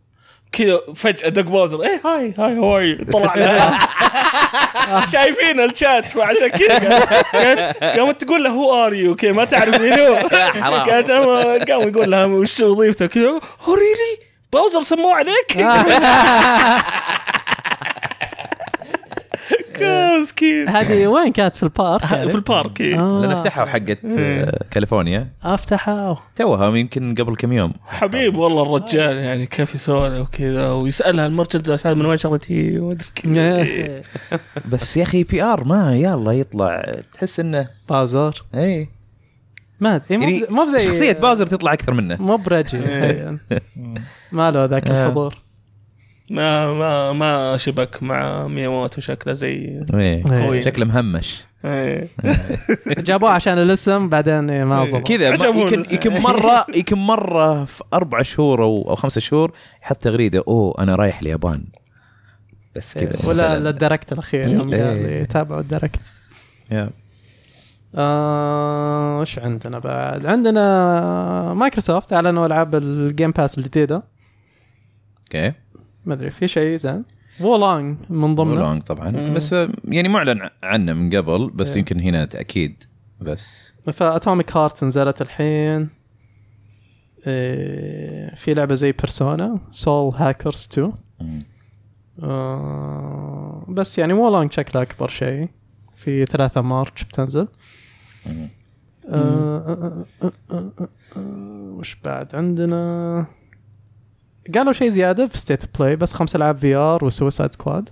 [0.52, 3.80] كذا فجأة Doug Bowser إيه hi hi hi طلع لها
[5.12, 7.00] شايفين الشات فعشان كذا
[7.82, 10.16] قامت تقول له who are you كذا ما تعرف مين هو.
[10.64, 10.90] حرام.
[10.90, 11.12] قالت
[11.72, 13.10] قام يقول لها وش وظيفتك?
[13.10, 13.30] كذا
[13.64, 14.18] هو really
[14.54, 15.58] Bowser سموه عليك؟
[20.20, 23.00] مسكين هذه وين كانت؟ في ال park في ال park إيه.
[23.00, 23.22] آه.
[23.22, 25.28] لأن فتحوا حقت آه، كاليفورنيا.
[25.44, 26.16] أفتحوا.
[26.36, 27.74] توها يمكن قبل كم يوم.
[27.88, 33.68] حبيب والله الرجال يعني كيف يسولف وكذا ويسألها المرشد من وين ومدري كذا
[34.72, 36.92] بس يا أخي PR ما يلا يطلع.
[37.14, 38.44] تحس إنه Bowser.
[38.56, 38.90] اي
[39.82, 42.18] ما أدري، مو يعني مو بزي شخصية Bowser تطلع أكثر منه.
[42.22, 43.38] مو برجي تخيل.
[44.32, 45.06] ما له ذاك آه.
[45.08, 45.38] الحضور.
[46.32, 50.24] ما ما ما شبك مع مياموتو شكله زي إيه.
[50.24, 50.62] خوي.
[50.62, 52.08] شكله مهمش إيه.
[53.08, 55.84] جابوه عشان الاسم بعدين إيه، ما ضبط كذا ما- عجبوني يمكن.
[55.94, 59.52] يمكن مره يمكن مرة في أربع شهور أو أو خمسة شهور
[59.84, 61.64] يحط تغريدة أوه أنا رايح اليابان
[62.76, 63.70] بس كذا إيه، ولا مثلاً.
[63.70, 64.84] ال Direct الأخير يوم إيه.
[64.84, 66.14] قال لي تابعوا ال Direct
[66.72, 66.90] يا.
[67.96, 74.04] آه، وش عندنا بعد؟ عندنا مايكروسوفت أعلنوا ألعاب ال Game Pass الجديدة
[75.24, 75.54] أوكي
[76.06, 77.04] ما ادري في شيء زين
[77.42, 79.34] Wo Long من ضمنه Long طبعا مم.
[79.34, 81.78] بس آه، يعني معلن عنه من قبل بس إيه.
[81.78, 82.84] يمكن هنا تاكيد
[83.22, 85.90] بس ف Atomic Heart نزلت الحين
[87.28, 91.44] إيه، في لعبه زي Persona Soul Hackers 2 مم.
[92.24, 95.48] آه، بس يعني Wo Long شكلها اكبر شيء
[95.96, 97.48] في 3 March بتنزل
[98.26, 98.50] مم.
[99.10, 100.88] آه، آه، آه، آه، آه،
[101.18, 103.26] آه، وش بعد عندنا
[104.56, 107.90] قالوا شيء زيادة في State of Play بس خمس العاب VR و Suicide Squad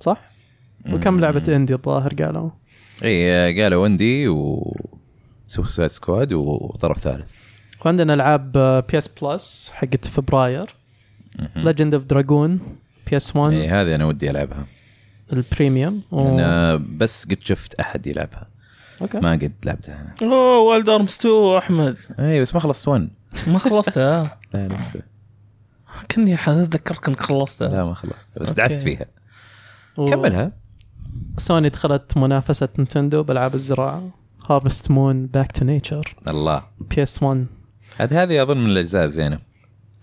[0.00, 0.30] صح؟
[0.92, 2.50] وكم لعبة indie الظاهر قالوا؟
[3.04, 4.76] إي قالوا و indie و
[5.46, 7.36] Suicide Squad وطرف ثالث.
[7.84, 8.52] وعندنا العاب
[8.90, 10.74] PS Plus حقت فبراير.
[11.56, 12.60] Legend of Dragoon
[13.10, 14.66] PS 1 إي هذه أنا ودي ألعبها.
[15.32, 16.02] ال Premium.
[16.10, 16.28] و...
[16.28, 18.48] أنا بس قد شفت أحد يلعبها.
[19.02, 19.18] أوكي.
[19.18, 20.32] ما قد لعبتها أنا.
[20.32, 21.96] أوه Wild Arms 2 أحمد.
[22.18, 23.08] إي بس ما خلصت 1
[23.46, 25.00] ما خلصتها؟ لا لسه.
[26.10, 27.68] كني اتذكرك انك خلصتها.
[27.68, 28.60] لا ما خلصت بس أوكي.
[28.60, 29.06] دعست فيها.
[29.96, 30.06] و...
[30.06, 30.52] كملها.
[31.38, 34.10] سوني دخلت منافسة Nintendo بألعاب الزراعة.
[34.50, 36.62] Harvest Moon Back to Nature الله.
[36.80, 37.46] PS 1
[38.00, 39.38] عاد هذه أظن من الأجزاء الزينة.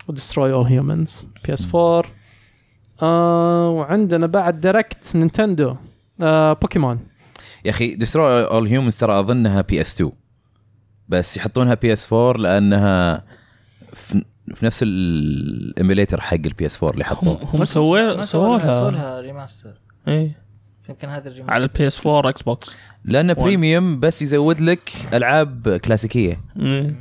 [0.08, 2.04] و Destroy All Humans PS 4
[3.02, 5.76] آه وعندنا بعد Direct Nintendo
[6.22, 7.00] آه بوكيمون
[7.66, 10.12] يا أخي Destroy All Humans ترى أظنها PS 2
[11.08, 13.26] بس يحطونها PS 4 لأنها
[14.56, 19.22] في, نفس ال emulator حق ال PS 4 اللي هم حطوه هم سووا سوولها سووها
[19.22, 19.74] remaster
[20.08, 20.48] إيه.
[20.90, 22.76] يمكن هذا ال remaster على ال PS 4 Xbox
[23.06, 23.34] لأنه.
[23.34, 26.42] Premium بس يزود لك ألعاب كلاسيكية.
[26.60, 26.96] إيه.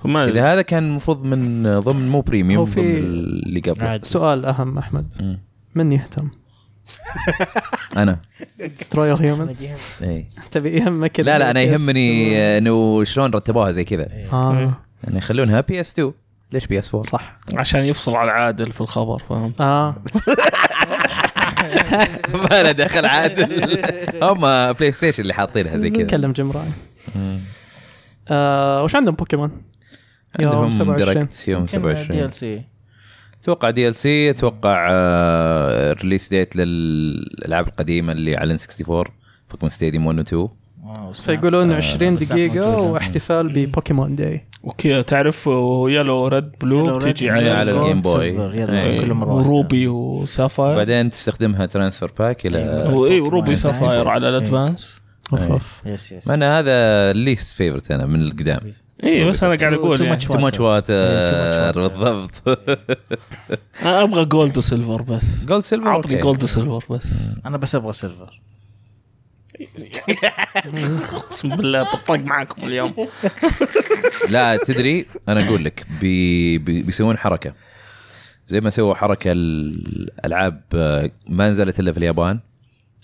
[0.00, 4.08] فما إذا هذا كان المفروض من ضمن مو Premium ضمن اللي قبل عادي.
[4.08, 5.14] سؤال أهم أحمد.
[5.20, 5.38] مم.
[5.74, 6.30] من يهتم؟
[7.96, 8.18] أنا.
[8.60, 9.66] Destroy All Humans
[10.02, 14.08] اي تبي يهمك لا لا أنا يهمني إنه شلون رتبوها زي كذا.
[14.32, 14.76] آه.
[15.04, 16.12] يعني يخلونها PS 2
[16.52, 17.38] ليش PS 4 صح.
[17.54, 19.94] عشان يفصل على عادل في الخبر فهمت؟ آه.
[22.50, 23.52] ما له دخل عادل.
[24.22, 24.40] هم
[24.72, 26.02] PlayStation اللي حاطينها زي كذا.
[26.04, 26.68] نكلم Jim Ryan
[27.14, 27.40] مم.
[28.28, 29.62] آه وش عندهم بوكيمون؟
[30.40, 31.14] يوم عندهم 27.
[31.14, 32.62] Direct يوم D 27 LC.
[33.42, 39.04] أتوقع DLC أتوقع آه، release date للألعاب القديمة اللي على 64
[39.50, 40.48] Pokémon Stadium 1 و 2
[41.14, 42.80] فيقولون آه، 20 بس لا دقيقة.
[42.80, 44.46] واحتفال ب Pokémon Day.
[44.62, 47.70] وكذا تعرف Yellow Red Blue تجي على على.
[47.70, 48.24] ال Game Boy.
[48.52, 49.12] إيه.
[49.12, 50.72] مرة و Ruby و Sapphire.
[50.74, 54.08] وبعدين تستخدمها Transfer Pak إلى و- إيه و Ruby Sapphire 64.
[54.12, 55.00] على ال Advance.
[55.32, 55.50] أوف إيه.
[55.50, 56.72] اوف yes yes أنا هذا
[57.10, 58.60] ال least favorite أنا من القدام.
[59.04, 60.60] اي بس أنا قاعد أقول Too much تو ماتش Water.
[60.60, 61.70] واتر إيه،.
[61.70, 62.58] بالضبط.
[63.82, 65.44] أبغى Gold و Silver بس.
[65.46, 66.16] Gold Silver أوكي.
[66.20, 67.36] Gold و Silver بس.
[67.46, 68.40] أنا بس أبغى Silver
[71.14, 72.94] اقسم بالله بطق معاكم اليوم.
[74.30, 77.54] لا تدري أنا أقول لك بي بي بيسوون حركة.
[78.46, 82.40] زي ما سووا حركة الألعاب آه، ما نزلت إلا في اليابان.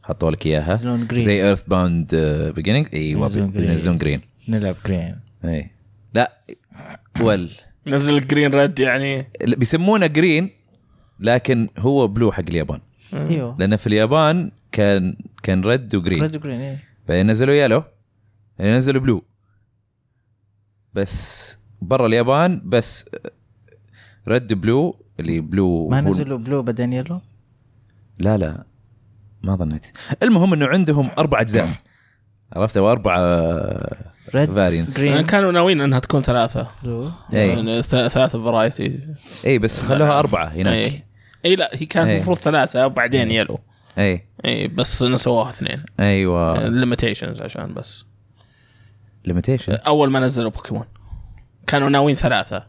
[0.05, 0.77] حطوا لك إياها.
[0.83, 2.15] Green زي EarthBound
[2.57, 3.67] Beginnings أيوه ينزلون Green.
[3.67, 5.71] بينزلون Green نلعب Green إي.
[6.15, 6.33] لا
[7.21, 7.51] ول
[7.87, 9.27] نزل ال Green Red يعني.
[9.45, 10.51] بيسمونه Green
[11.21, 12.81] لكن هو Blue حق اليابان.
[13.15, 13.57] أيوه.
[13.59, 16.85] لأن في اليابان كان كان red و green red green إيه.
[17.09, 17.83] بعدين نزلوا yellow
[18.59, 19.23] بعدين نزلوا blue
[20.95, 23.05] بس برا اليابان بس
[24.29, 27.21] red blue اللي blue ما نزلوا blue بعدين yellow
[28.19, 28.65] لا لا
[29.43, 29.87] ما ظنيت.
[30.23, 31.69] المهم إنه عندهم أربع أجزاء.
[32.57, 33.17] عرفت؟ أو أربع
[34.35, 36.69] red variants green كانوا ناويين إنها تكون ثلاثة.
[37.35, 39.01] اي يعني ث- ثلاثة variety اي
[39.45, 40.75] إيه، بس خلوها أربعة هناك.
[40.77, 41.03] اي
[41.45, 42.17] اي لا هي كانت إيه.
[42.17, 43.59] المفروض ثلاثة وبعدين yellow
[43.99, 45.83] اي اي بس نسووها اثنين.
[46.01, 46.69] أيوه.
[46.69, 48.05] limitations عشان بس.
[49.25, 50.85] limitation أول ما نزلوا بوكيمون
[51.67, 52.67] كانوا ناويين ثلاثة.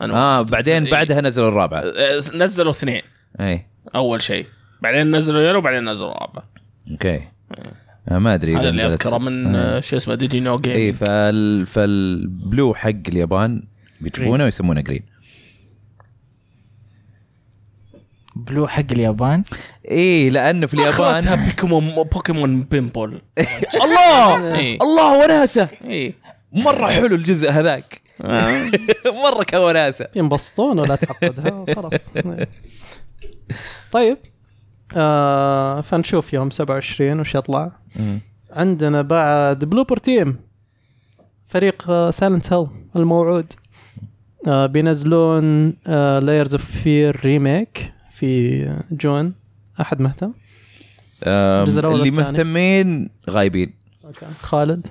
[0.00, 0.90] أنا آه بعدين إيه.
[0.90, 3.02] بعدها نزلوا الرابعه آه، نزلوا اثنين.
[3.40, 4.46] اي أول شيء.
[4.82, 6.42] بعدين نزلوا yellow بعدين نزلوا رابع
[6.90, 7.22] أوكي.
[8.08, 9.76] آه ما أدري هذا اللي أذكره من آه.
[9.76, 13.62] آه، شو اسمه ديدي نو اي جيم فال فال blue حق اليابان
[14.00, 15.02] بيجيبونه ويسمونه green
[18.36, 19.44] blue حق اليابان؟
[19.90, 23.22] اي لأنه في اخرتها اليابان Pokémon Pokémon Pinball.
[23.84, 24.54] الله!
[24.58, 25.68] اي الله وناسة!
[25.84, 26.14] اي
[26.52, 28.00] مرة حلو الجزء هذاك.
[28.22, 28.70] آه.
[29.24, 32.12] مرة كوناسه ينبسطون ولا تعقدها وخلاص.
[33.92, 34.18] طيب.
[34.96, 37.72] آه فنشوف يوم 27 وش يطلع.
[38.50, 40.36] عندنا بعد Bloober Team
[41.48, 42.66] فريق Silent Hill
[42.96, 43.52] الموعود.
[44.48, 45.68] آه بينزلون
[46.22, 49.34] Layers of Fear remake في June
[49.80, 50.32] أحد مهتم؟
[51.92, 52.10] اللي.
[52.10, 53.74] مهتمين غايبين.
[54.04, 54.86] أوكي خالد.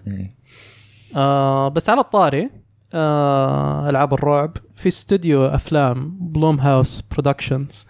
[1.16, 2.50] آه بس على الطاري
[2.94, 4.58] آه ألعاب الرعب.
[4.76, 7.88] في استوديو أفلام Blumhouse Productions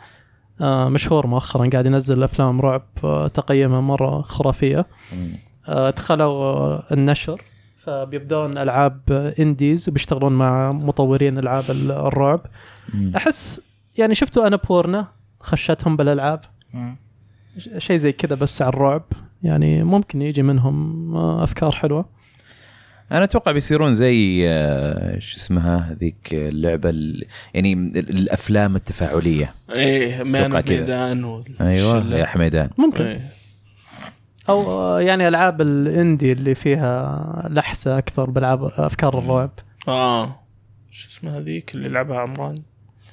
[0.61, 4.85] آه مشهور مؤخرا قاعد ينزل أفلام رعب آه تقييمها مرة خرافية.
[5.67, 7.41] آه دخلوا النشر
[7.77, 12.41] فبيبدون ألعاب انديز وبيشتغلون مع مطورين ألعاب ال- الرعب
[13.15, 13.61] أحس
[13.97, 15.07] يعني شفتوا أنا بورنا؟
[15.43, 16.41] خشتهم بالألعاب.
[17.77, 19.03] شيء زي كذا بس على الرعب.
[19.43, 22.05] يعني ممكن يجي منهم آه، أفكار حلوة.
[23.11, 29.53] أنا أتوقع بيصيرون زي آه، شو اسمها هذيك اللعبة ال- يعني ال- الأفلام التفاعلية.
[29.71, 30.51] إيه مان.
[30.55, 32.15] ميدان أيوه.
[32.15, 32.69] يا حميدان.
[32.77, 33.03] ممكن.
[33.03, 33.29] إيه.
[34.49, 39.51] أو آه، يعني ألعاب ال indie اللي فيها لحسة أكثر بالعاب أفكار الرعب.
[39.87, 40.39] آه.
[40.91, 42.55] شو اسمها هذيك اللي لعبها عمران؟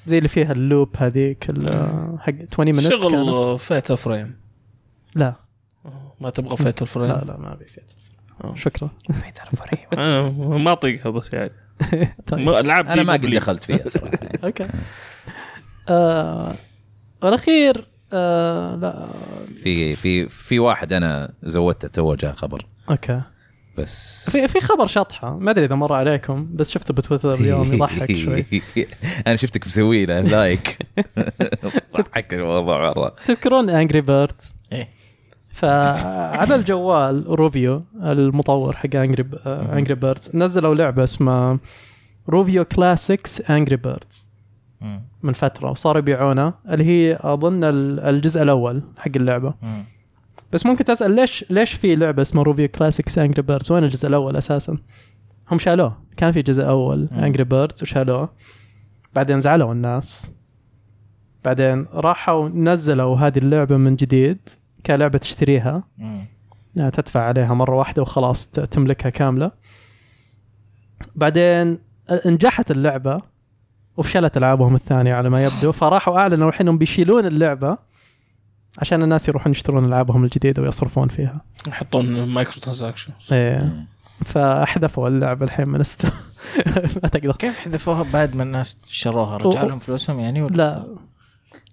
[0.05, 3.01] زي اللي فيها ال loop هذيك ال- آه، حق 12 minutes كانت.
[3.01, 4.35] شغل Fatal Frame
[5.15, 5.33] لا.
[6.21, 7.83] ما تبغى Fatal Frame لا لا ما ابي فيها
[8.43, 8.55] آه.
[8.55, 8.89] شكرا.
[9.93, 11.51] أنا ما اطيقها بس يعني.
[12.27, 12.39] طيب.
[12.45, 13.25] ما- العاب أنا ما قد.
[13.25, 14.17] دخلت فيها الصراحة.
[14.21, 14.39] يعني.
[14.45, 14.67] أوكي.
[15.89, 16.55] آه
[17.23, 19.07] والأخير آه لا.
[19.63, 22.65] في في في واحد أنا زودته تو جاء خبر.
[22.89, 23.21] أوكي.
[23.77, 25.37] بس في في خبر شطحة.
[25.37, 28.45] ما أدري إذا مر عليكم بس شفته بتويتر اليوم يضحك شوي.
[29.27, 30.77] أنا شفتك مسوي له like.
[31.97, 32.61] ضحك الموضوع
[32.91, 33.15] مرة.
[33.27, 34.89] تذكرون Angry Birds إيه.
[35.49, 41.59] فعلى الجوال Rovio المطور حق Angry Angry Birds نزلوا لعبة اسمها
[42.29, 44.31] Rovio Classics Angry Birds.
[45.23, 49.53] من فترة وصاروا يبيعونها اللي هي أظن ال- الجزء الأول حق اللعبة.
[50.53, 54.37] بس ممكن تسأل ليش ليش في لعبة اسمها Rovio Classics Angry Birds وين الجزء الأول
[54.37, 54.77] أساسا؟
[55.51, 55.97] هم شالوه.
[56.17, 57.09] كان في جزء أول.
[57.11, 58.29] Angry Birds وشالوه.
[59.13, 60.33] بعدين زعلوا الناس.
[61.45, 64.49] بعدين راحوا نزلوا هذه اللعبة من جديد
[64.85, 65.83] كلعبة تشتريها.
[66.75, 69.51] يعني تدفع عليها مرة واحدة وخلاص تملكها كاملة.
[71.15, 71.79] بعدين
[72.25, 73.21] نجحت اللعبة
[73.97, 75.71] وفشلت ألعابهم الثانية على ما يبدو.
[75.71, 77.77] فراحوا أعلنوا الحين بيشيلون اللعبة.
[78.77, 81.41] عشان الناس يروحون يشترون ألعابهم الجديدة ويصرفون فيها.
[81.67, 83.85] يحطون microtransaction إيه
[84.25, 86.05] فأحذفوا اللعبه الحين من است
[87.03, 87.35] ما تقدر.
[87.35, 90.85] كيف حذفوها بعد ما الناس شروها؟ رجع لهم فلوسهم يعني ولا لا.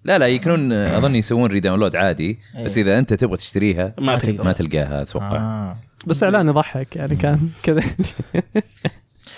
[0.04, 2.84] لا لا يكونون أظن يسوون redownload عادي بس إيه.
[2.84, 4.44] إذا أنت تبغى تشتريها ما ما تقدر.
[4.44, 5.36] ما تلقاها أتوقع.
[5.36, 5.76] آه.
[6.06, 7.82] بس إعلان يضحك يعني كان كذا.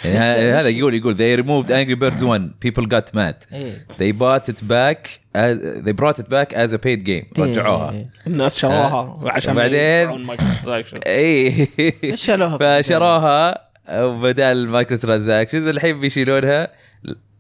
[0.05, 3.35] يعني هذا يقول يقول they removed Angry Birds 1 people got mad.
[3.53, 3.87] إيه.
[3.99, 7.41] They bought it back as, they brought it back as a paid game.
[7.41, 7.91] رجعوها.
[7.93, 8.11] إيه.
[8.27, 11.69] الناس شروها عشان يدفعون microtransaction اي
[12.03, 13.71] ليش شالوها؟ فشروها.
[13.93, 16.69] بدل ال microtransactions الحين بيشيلونها.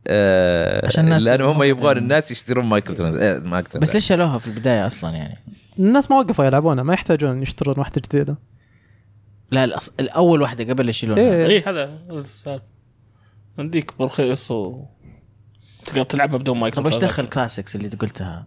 [0.06, 5.10] آه عشان الناس- لأنه هم يبغون الناس يشترون microtransactions بس ليش شالوها في البداية أصلا
[5.10, 5.38] يعني؟
[5.78, 8.36] الناس ما وقفوا يلعبونها ما يحتاجون يشترون واحدة جديدة.
[9.50, 9.94] لا الأص...
[10.00, 11.46] الأول واحدة قبل يشيلونها إيه.
[11.46, 12.64] اي هذا هذا السالفه
[13.58, 14.84] عندك برخيص و
[15.84, 16.96] تقدر تلعبها بدون مايكرو طب إيش.
[16.96, 18.46] دخل Classics اللي انت قلتها؟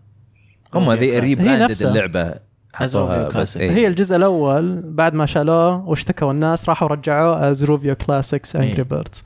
[0.73, 1.83] هم ذي rebranded.
[1.83, 2.33] اللعبة
[2.73, 3.57] حطوها بس.
[3.57, 3.71] إيه.
[3.71, 8.83] هي الجزء الأول بعد ما شالوه واشتكوا الناس راحوا رجعوه as Rovio Classics Angry إيه.
[8.83, 9.23] Birds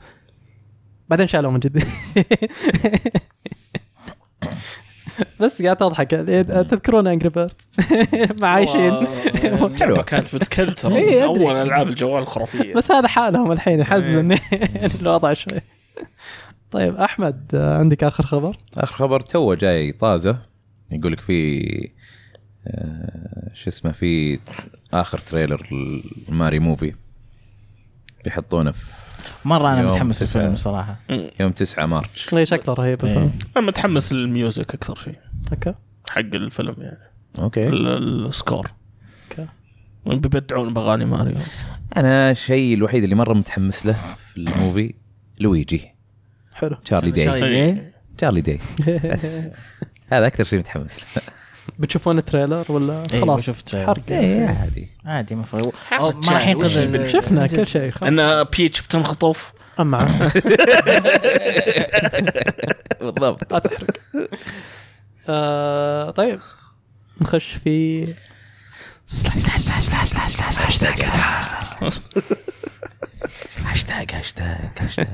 [1.08, 1.84] بعدين شالوه من جديد
[5.40, 6.10] بس قاعد أضحك.
[6.70, 7.52] تذكرون Angry Bird
[8.40, 9.06] معايشين
[9.80, 11.24] حلوة كانت بتكلم إيه، ترى أدري.
[11.24, 12.74] أول ألعاب الجوال الخرافية.
[12.74, 14.38] بس هذا حالهم الحين يحزن.
[15.00, 15.60] الوضع شوي.
[16.70, 20.38] طيب أحمد عندك آخر خبر؟ آخر خبر تو جاي طازة.
[20.92, 21.62] يقول لك في
[22.66, 24.38] آه، شو اسمه في
[24.92, 25.66] آخر trailer
[26.28, 26.94] ال Mario movie.
[28.24, 28.86] بيحطونه في
[29.44, 30.22] مرة أنا متحمس.
[30.22, 30.96] للفيلم صراحة.
[31.40, 32.34] يوم 9 March.
[32.34, 33.10] ليه شكله رهيب إيه.
[33.10, 35.18] الفيلم؟ أنا متحمس لل music أكثر شيء.
[35.52, 35.74] أوكي.
[36.10, 36.98] حق الفيلم يعني.
[37.38, 37.68] أوكي.
[37.68, 38.70] ال- ال- ال score.
[39.30, 39.48] أوكي.
[40.06, 41.34] بيبدعون بأغاني ماريو
[41.96, 44.94] أنا الشيء الوحيد اللي مرة متحمس له في ال movie
[45.40, 45.94] Luigi.
[46.52, 46.76] حلو.
[46.84, 48.58] Charlie Day؟ Charlie Day.
[49.04, 49.48] بس.
[50.12, 51.22] هذا أكثر شيء متحمس له.
[51.78, 53.86] بتشوفون ال trailer ولا إيه، خلاص؟ بشوف trailer.
[53.86, 54.02] حرق.
[54.10, 54.88] إيه عادي.
[55.04, 55.34] عادي.
[55.34, 55.44] ما
[55.92, 57.46] ما راح ينقذ شفنا.
[57.46, 58.02] كل شيء خلاص.
[58.20, 59.98] ان Peach بتنخطف أما
[63.00, 63.52] بالضبط.
[63.52, 63.90] لا تحرق.
[65.28, 66.40] آه، طيب.
[67.20, 68.04] نخش في
[69.10, 70.42] هاشتاج هاشتاج
[74.80, 75.12] هاشتاج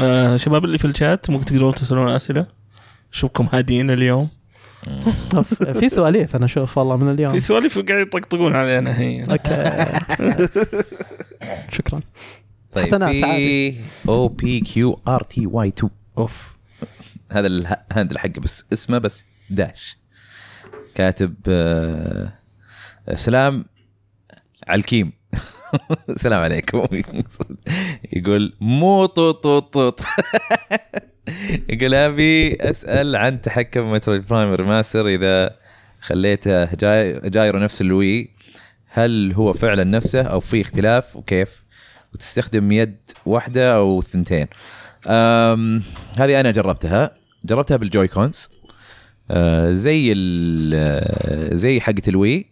[0.00, 2.46] آه شباب اللي في الشات ممكن تقدرون تسالون أسئلة.
[3.12, 4.28] اشوفكم هاديين اليوم.
[5.80, 7.32] في سواليف أنا أشوف والله من اليوم.
[7.32, 10.00] في سواليف قاعد يطقطقون علينا هي okay.
[11.76, 12.00] شكرا.
[12.72, 13.76] طيب حسنات، في عادي.
[14.08, 16.56] أو بي كيو ار تي واي 2 أوف.
[17.32, 19.96] هذا الهاندل حقه بس اسمه بس داش.
[20.94, 22.32] كاتب آه،
[23.14, 23.64] سلام
[24.68, 25.12] على الكيم
[26.16, 26.86] سلام عليكم.
[28.12, 30.00] يقول مو طوط طوط طوط
[31.68, 35.56] يقول أبي أسأل عن تحكم مترويد برايم ريماستر إذا
[36.00, 38.30] خليته جاي جايرو نفس الوي
[38.88, 41.64] هل هو فعلا نفسه أو في اختلاف وكيف؟
[42.14, 42.96] وتستخدم يد
[43.26, 44.46] واحدة أو ثنتين.
[45.06, 45.82] أم
[46.18, 47.14] هذه أنا جربتها.
[47.44, 48.50] جربتها بال Joy-Cons.
[49.30, 50.14] آه زي
[50.74, 52.46] آه، زي حقة ال Wii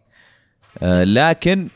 [0.83, 1.69] آه لكن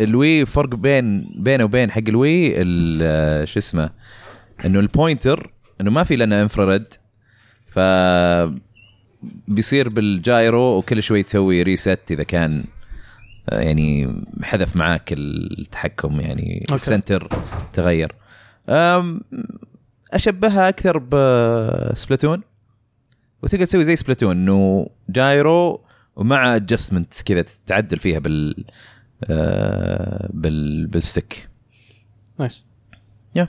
[0.00, 3.90] ال Wii فرق بين بينه وبين حق ال Wii ال- شو اسمه
[4.66, 6.86] إنه ال pointer إنه ما في لنا infrared
[7.66, 7.78] ف
[9.48, 12.64] بيصير بال gyro وكل شوي تسوي reset إذا كان
[13.48, 16.74] آه، يعني حذف معاك التحكم يعني okay.
[16.74, 17.28] ال center
[17.72, 18.14] تغير.
[20.12, 22.42] أشبهها أكثر ب Splatoon
[23.42, 25.84] وتقدر تسوي زي Splatoon إنه gyro
[26.16, 28.64] ومع adjustment كذا تعدل فيها بال
[29.24, 31.48] آه، بال بال stick
[32.38, 32.66] nice
[33.36, 33.48] يا آه،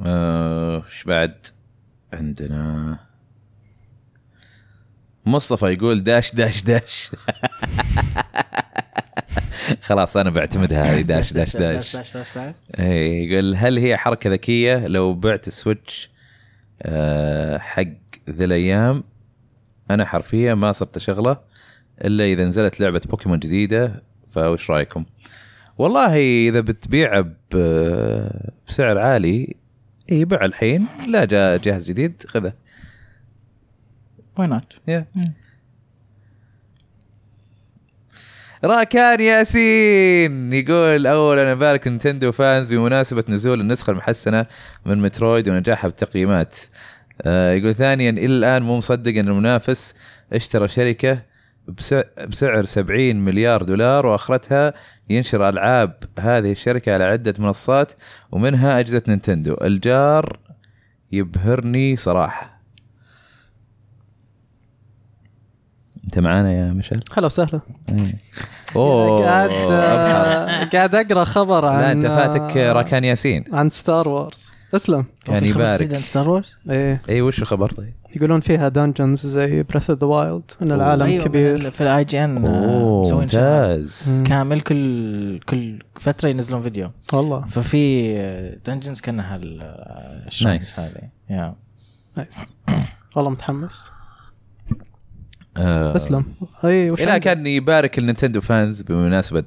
[0.00, 1.46] إيش بعد؟
[2.12, 2.98] عندنا
[5.26, 7.10] مصطفى يقول dash dash dash.
[9.82, 12.16] خلاص أنا بعتمدها هذه dash dash dash dash.
[12.16, 12.38] dash
[12.78, 16.10] A يقول هل هي حركة ذكية؟ لو بعت Switch
[16.82, 17.86] آه، حق
[18.30, 19.04] ذي الأيام
[19.90, 21.36] أنا حرفيا ما صرت أشغله
[22.04, 24.02] إلا إذا نزلت لعبة بوكيمون جديدة
[24.32, 25.04] فوش رأيكم؟
[25.78, 26.16] والله
[26.48, 27.20] إذا بتبيعه
[27.54, 28.30] ب-
[28.68, 29.56] بسعر عالي
[30.12, 32.52] اي بيع الحين لا جاء جهاز جديد خذه.
[34.38, 35.06] why not يا.
[38.64, 44.46] راكان ياسين يقول اولا أبارك Nintendo fans بمناسبة نزول النسخة المحسنة
[44.86, 46.56] من Metroid ونجاحها بالتقييمات.
[47.22, 49.94] آه يقول ثانيا إلى الآن مو مصدق إن المنافس
[50.32, 51.22] اشترى شركة
[51.68, 54.72] بسعر, بسعر 70 مليار دولار وأخرتها
[55.10, 57.92] ينشر ألعاب هذه الشركة على عدة منصات
[58.32, 59.56] ومنها أجهزة Nintendo.
[59.62, 60.38] الجار
[61.12, 62.60] يبهرني صراحة.
[66.04, 67.60] أنت معانا يا مشعل؟ هلا وسهلا.
[67.88, 68.04] إيه.
[68.76, 69.24] أوه.
[69.24, 69.50] قاعد
[70.74, 73.44] قاعد أقرأ خبر عن لا أنت فاتك راكان ياسين.
[73.52, 74.55] عن Star Wars.
[74.76, 75.04] اسلم.
[75.24, 75.96] كان يبارك.
[75.96, 77.00] ستار وورز؟ إيه.
[77.08, 81.24] اي وش الخبر طيب؟ يقولون فيها dungeons زي Breath of the Wild إن العالم أيوة،
[81.24, 81.70] كبير.
[81.70, 84.04] في ال IGN ممتاز.
[84.18, 84.24] مم.
[84.24, 86.90] كامل كل كل فترة ينزلون فيديو.
[87.12, 87.44] والله.
[87.46, 89.58] ففي dungeons كأنها ال-
[90.26, 90.80] ال chance nice.
[90.96, 91.08] هذه.
[91.30, 91.54] يا
[92.16, 92.36] nice
[93.16, 93.90] والله متحمس.
[95.56, 95.92] آه.
[95.92, 96.24] تسلم.
[96.64, 99.44] اي وش لا؟ كان يبارك ال Nintendo fans بمناسبة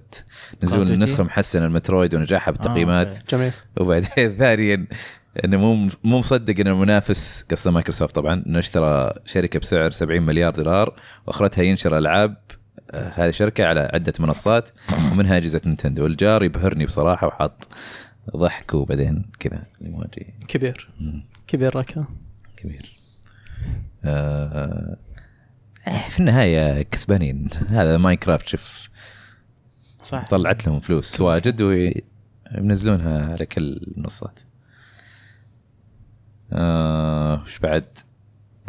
[0.64, 0.92] نزول.
[0.92, 3.08] النسخة المحسنه ال Metroid ونجاحها بالتقييمات.
[3.16, 3.26] okay.
[3.38, 3.52] جميل.
[3.78, 4.88] وبعدين ثانيا
[5.46, 8.16] إنه مو مو مصدق ان المنافس قصده مايكروسوفت.
[8.16, 10.96] طبعا إنه اشترى شركة بسعر 70 مليار دولار
[11.28, 12.38] وأخرتها ينشر ألعاب
[12.92, 14.70] آه، هذه الشركة على عدة منصات
[15.12, 16.06] ومنها اجهزه Nintendo.
[16.06, 17.68] الجار يبهرني بصراحة وحاط
[18.38, 20.90] ضحك وبعدين كذا الايموجي كبير.
[21.00, 21.24] مم.
[21.48, 22.06] كبير ركا
[22.58, 23.00] كبير.
[24.06, 24.98] آه
[25.88, 27.48] آه، في النهاية كسبانين.
[27.70, 28.90] هذا Minecraft شوف.
[30.04, 30.28] صح.
[30.28, 31.92] طلعت لهم فلوس واجد و
[32.58, 34.40] ينزلونها على كل المنصات.
[36.54, 37.86] آه، وش بعد؟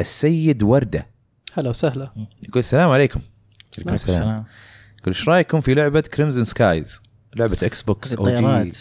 [0.01, 1.07] السيد وردة.
[1.53, 2.11] هلا وسهلا.
[2.43, 3.19] يقول السلام عليكم.
[3.77, 4.29] عليكم السلام.
[4.99, 7.01] يقول إيش رأيكم في لعبة Crimson Skies
[7.35, 8.77] لعبة Xbox OG الطيارات.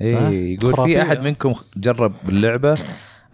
[0.00, 0.88] اي يقول.
[0.88, 2.78] في أحد منكم جرب اللعبة؟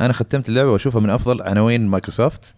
[0.00, 2.54] أنا ختمت اللعبة وأشوفها من أفضل عناوين مايكروسوفت.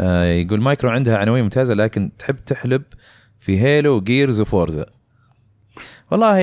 [0.00, 2.82] آه يقول مايكرو عندها عناوين ممتازة لكن تحب تحلب
[3.40, 4.86] في Halo و Gears و Forza
[6.10, 6.38] والله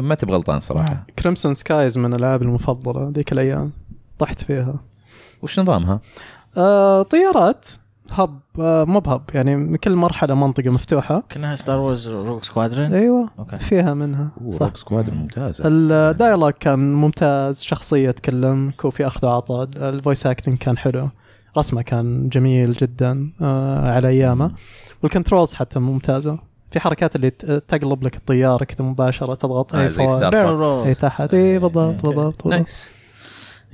[0.00, 1.06] ما تبغى غلطان صراحة.
[1.18, 3.72] Crimson Skies من الألعاب المفضلة ذيك الأيام.
[4.18, 4.80] طحت فيها.
[5.42, 6.00] وش نظامها؟
[6.56, 7.66] آه طيارات
[8.12, 11.22] هب آه مو بهب يعني كل مرحلة منطقة مفتوحة.
[11.28, 13.58] كأنها Star Wars Rogue Squadron أيوه okay.
[13.58, 14.62] فيها منها صح.
[14.62, 20.26] روك سكوادر ممتازه ال dialogue كان ممتاز شخصية تكلم كو في أخذ وعطاء ال voice
[20.26, 21.08] acting كان حلو.
[21.58, 24.50] رسمه كان جميل جدا آه على أيامه.
[25.02, 26.38] وال controls حتى ممتازة.
[26.70, 30.86] في حركات اللي تقلب لك الطيارة كذا مباشرة تضغط آه، Barrel Fox roll.
[30.86, 31.58] أي تحت okay.
[31.58, 32.46] بالضبط, بالضبط.
[32.46, 32.92] nice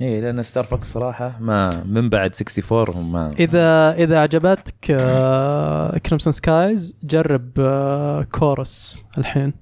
[0.01, 5.97] اي لأن Star Fox صراحة ما من بعد 64 هم ما إذا إذا عجبتك آه
[5.97, 9.53] Crimson Skies جرب آه كورس الحين.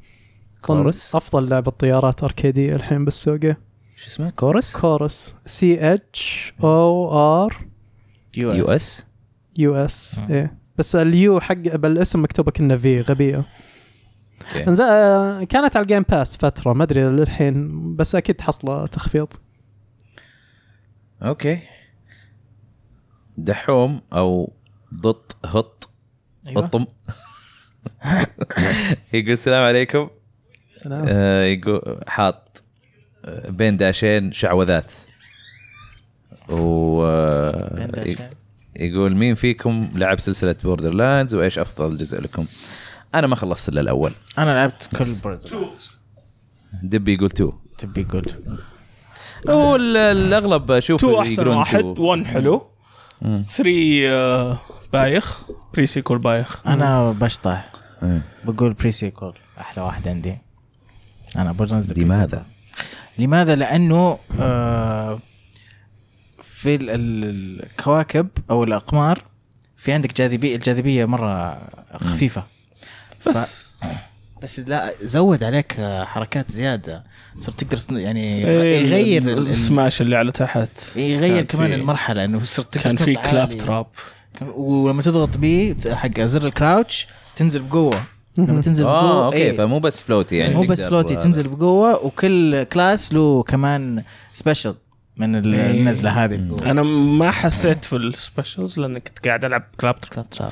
[0.62, 3.40] كورس أفضل لعبة طيارات أركيدية الحين بالسوق.
[3.96, 7.12] شو اسمه؟ كورس كورس سي اتش أو
[7.44, 7.58] ار
[8.38, 9.06] يو اس
[9.58, 10.34] يو اس آه.
[10.34, 10.58] إيه.
[10.78, 13.46] بس اليو حق بالاسم مكتوبه كنا في غبية.
[14.68, 19.28] انزل آه، كانت على الجيم باس فترة ما أدري للحين بس أكيد حصله تخفيض.
[21.24, 21.60] أوكي.
[23.38, 24.54] دحوم أو
[24.94, 25.90] ضط هط.
[26.48, 26.66] أيوة.
[26.66, 26.86] الطم
[29.14, 30.10] يقول السلام عليكم.
[30.72, 32.64] سلام آه يقول حاط.
[33.26, 34.92] آه، بين داشين شعوذات.
[36.50, 38.30] و آه، بين داشين.
[38.76, 42.46] يقول مين فيكم لعب سلسلة Borderlands وإيش أفضل جزء لكم؟
[43.16, 44.12] أنا ما خلصت إلا الأول.
[44.38, 45.70] أنا لعبت كل Borderlands
[46.84, 48.40] دبي يقول two تبي قلت
[49.50, 52.04] هو ال- الأغلب أشوف two أحسن واحد two.
[52.04, 52.68] 1 حلو.
[53.22, 53.44] مم.
[53.50, 53.70] 3
[54.08, 54.58] آه،
[54.94, 55.44] بايخ.
[55.74, 56.68] Pre-Sequel بايخ.
[56.68, 57.72] أنا بشطح
[58.04, 58.22] إيه.
[58.44, 60.38] بقول Pre-Sequel أحلى واحد عندي.
[61.36, 62.46] أنا برجنز لماذا؟
[63.18, 65.20] لماذا؟ لأنه آه
[66.44, 69.22] في ال- ال- الكواكب أو الأقمار
[69.78, 71.62] في عندك جاذبيه الجاذبية مرة
[71.96, 72.44] خفيفة.
[73.28, 73.70] بس.
[74.44, 77.04] بس لا زود عليك حركات زيادة.
[77.40, 80.98] صرت تقدر يعني إيه، يغير ال- ال- السماش اللي على تحت.
[80.98, 83.86] يغير كمان المرحلة إنه صرت تقدر كان في Claptrap
[84.56, 88.00] ولما تضغط بيه حق زر ال crouch تنزل بقوة.
[88.38, 89.52] لما تنزل بقوة آه okay إيه.
[89.58, 94.04] فمو بس floaty يعني مو بس floaty تنزل بقوة وكل class له كمان
[94.34, 94.76] special
[95.18, 95.72] من ال- إيه.
[95.72, 96.72] النزلة هذه بقوة.
[96.72, 100.52] أنا ما حسيت في ال specials لأني كنت قاعد ألعب Claptrap Claptrap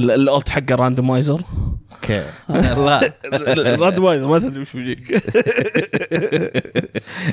[0.00, 1.40] ال- ال ult حقه randomizer
[2.02, 2.24] okay.
[2.50, 3.00] الله.
[3.84, 5.20] randomizer ما تدري وش بيجيك.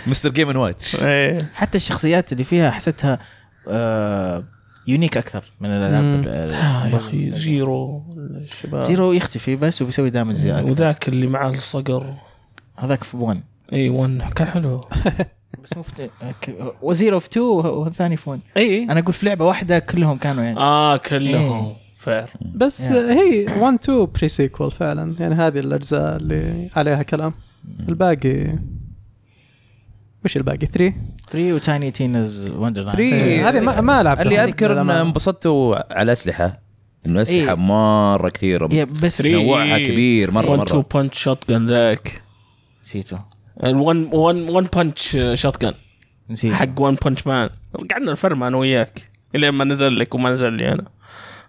[0.08, 0.30] Mr.
[0.30, 1.50] Game and Watch إيه.
[1.54, 3.20] حتى الشخصيات اللي فيها حسيتها
[3.68, 4.44] آه
[4.88, 8.82] unique أكثر من الألعاب آه، يا أخي Zero الشباب.
[8.82, 10.72] Zero يختفي بس وبيسوي damage زيادة.
[10.72, 12.14] وذاك اللي معاه الصقر.
[12.76, 13.42] هذاك في 1
[13.74, 14.82] إي 1 كان حلو.
[15.64, 16.10] بس مو في
[16.82, 20.44] و Zero في 2 والثاني في 1 إي أنا أقول في لعبة واحدة كلهم كانوا
[20.44, 20.58] يعني.
[20.58, 21.76] آه كلهم.
[22.08, 22.26] إيه.
[22.26, 22.92] fair بس.
[22.92, 25.16] هي 1 2 Pre-Sequel فعلا.
[25.20, 27.34] يعني هذه الأجزاء اللي عليها كلام.
[27.90, 28.60] الباقي
[30.26, 30.94] وش الباقي؟ 3
[31.30, 33.46] 3 و Tiny Tina's Wonderlands Three.
[33.48, 34.24] هذه ما, ما لعبتها.
[34.24, 34.90] اللي أذكر إن.
[34.90, 36.62] انبسطتوا على أسلحة.
[37.06, 37.56] إنه أسلحة إيه.
[37.56, 38.70] مرة كثيرة.
[38.74, 39.26] يا بس Three.
[39.28, 40.86] نوعها كبير مرة 1 2 مرة.
[40.94, 42.22] punch shotgun ذاك.
[42.84, 43.20] نسيته.
[43.58, 45.74] 1 1 punch shotgun
[46.30, 46.56] نسيته.
[46.56, 47.50] حق 1 Punch Man
[47.92, 49.12] قعدنا نفرم أنا وياك.
[49.36, 50.86] الين ما نزل لك وما نزل لي أنا.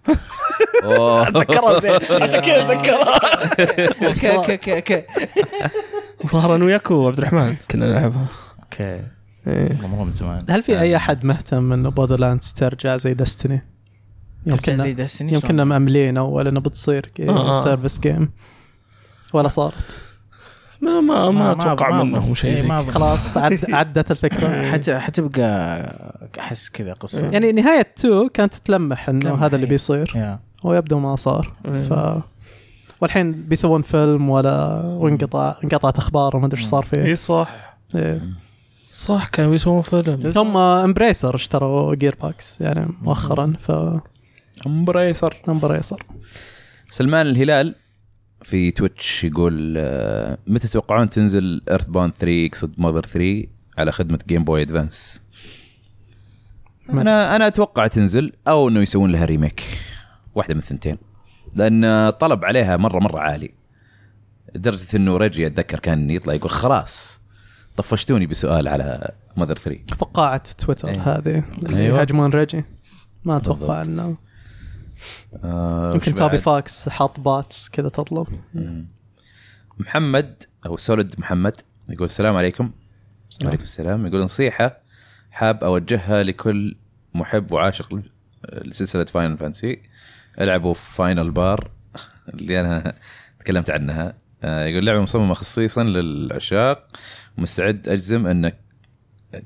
[1.29, 2.23] اتذكرها زين.
[2.23, 3.19] عشان كذا اتذكرها.
[4.09, 5.03] okay okay okay okay.
[6.33, 7.57] ظهر أنا وياك وعبد الرحمن.
[7.71, 8.27] كنا نلعبها.
[8.63, 8.85] okay.
[9.47, 9.69] إيه.
[9.83, 10.45] والله مره من زمان.
[10.51, 13.63] هل في أي أحد مهتم انه Borderlands ترجع زي Destiny؟
[14.47, 17.55] ترجع زي Destiny يوم كنا مأملين أول إنه بتصير آه، آه.
[17.65, 18.31] service game
[19.35, 20.01] ولا صارت؟
[20.81, 22.35] ما ما ما أتوقع ما منهم.
[22.35, 22.91] شيء إيه، زي.
[22.93, 24.71] خلاص عد عدت الفكرة.
[24.73, 27.31] حت حتبقى أحس كذا قصة.
[27.31, 29.71] يعني نهاية 2 كانت تلمح إنه هذا اللي إيه.
[29.71, 30.39] بيصير.
[30.65, 31.53] ويبدو ما صار.
[31.67, 31.81] إيه.
[31.81, 32.23] ف
[33.01, 37.79] والحين بيسوون فيلم ولا وانقطع انقطعت أخبار وما أدري إيش صار اي فيه صح.
[37.97, 38.23] إيه.
[38.89, 40.33] صح كانوا يسوون فيلم.
[40.37, 43.73] هم Embracer اشتروا Gearbox يعني مؤخرا ف
[44.67, 46.03] Embracer Embracer
[46.89, 47.75] سلمان الهلال
[48.43, 53.47] في Twitch يقول آه، متى تتوقعون تنزل EarthBound 3 يقصد Mother 3
[53.79, 55.23] على خدمة Game Boy Advance
[56.91, 59.63] أنا أنا أتوقع تنزل أو إنه يسوون لها remake
[60.37, 60.99] واحدة من الثنتين.
[61.55, 63.55] لأن الطلب عليها مرة مرة عالي.
[64.55, 67.21] لدرجة إنه Reggie اتذكر كان يطلع يقول خلاص
[67.77, 71.03] طفشتوني بسؤال على Mother 3 فقاعة تويتر أيوة.
[71.03, 71.45] هذه.
[71.69, 71.99] أيوة.
[71.99, 72.65] يهاجمون Reggie.
[73.25, 73.83] ما أتوقع.
[73.83, 74.17] إنه.
[75.45, 78.27] آه يمكن بعد؟ فاكس حاط باتس كذا تطلب.
[79.79, 82.71] محمد أو سولد محمد يقول السلام عليكم.
[83.45, 84.07] وعليكم السلام.
[84.07, 84.79] يقول نصيحة
[85.31, 86.77] حاب أوجهها لكل
[87.15, 88.01] محب وعاشق
[88.53, 89.83] لسلسلة Final Fantasy
[90.41, 91.71] ألعبوا Final Bar
[92.35, 92.95] اللي أنا
[93.41, 94.15] تكلمت عنها.
[94.43, 96.87] آه، يقول لعبة مصممة خصيصا للعشاق.
[97.39, 98.53] ومستعد أجزم أن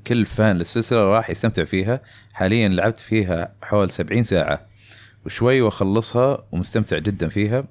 [0.07, 2.01] كل fan للسلسلة راح يستمتع فيها.
[2.33, 4.67] حاليا لعبت فيها حول 70 ساعة
[5.25, 7.63] وشوي وأخلصها ومستمتع جدا فيها.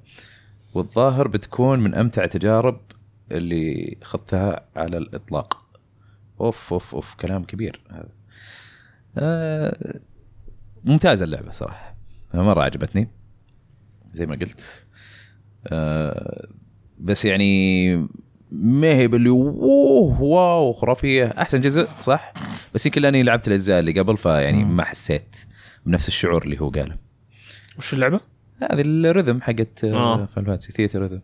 [0.73, 2.81] والظاهر بتكون من أمتع التجارب
[3.31, 5.65] اللي خضتها على الإطلاق.
[6.41, 8.09] أوف أوف أوف كلام كبير هذا.
[9.17, 9.99] آه
[10.83, 12.00] ممتازة اللعبة صراحة.
[12.35, 13.07] مرة عجبتني.
[14.13, 14.85] زي ما قلت.
[15.67, 16.47] آه
[16.99, 17.95] بس يعني
[18.51, 21.25] ما هي باللي اوه واو خرافية.
[21.37, 22.33] أحسن جزء صح؟
[22.73, 25.35] بس يمكن لأني لعبت الأجزاء اللي قبل فيعني ما حسيت
[25.85, 26.97] بنفس الشعور اللي هو قاله.
[27.77, 28.19] وش اللعبة؟
[28.71, 30.21] هذه الرذم حقت آه.
[30.21, 30.25] آه.
[30.35, 31.21] فانتسي ثيتر رذم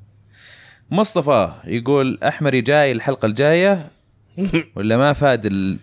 [0.92, 3.88] مصطفى يقول احمري جاي الحلقة الجاية؟
[4.76, 5.80] ولا ما فاد ال-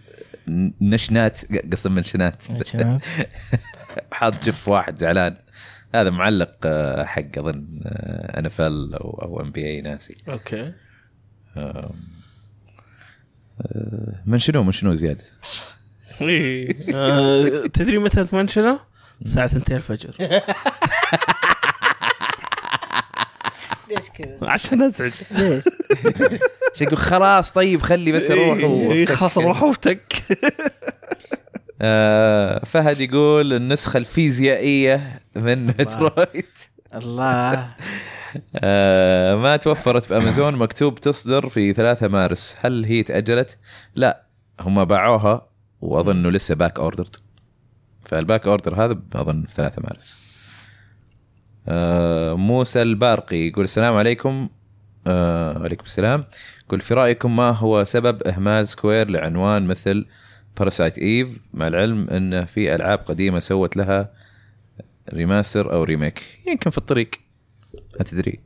[0.49, 1.41] النشنات
[1.73, 2.43] قصد منشنات.
[4.13, 5.37] حاط جف واحد زعلان.
[5.95, 7.81] هذا معلق آه، حق أظن
[8.37, 10.17] ان اف ال أو أو ام بي اي ناسي.
[10.29, 10.73] أوكي.
[11.57, 11.95] آه،
[14.27, 15.23] من شنو من شنو زياد؟
[16.95, 18.81] آه، تدري متى تمنشنه؟
[19.23, 20.11] الساعة 2 الفجر.
[23.91, 25.13] ليش كذا؟ عشان أزعج.
[26.81, 28.59] يقول خلاص طيب خلي بس أروح
[29.09, 30.94] خلاص روح وفتك آه
[32.67, 36.45] فهد يقول النسخة الفيزيائية من مترويد
[36.95, 37.69] الله.
[38.57, 42.57] آه ما توفرت بأمازون مكتوب تصدر في 3 مارس.
[42.61, 43.59] هل هي تأجلت؟
[43.95, 44.23] لا
[44.61, 45.49] هم باعوها
[45.81, 47.17] واظنه لسه back ordered
[48.05, 50.19] فال back order هذا أظن في 3 مارس.
[51.69, 54.49] آه موسى البارقي يقول السلام عليكم.
[55.07, 56.25] آه وعليكم السلام.
[56.67, 60.07] يقول في رأيكم ما هو سبب إهمال Square لعنوان مثل
[60.59, 64.13] Parasite Eve مع العلم انه في ألعاب قديمة سوت لها
[65.13, 67.11] remaster أو remake يمكن في الطريق.
[67.99, 68.41] ما تدري.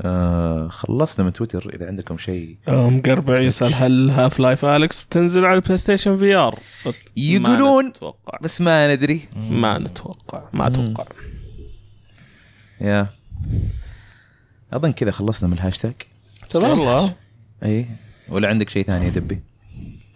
[0.00, 1.74] آه خلصنا من تويتر.
[1.74, 2.56] إذا عندكم شيء.
[2.68, 6.58] مقربع يسأل هل Half-Life Alyx بتنزل على ال PlayStation VR؟
[7.16, 7.84] يقولون.
[7.84, 8.38] ما نتوقع.
[8.42, 9.20] بس ما ندري.
[9.50, 10.48] ما نتوقع.
[10.52, 11.04] ما أتوقع.
[12.80, 13.06] يا.
[14.72, 15.94] أظن كذا خلصنا من الهاشتاج.
[16.50, 16.70] تمام.
[16.70, 17.14] والله
[17.64, 17.86] اي
[18.28, 19.40] ولا عندك شيء ثاني يا دبي؟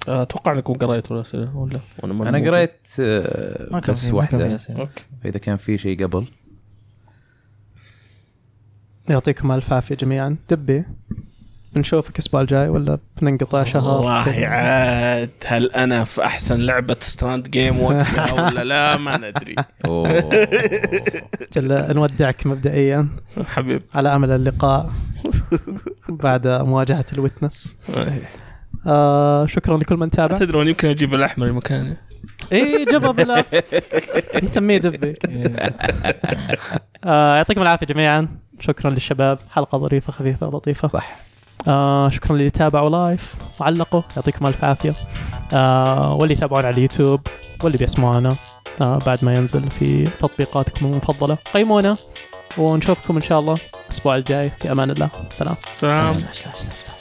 [0.08, 4.56] أتوقع أنكم قريتوا الاسئله ولا؟ أنا موجود؟ قريت آه بس واحدة.
[5.22, 6.26] فإذا كان في شيء قبل.
[9.10, 10.36] يعطيكم ألف عافية جميعا.
[10.50, 10.84] دبي
[11.72, 17.80] بنشوفك الأسبوع الجاي ولا بننقطع شهر؟ والله؟ عاد هل أنا في أحسن لعبة strand game
[17.80, 19.54] وقتها ولا لا؟ ما ندري.
[21.56, 23.08] أجل نودعك مبدئيا
[23.44, 23.82] حبيب.
[23.94, 24.90] على أمل اللقاء
[26.08, 27.76] بعد مواجهة The Witness.
[28.86, 30.36] آه شكرا لكل من تابع.
[30.36, 31.96] تدرون يمكن أجيب الأحمر مكاني
[32.52, 33.44] اي جبه بلا.
[34.42, 35.14] نسميه دبي.
[37.04, 38.28] آه يعطيكم العافية جميعا.
[38.60, 39.38] شكرا للشباب.
[39.50, 40.88] حلقة ظريفة خفيفة لطيفة.
[40.88, 41.16] صح.
[41.68, 44.94] آه شكرا للي تابعوا لايف وعلقوا يعطيكم ألف عافية.
[45.52, 47.20] آه واللي يتابعونا على اليوتيوب
[47.62, 48.36] واللي بيسمعونا
[48.80, 51.38] آه بعد ما ينزل في تطبيقاتكم المفضلة.
[51.54, 51.96] قيمونا
[52.58, 54.50] ونشوفكم إن شاء الله الأسبوع الجاي.
[54.50, 55.08] في أمان الله.
[55.30, 56.91] سلام سلام سلام، سلام، سلام.